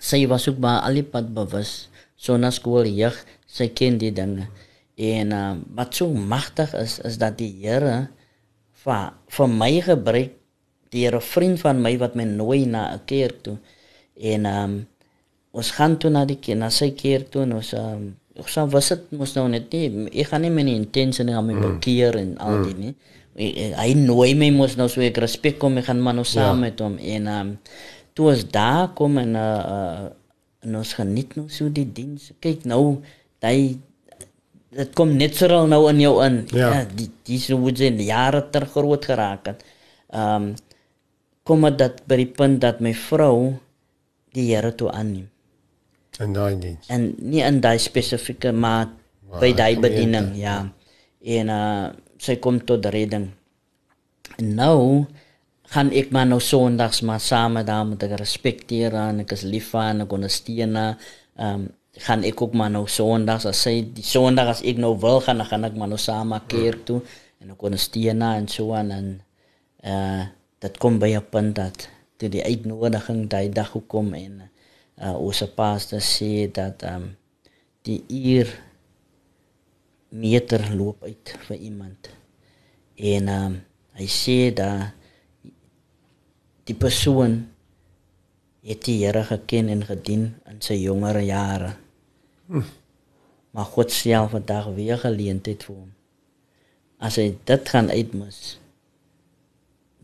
[0.00, 1.88] sy was ook maar al die pad bewus.
[2.16, 3.16] So na skool jeug,
[3.46, 4.48] sy ken die dinge.
[4.94, 8.08] En uh, wat so magtig is is dat die Here
[8.84, 10.34] vir vir my gebruik
[10.94, 13.58] deur 'n vriend van my wat my nooi na 'n kerk toe.
[14.14, 14.86] En um,
[15.50, 18.88] ons gaan toe na die kerk, na sy kerk toe en ons um, ons was
[18.88, 22.62] dit mos nou net nie ek gaan nie 'n intensie om my bekeer en al
[22.62, 22.94] die nie.
[23.36, 26.24] Ek- ek- Hy nooi my mos nou so ek respek kom ek gaan maar nou
[26.24, 27.58] saam met hom en um,
[28.14, 30.08] toe ons daar kom en uh, uh,
[30.64, 32.30] en ons geniet nou so die diens.
[32.40, 33.00] Kyk nou,
[33.42, 33.76] daai
[34.74, 36.46] dit kom natural nou in jou in.
[36.52, 36.84] Ja.
[36.94, 39.64] die die so jy in jare ter groot geraak het.
[40.14, 40.54] Um,
[41.44, 43.58] kom dit dat by die punt dat my vrou
[44.34, 45.28] die Here toe aanneem.
[46.18, 46.86] En daai diens.
[46.88, 48.88] En nie in daai spesifieke maar
[49.30, 50.56] Maar by daai bediening, ja.
[51.24, 51.88] En uh
[52.24, 53.28] sy kom tot redding.
[54.38, 54.80] En nou
[55.74, 59.32] gaan ek maar nou sondags maar saam met haar met ek respekteer haar en ek
[59.36, 61.00] is lief vir haar en ek ondersteun haar.
[61.38, 64.96] Ehm um, gaan ek ook maar nou sondags as sy die sondag as ek nou
[64.98, 66.96] wil gaan dan gaan ek maar nou saam na kerk toe
[67.38, 69.12] en ek ondersteun haar en so aan en
[69.92, 70.24] uh
[70.64, 74.42] dit kom by 'n punt dat toe die uitnodiging daai dag gekom en
[74.98, 77.06] uh ons pastor sê dat ehm um,
[77.84, 78.48] die uur
[80.08, 82.13] meter loop uit vir iemand.
[82.96, 83.56] En um,
[83.98, 84.92] hy sê dat
[86.64, 87.42] die persoon
[88.64, 91.74] het die Here geken en gedien in sy jongere jare.
[93.54, 95.90] Maar God self vandag weer geleentheid vir hom.
[96.98, 98.58] As hy dit gaan uitmis,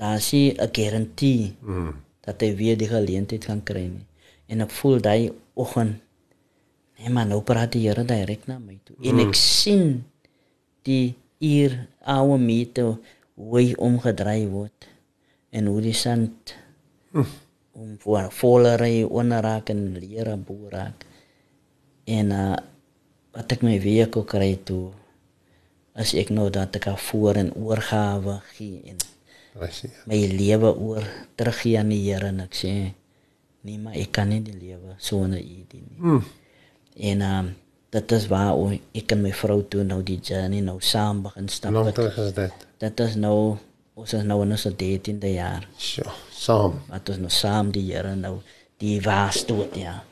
[0.00, 1.94] dan is hy 'n garantie Mm.
[2.20, 4.06] dat hy weer die geleentheid gaan kry nie.
[4.48, 6.00] En ek voel daai oggend
[6.98, 8.96] nee maar nou praat die Here direk na my toe.
[9.02, 10.04] En ek sien
[10.82, 12.96] die uur ouwe meter
[13.34, 14.88] hoe hy omgedraai word
[15.50, 16.54] en hoe die sand
[17.80, 21.06] om voor volery onderraak en lere boeraak.
[22.04, 22.56] En uh,
[23.34, 24.90] wat ek my week ook kry toe
[25.98, 29.00] as ek nou dat ek voor en oorgawe gee en
[29.54, 30.04] Precies.
[30.06, 32.74] my lewe oor teruggee aan die Here en ek sê
[33.66, 35.98] nee maar ek kan nie die lewe sonder u dien nie.
[35.98, 36.22] Mm.
[37.10, 37.50] En um,
[37.90, 41.48] dit is waar o, ek en my vrou toe nou die journey nou saam begin
[41.48, 41.72] stap.
[41.72, 41.94] Lang het.
[41.94, 42.52] terug is dit.
[42.78, 43.56] Dit is nou
[43.94, 45.66] ons is nou in ons 13de jaar.
[45.78, 46.78] Sjoe, saam.
[46.88, 48.38] Wat ons nou saam die Here nou
[48.78, 50.02] die waas dood ja.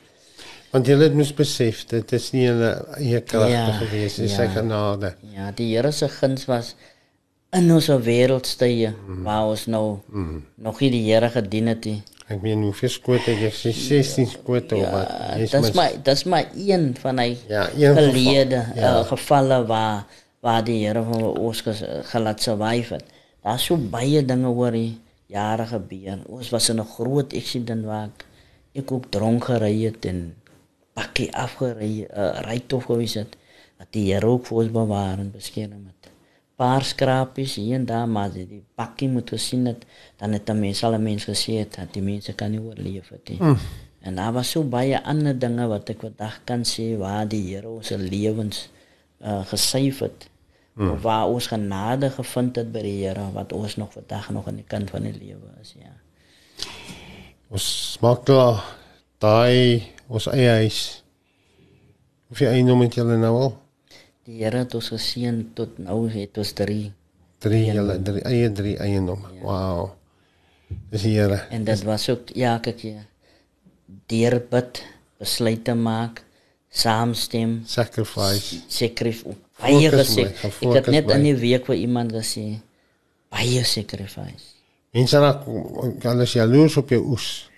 [0.71, 2.61] Want jy het moes besef dit is nie 'n
[2.97, 4.37] eie krag Ja, gewees, dit is ja.
[4.37, 5.15] sy genade.
[5.35, 6.75] Ja, die Here se guns was
[7.51, 9.23] in ons wêreldstye Mhm.
[9.23, 9.99] waar ons nou
[10.57, 12.03] nog nie die Here gedien het nie.
[12.29, 15.09] Ek meen hoeveel skote jy sê 16 skote of wat.
[15.09, 18.11] Ja, dis mis- maar dis maar een van hy Ja, een geval.
[18.11, 18.73] gelede Ja.
[18.75, 18.99] ja.
[18.99, 20.05] uh, gevalle waar
[20.41, 21.63] waar die Here van ons
[22.11, 23.03] gelaat survive het.
[23.43, 24.97] Daar's so baie dinge oor die
[25.27, 26.19] jare gebeur.
[26.29, 28.25] Ons was in 'n groot accident waar ek,
[28.73, 30.35] ek ook dronk gery het en
[30.93, 33.35] pakkie afgery uh, ry toe gewees het.
[33.79, 35.98] Dat die Here ook vir ons bewaar en beskerm het.
[36.59, 39.85] Paar skrapies hier en daar maar die, die pakkie moet gesien het
[40.19, 43.09] dan het 'n mens al 'n mens gesê het dat die mense kan nie oorleef
[43.09, 43.39] het nie.
[43.39, 43.57] Mm.
[44.01, 47.69] En daar was so baie ander dinge wat ek vandag kan sê waar die Here
[47.69, 48.69] ons lewens
[49.21, 50.29] uh, gesuiv het.
[50.73, 50.91] Mm.
[50.91, 54.55] Of waar ons genade gevind het by die Here wat ons nog vandag nog aan
[54.55, 55.95] die kant van die lewe is, ja.
[57.49, 58.63] Ons maak klaar
[59.19, 61.03] daai ons eie huis.
[62.29, 63.57] Hoeveel eiendom het julle nou al?
[64.29, 66.91] Die Here het ons geseën tot nou het ons drie.
[67.41, 69.23] Drie julle drie eie drie eiendom.
[69.25, 69.41] Ja.
[69.41, 69.87] Wow.
[70.91, 71.39] Dis die Here.
[71.49, 73.07] En dit was ook elke keer
[74.09, 74.83] deur bid,
[75.17, 76.21] besluite maak,
[76.69, 78.59] saamstem, Sacrifice.
[78.69, 79.23] sekrif
[79.57, 80.27] baie gesê.
[80.37, 82.59] gaan Ek het net in die week vir iemand gesê
[83.33, 84.53] baie sacrifice.
[84.93, 85.49] Mense raak
[86.05, 87.48] alles jaloers op jou oes.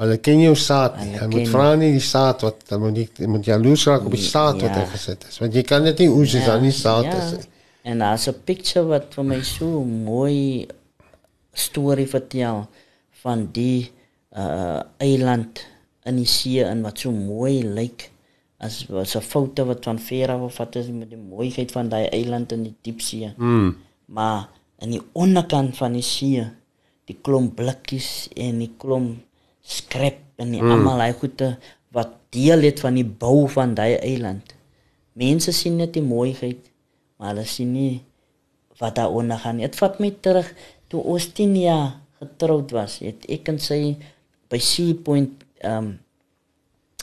[0.00, 1.12] Hulle ken jou saad nie.
[1.18, 4.06] Hulle Jy moet vra nie die saad wat dan moet jy jy moet jaloers raak
[4.08, 4.78] op die saad wat Ja.
[4.80, 5.38] hy gesit is.
[5.42, 7.46] Want jy kan dit nie oes as daar nie saad is nie.
[7.84, 10.66] En daar's 'n picture wat vir my so mooi
[11.52, 12.66] storie vertel
[13.22, 13.90] van die
[14.36, 15.60] uh eiland
[16.06, 18.10] in die see en wat so mooi lyk
[18.58, 22.06] as was 'n foto wat van ver af gevat is met die mooiheid van daai
[22.08, 23.32] eiland in die diepsee.
[23.36, 23.76] Mm.
[24.06, 24.48] Maar
[24.78, 26.46] aan die onderkant van die see,
[27.04, 29.18] die klomp blikkies en die klomp
[29.62, 30.72] skrap en die mm.
[30.74, 31.54] almal hy goede
[31.94, 34.54] wat deel het van die bou van daai eiland.
[35.18, 36.70] Mense sien net die mooiheid,
[37.18, 38.02] maar hulle sien nie
[38.80, 39.60] wat daar onder gaan.
[39.60, 40.48] Dit vat my terug
[40.90, 43.00] toe ons 10 jaar getroud was.
[43.04, 43.80] Het ek en sy
[44.50, 45.98] by Sea Point um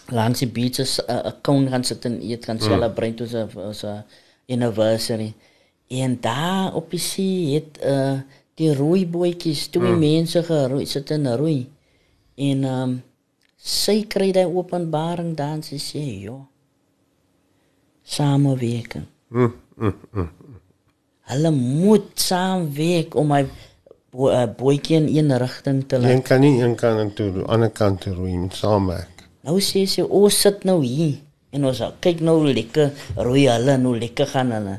[0.08, 4.00] langs die beaches 'n uh, kon gaan sit en eet gaan celebrate ons ons uh,
[4.48, 5.34] anniversary.
[5.88, 8.20] En daar op die see het uh,
[8.56, 10.00] die roeibootjies, twee mm.
[10.00, 11.68] mense geroei, sit in 'n roei.
[12.38, 12.92] En um
[13.58, 16.46] sy kry daai openbaring dan sy sê, "Jo.
[18.04, 19.06] Samewerking.
[19.30, 19.54] Mm.
[19.78, 19.94] Mm.
[20.14, 20.30] Mm.
[21.28, 23.42] Hulle moet saamwerk om my
[24.12, 27.44] bo uh, bootjie in een rigting te laat Een kan nie een kant en toe,
[27.52, 29.26] ander kant toe roei met saamwerk.
[29.44, 31.18] Nou sê sy, ons sit nou hier
[31.52, 34.78] en ons kyk nou lekker roei hulle nou lekker gaan hulle.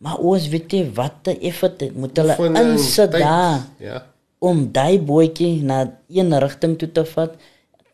[0.00, 4.00] Maar ons weet nie wat te effort moet hulle insit daar Ja.
[4.40, 7.34] Om daai bootjie na een rigting toe te vat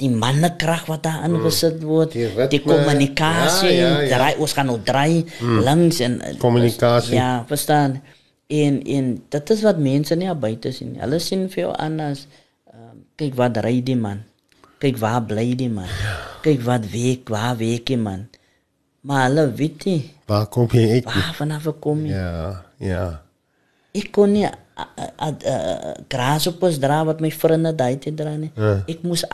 [0.00, 4.08] die mannekrag wat daar ingesit word, Die ritme, die kommunikasie, ja, ja, ja.
[4.12, 7.16] draai ons gaan nou draai links en Kommunikasie.
[7.16, 8.02] Ja, verstaan.
[8.46, 11.00] En en dit is wat mense nie buite sien nie.
[11.02, 12.26] Hulle sien vir jou as
[12.74, 14.20] um, kyk wat ry die man.
[14.84, 15.88] Kyk waar bly die man.
[16.44, 18.28] Kyk wat week, waar week die man.
[19.06, 21.04] Maar hulle weet nie Waar kom jy uit?
[21.04, 22.12] waar vanaf kom nie.
[22.12, 23.22] Ja, ja.
[23.94, 24.44] Ek kon nie
[26.12, 28.50] graashoppers dra wat my vriende daai te dra nie.
[28.56, 28.82] Ja.
[28.88, 29.24] Ek moes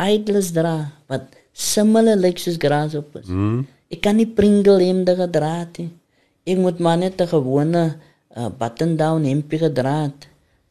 [0.53, 3.29] dra wat similar lyk soos graashoppers.
[3.29, 3.67] Mm.
[3.93, 5.91] Ek kan nie Pringle hemde gedra het nie.
[6.47, 7.97] Ek moet maar net 'n gewone
[8.37, 10.29] uh, button down hempie gedra het.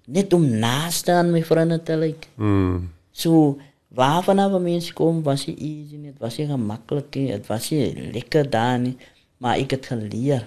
[0.07, 2.27] Net om naaste aan my vriende te lyk.
[2.35, 2.89] Mm.
[3.11, 3.57] So
[3.93, 8.11] waarvan af mense kom was nie easy dit was nie gemaklik nie, dit was nie
[8.15, 8.95] lekker daar nie,
[9.37, 10.45] maar ek het geleer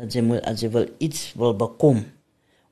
[0.00, 2.00] dat jy moet as jy wil iets wil bekom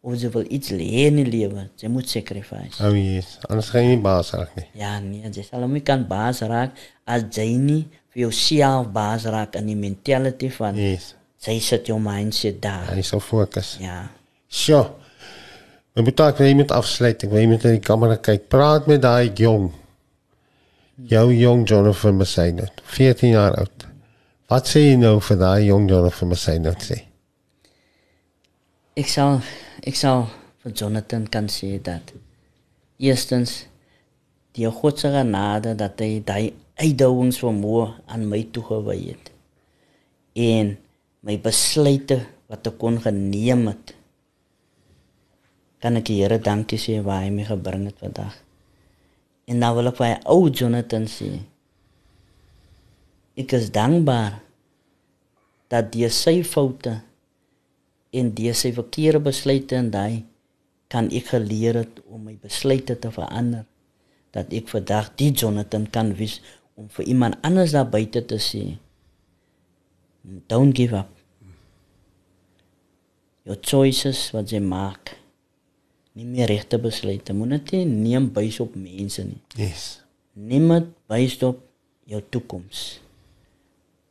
[0.03, 2.81] of jy wil iets leer in die lewe, jy moet sacrifice.
[2.83, 3.37] Oh yes.
[3.49, 4.67] Anders gaan jy nie baas raak nie.
[4.79, 6.75] Ja, nee, jy sal hom nie kan baas raak
[7.07, 11.13] as jy nie vir jouself baas raak in die mentality van Yes.
[11.47, 12.91] jy sit jou mindset daar.
[12.95, 13.77] Hy sal fokus.
[13.81, 14.09] Ja.
[14.51, 14.91] Sjoe.
[15.95, 17.23] We moet dalk weer met afsluit.
[17.25, 18.49] Ek wil jy met in die kamera kyk.
[18.49, 19.71] Praat met daai jong.
[21.09, 23.87] Jou jong Jonathan Messina, 14 jaar oud.
[24.49, 26.99] Wat sê jy nou vir daai jong Jonathan Messina sê?
[28.97, 29.41] Ek sal
[29.83, 30.29] ek sal
[30.63, 32.13] vir Jonathan kan sê dat
[33.03, 33.65] eerstens
[34.55, 39.33] die God se genade dat hy daai uitdagings vermoë aan my toegewy het.
[40.39, 40.77] En
[41.27, 43.95] my besluite wat ek kon geneem het.
[45.83, 48.37] Kan ek die Here dankie sê waar hy my gebring het vandag.
[49.51, 51.33] En nou wil ek vir ou Jonathan sê.
[53.39, 54.39] Ek is dankbaar
[55.73, 57.01] dat die sy foute
[58.13, 60.25] en deur sy verkeerde besluite en daai
[60.93, 63.65] kan ek geleer het om my besluite te verander
[64.37, 66.41] dat ek vandag die Jonathan kan wees
[66.77, 68.65] om vir iemand anders daar buite te sê
[70.49, 71.11] don't give up.
[73.43, 75.17] Your choices wat jy maak
[76.15, 79.41] nie meer regte besluite moet net neem bys op mense nie.
[79.57, 80.03] Yes.
[80.33, 81.61] neem dit bys op
[82.09, 83.01] jou toekoms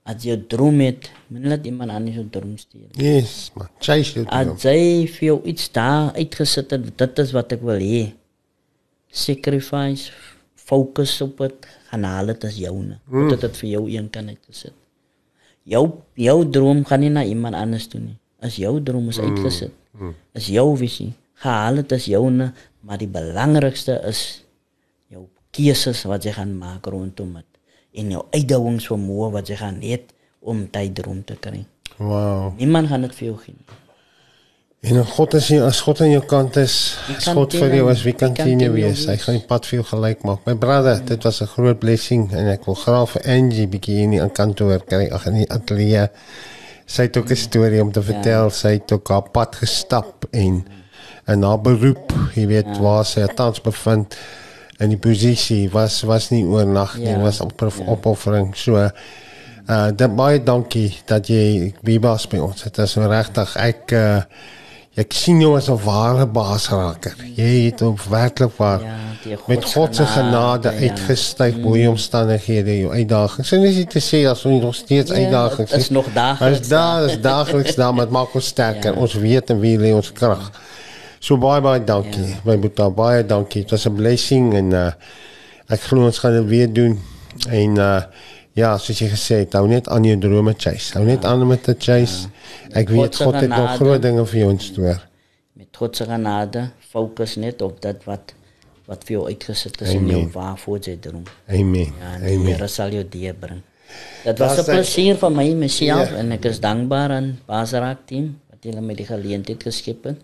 [0.10, 3.70] as jy droom het moet laat iemand anders jou droom steel Yes, man.
[3.80, 4.56] Chase jou droom.
[4.56, 8.04] As jy vir jou iets daar uitgesit het, dit is wat ek wil hê.
[9.12, 10.10] Sacrifice,
[10.58, 12.98] fokus op dit, gaan haal dit as joune.
[13.12, 13.30] Mm.
[13.36, 14.76] Dit vir jou een kan uitgesit.
[15.70, 15.86] Jou
[16.18, 18.18] jou droom gaan nie na iemand anders toe nie.
[18.42, 20.16] As jou droom is uitgesit, mm.
[20.40, 21.12] is jou visie.
[21.46, 22.52] Haal dit as joune,
[22.82, 24.42] maar die belangrikste is
[25.12, 27.51] jou keuses wat jy gaan maak rondom dit
[27.94, 30.00] en jou uitdagings vermoë wat jy gaan hê
[30.42, 31.66] om daai droom te kry.
[31.98, 32.54] Wow.
[32.58, 33.56] Niemand gaan dit vir jou gee.
[33.58, 33.80] nie.
[34.82, 36.76] En as God is hier, as God aan jou kant is,
[37.14, 39.04] as God vir jou is, wie kan teen jou wees?
[39.06, 40.42] Hy gaan die pad vir jou gelyk maak.
[40.50, 44.04] My brother, dit was 'n groot blessing en ek wil graag vir Angie bietjie hier
[44.10, 46.10] in die kantoor kry, ag in die ateljee.
[46.88, 48.50] Sy het ook 'n storie om te vertel.
[48.50, 50.66] Sy het ook haar pad gestap en
[51.28, 54.18] in haar beroep, jy weet waar sy tans bevind
[54.82, 58.56] in die posisie was was nie oornag nie, Ja, was op opoffering.
[58.58, 58.78] So
[59.70, 62.64] uh dit baie dankie dat jy wie was by ons.
[62.64, 64.22] Dit is regtig ek uh
[65.00, 67.16] ek sien jou as 'n ware baasraker.
[67.36, 70.90] Jy het op werklik waar Ja, met God se genade ja.
[70.90, 73.52] uitgestyg bo die omstandighede, jou uitdagings.
[73.52, 76.60] En dis nie te sê as ons nog steeds Ja, uitdagings dit is nog daagliks
[76.60, 78.96] Is daar is daagliks daar met maak ons sterker.
[78.98, 80.52] Ons weet en wie lê ons krag.
[81.22, 82.26] So baie baie dankie.
[82.26, 82.40] Ja.
[82.48, 83.62] My boetie, baie dankie.
[83.62, 84.92] Dit was 'n blessing en uh
[85.70, 86.98] ek glo ons gaan dit weer doen.
[87.50, 88.02] En uh
[88.54, 90.94] ja, soos jy gesê het, hou net aan jou drome chase.
[90.98, 92.28] Hou net aan met te chase.
[92.74, 95.00] Ek God weet God het nog groot dinge vir jou in stoor.
[95.54, 98.34] Met God se genade fokus net op dit wat
[98.90, 100.32] wat vir jou uitgesit is in jou Amen.
[100.34, 101.24] waarvoor jy droom.
[101.48, 101.94] Amen.
[102.02, 102.46] Ja, Amen.
[102.46, 103.62] Here sal jou deebring.
[104.26, 106.18] Dit was 'n plesier vir my myself Ja.
[106.18, 110.18] en ek is dankbaar aan Basarak team wat hulle met die geleentheid geskep het.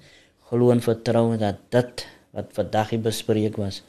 [0.49, 2.05] Glo en vertrou dat dit
[2.35, 3.81] wat vandag hier bespreek was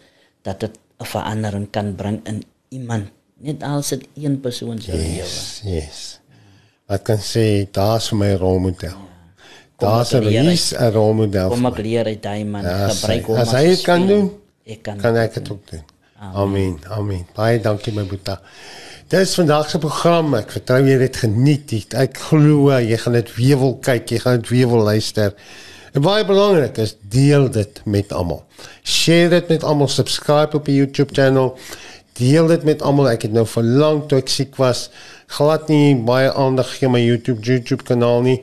[0.43, 5.15] dat dit 'n verandering kan bring in iemand, net als dit een persoon se lewe.
[5.15, 6.21] Yes, yes.
[6.87, 8.97] Wat kan sê, daar's vir my rolmodel.
[9.79, 11.49] Daar's ek 'n leer Rees 'n rolmodel.
[11.49, 14.07] Kom ek leer uit daai man Ja, as gebruik hom as as hy dit kan
[14.07, 14.31] doen,
[14.67, 15.85] Ek kan kan ek dit ook doen.
[16.21, 16.79] Amen.
[16.91, 17.27] Amen.
[17.35, 18.37] Baie dankie my boetie.
[19.09, 20.35] Dit is vandag se program.
[20.35, 21.95] Ek vertrou jy het geniet.
[21.95, 25.33] Ek glo jy gaan dit weer wil kyk, jy gaan dit weer wil luister.
[25.93, 28.45] En baie belangrik is deel dit met almal.
[28.83, 31.57] Share dit met almal, subscribe op die YouTube channel.
[32.19, 33.11] Deel dit met almal.
[33.15, 34.89] Ek het nou vir lank toe ek siek was,
[35.39, 38.39] glad nie baie aandag gegee my YouTube YouTube kanaal nie.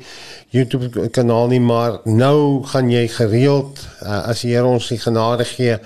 [0.55, 5.45] YouTube kanaal nie, maar nou gaan jy gereeld uh, as die Here ons die genade
[5.55, 5.79] gee.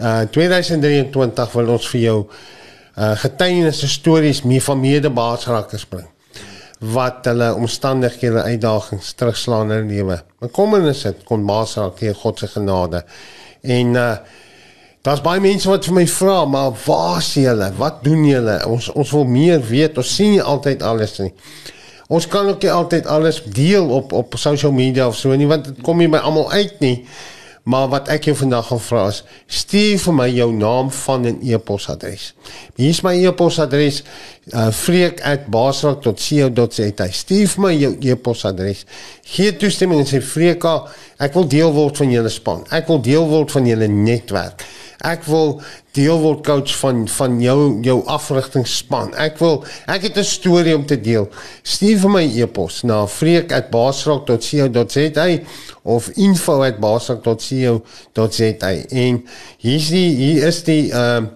[0.00, 2.16] Uh 2023 wil ons vir jou
[2.96, 6.08] uh getuienisse stories mee van medebaasrakkers bring
[6.80, 10.22] wat hulle omstandighede uitdagings terugslaan in lewe.
[10.40, 13.04] Bekommernis het kon baasrak deur God se genade.
[13.60, 14.12] En uh
[15.00, 17.70] daar's baie mense wat vir my vra, maar waar is julle?
[17.76, 18.58] Wat doen julle?
[18.68, 19.96] Ons ons wil meer weet.
[19.96, 21.30] Ons sien nie altyd alles nie.
[22.08, 25.64] Ons kan ook nie altyd alles deel op op social media of so nie want
[25.70, 27.06] dit kom nie by almal uit nie.
[27.62, 31.38] Maar wat ek jou vandag gaan vra is, stuur vir my jou naam van 'n
[31.42, 32.34] e-posadres.
[32.76, 34.02] Hier is my e-posadres,
[34.52, 37.06] uh, freek@basrak.co.za.
[37.10, 38.84] Stuur vir my jou e-posadres.
[39.22, 40.84] Gee toestemming en sê Freeka,
[41.18, 42.64] ek wil deel word van julle span.
[42.70, 44.64] Ek wil deel word van julle netwerk.
[45.00, 45.62] Ek wil
[45.96, 49.14] deel word coach van van jou jou afrigtingsspan.
[49.16, 51.28] Ek wil ek het 'n storie om te deel.
[51.62, 55.38] Stuur vir my e-pos na freek@basrak.co.za
[55.82, 59.24] of info@basrak.co.za en
[59.58, 61.30] hier is die hier is die ehm uh,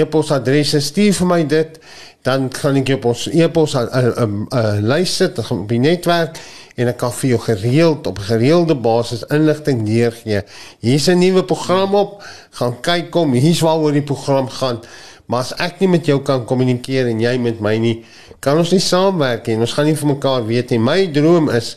[0.00, 0.74] e-posadres.
[0.78, 1.78] Stuur vir my dit
[2.22, 6.38] dan kan ek op ons e-pos 'n 'n 'n lys sit op die netwerk
[6.80, 10.42] en ek kan vir jou gereeld op gereelde basis inligting neergee.
[10.80, 14.80] Hier's 'n nuwe program op, gaan kyk kom, hier's waaroor die program gaan.
[15.26, 18.04] Maar as ek nie met jou kan kommunikeer en jy met my nie,
[18.40, 19.56] kan ons nie saamwerk nie.
[19.56, 20.78] Ons gaan nie vir mekaar weet nie.
[20.78, 21.76] My droom is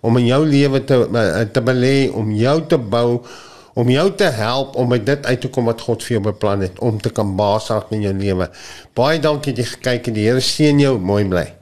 [0.00, 0.98] om in jou lewe te
[1.52, 3.22] te belê, om jou te bou,
[3.74, 6.60] om jou te help om by dit uit te kom wat God vir jou beplan
[6.60, 8.50] het om te kan baasraak in jou lewe.
[8.94, 10.14] Baie dankie dat jy gekyk het.
[10.14, 10.98] Die Here seën jou.
[10.98, 11.61] Mooi bly.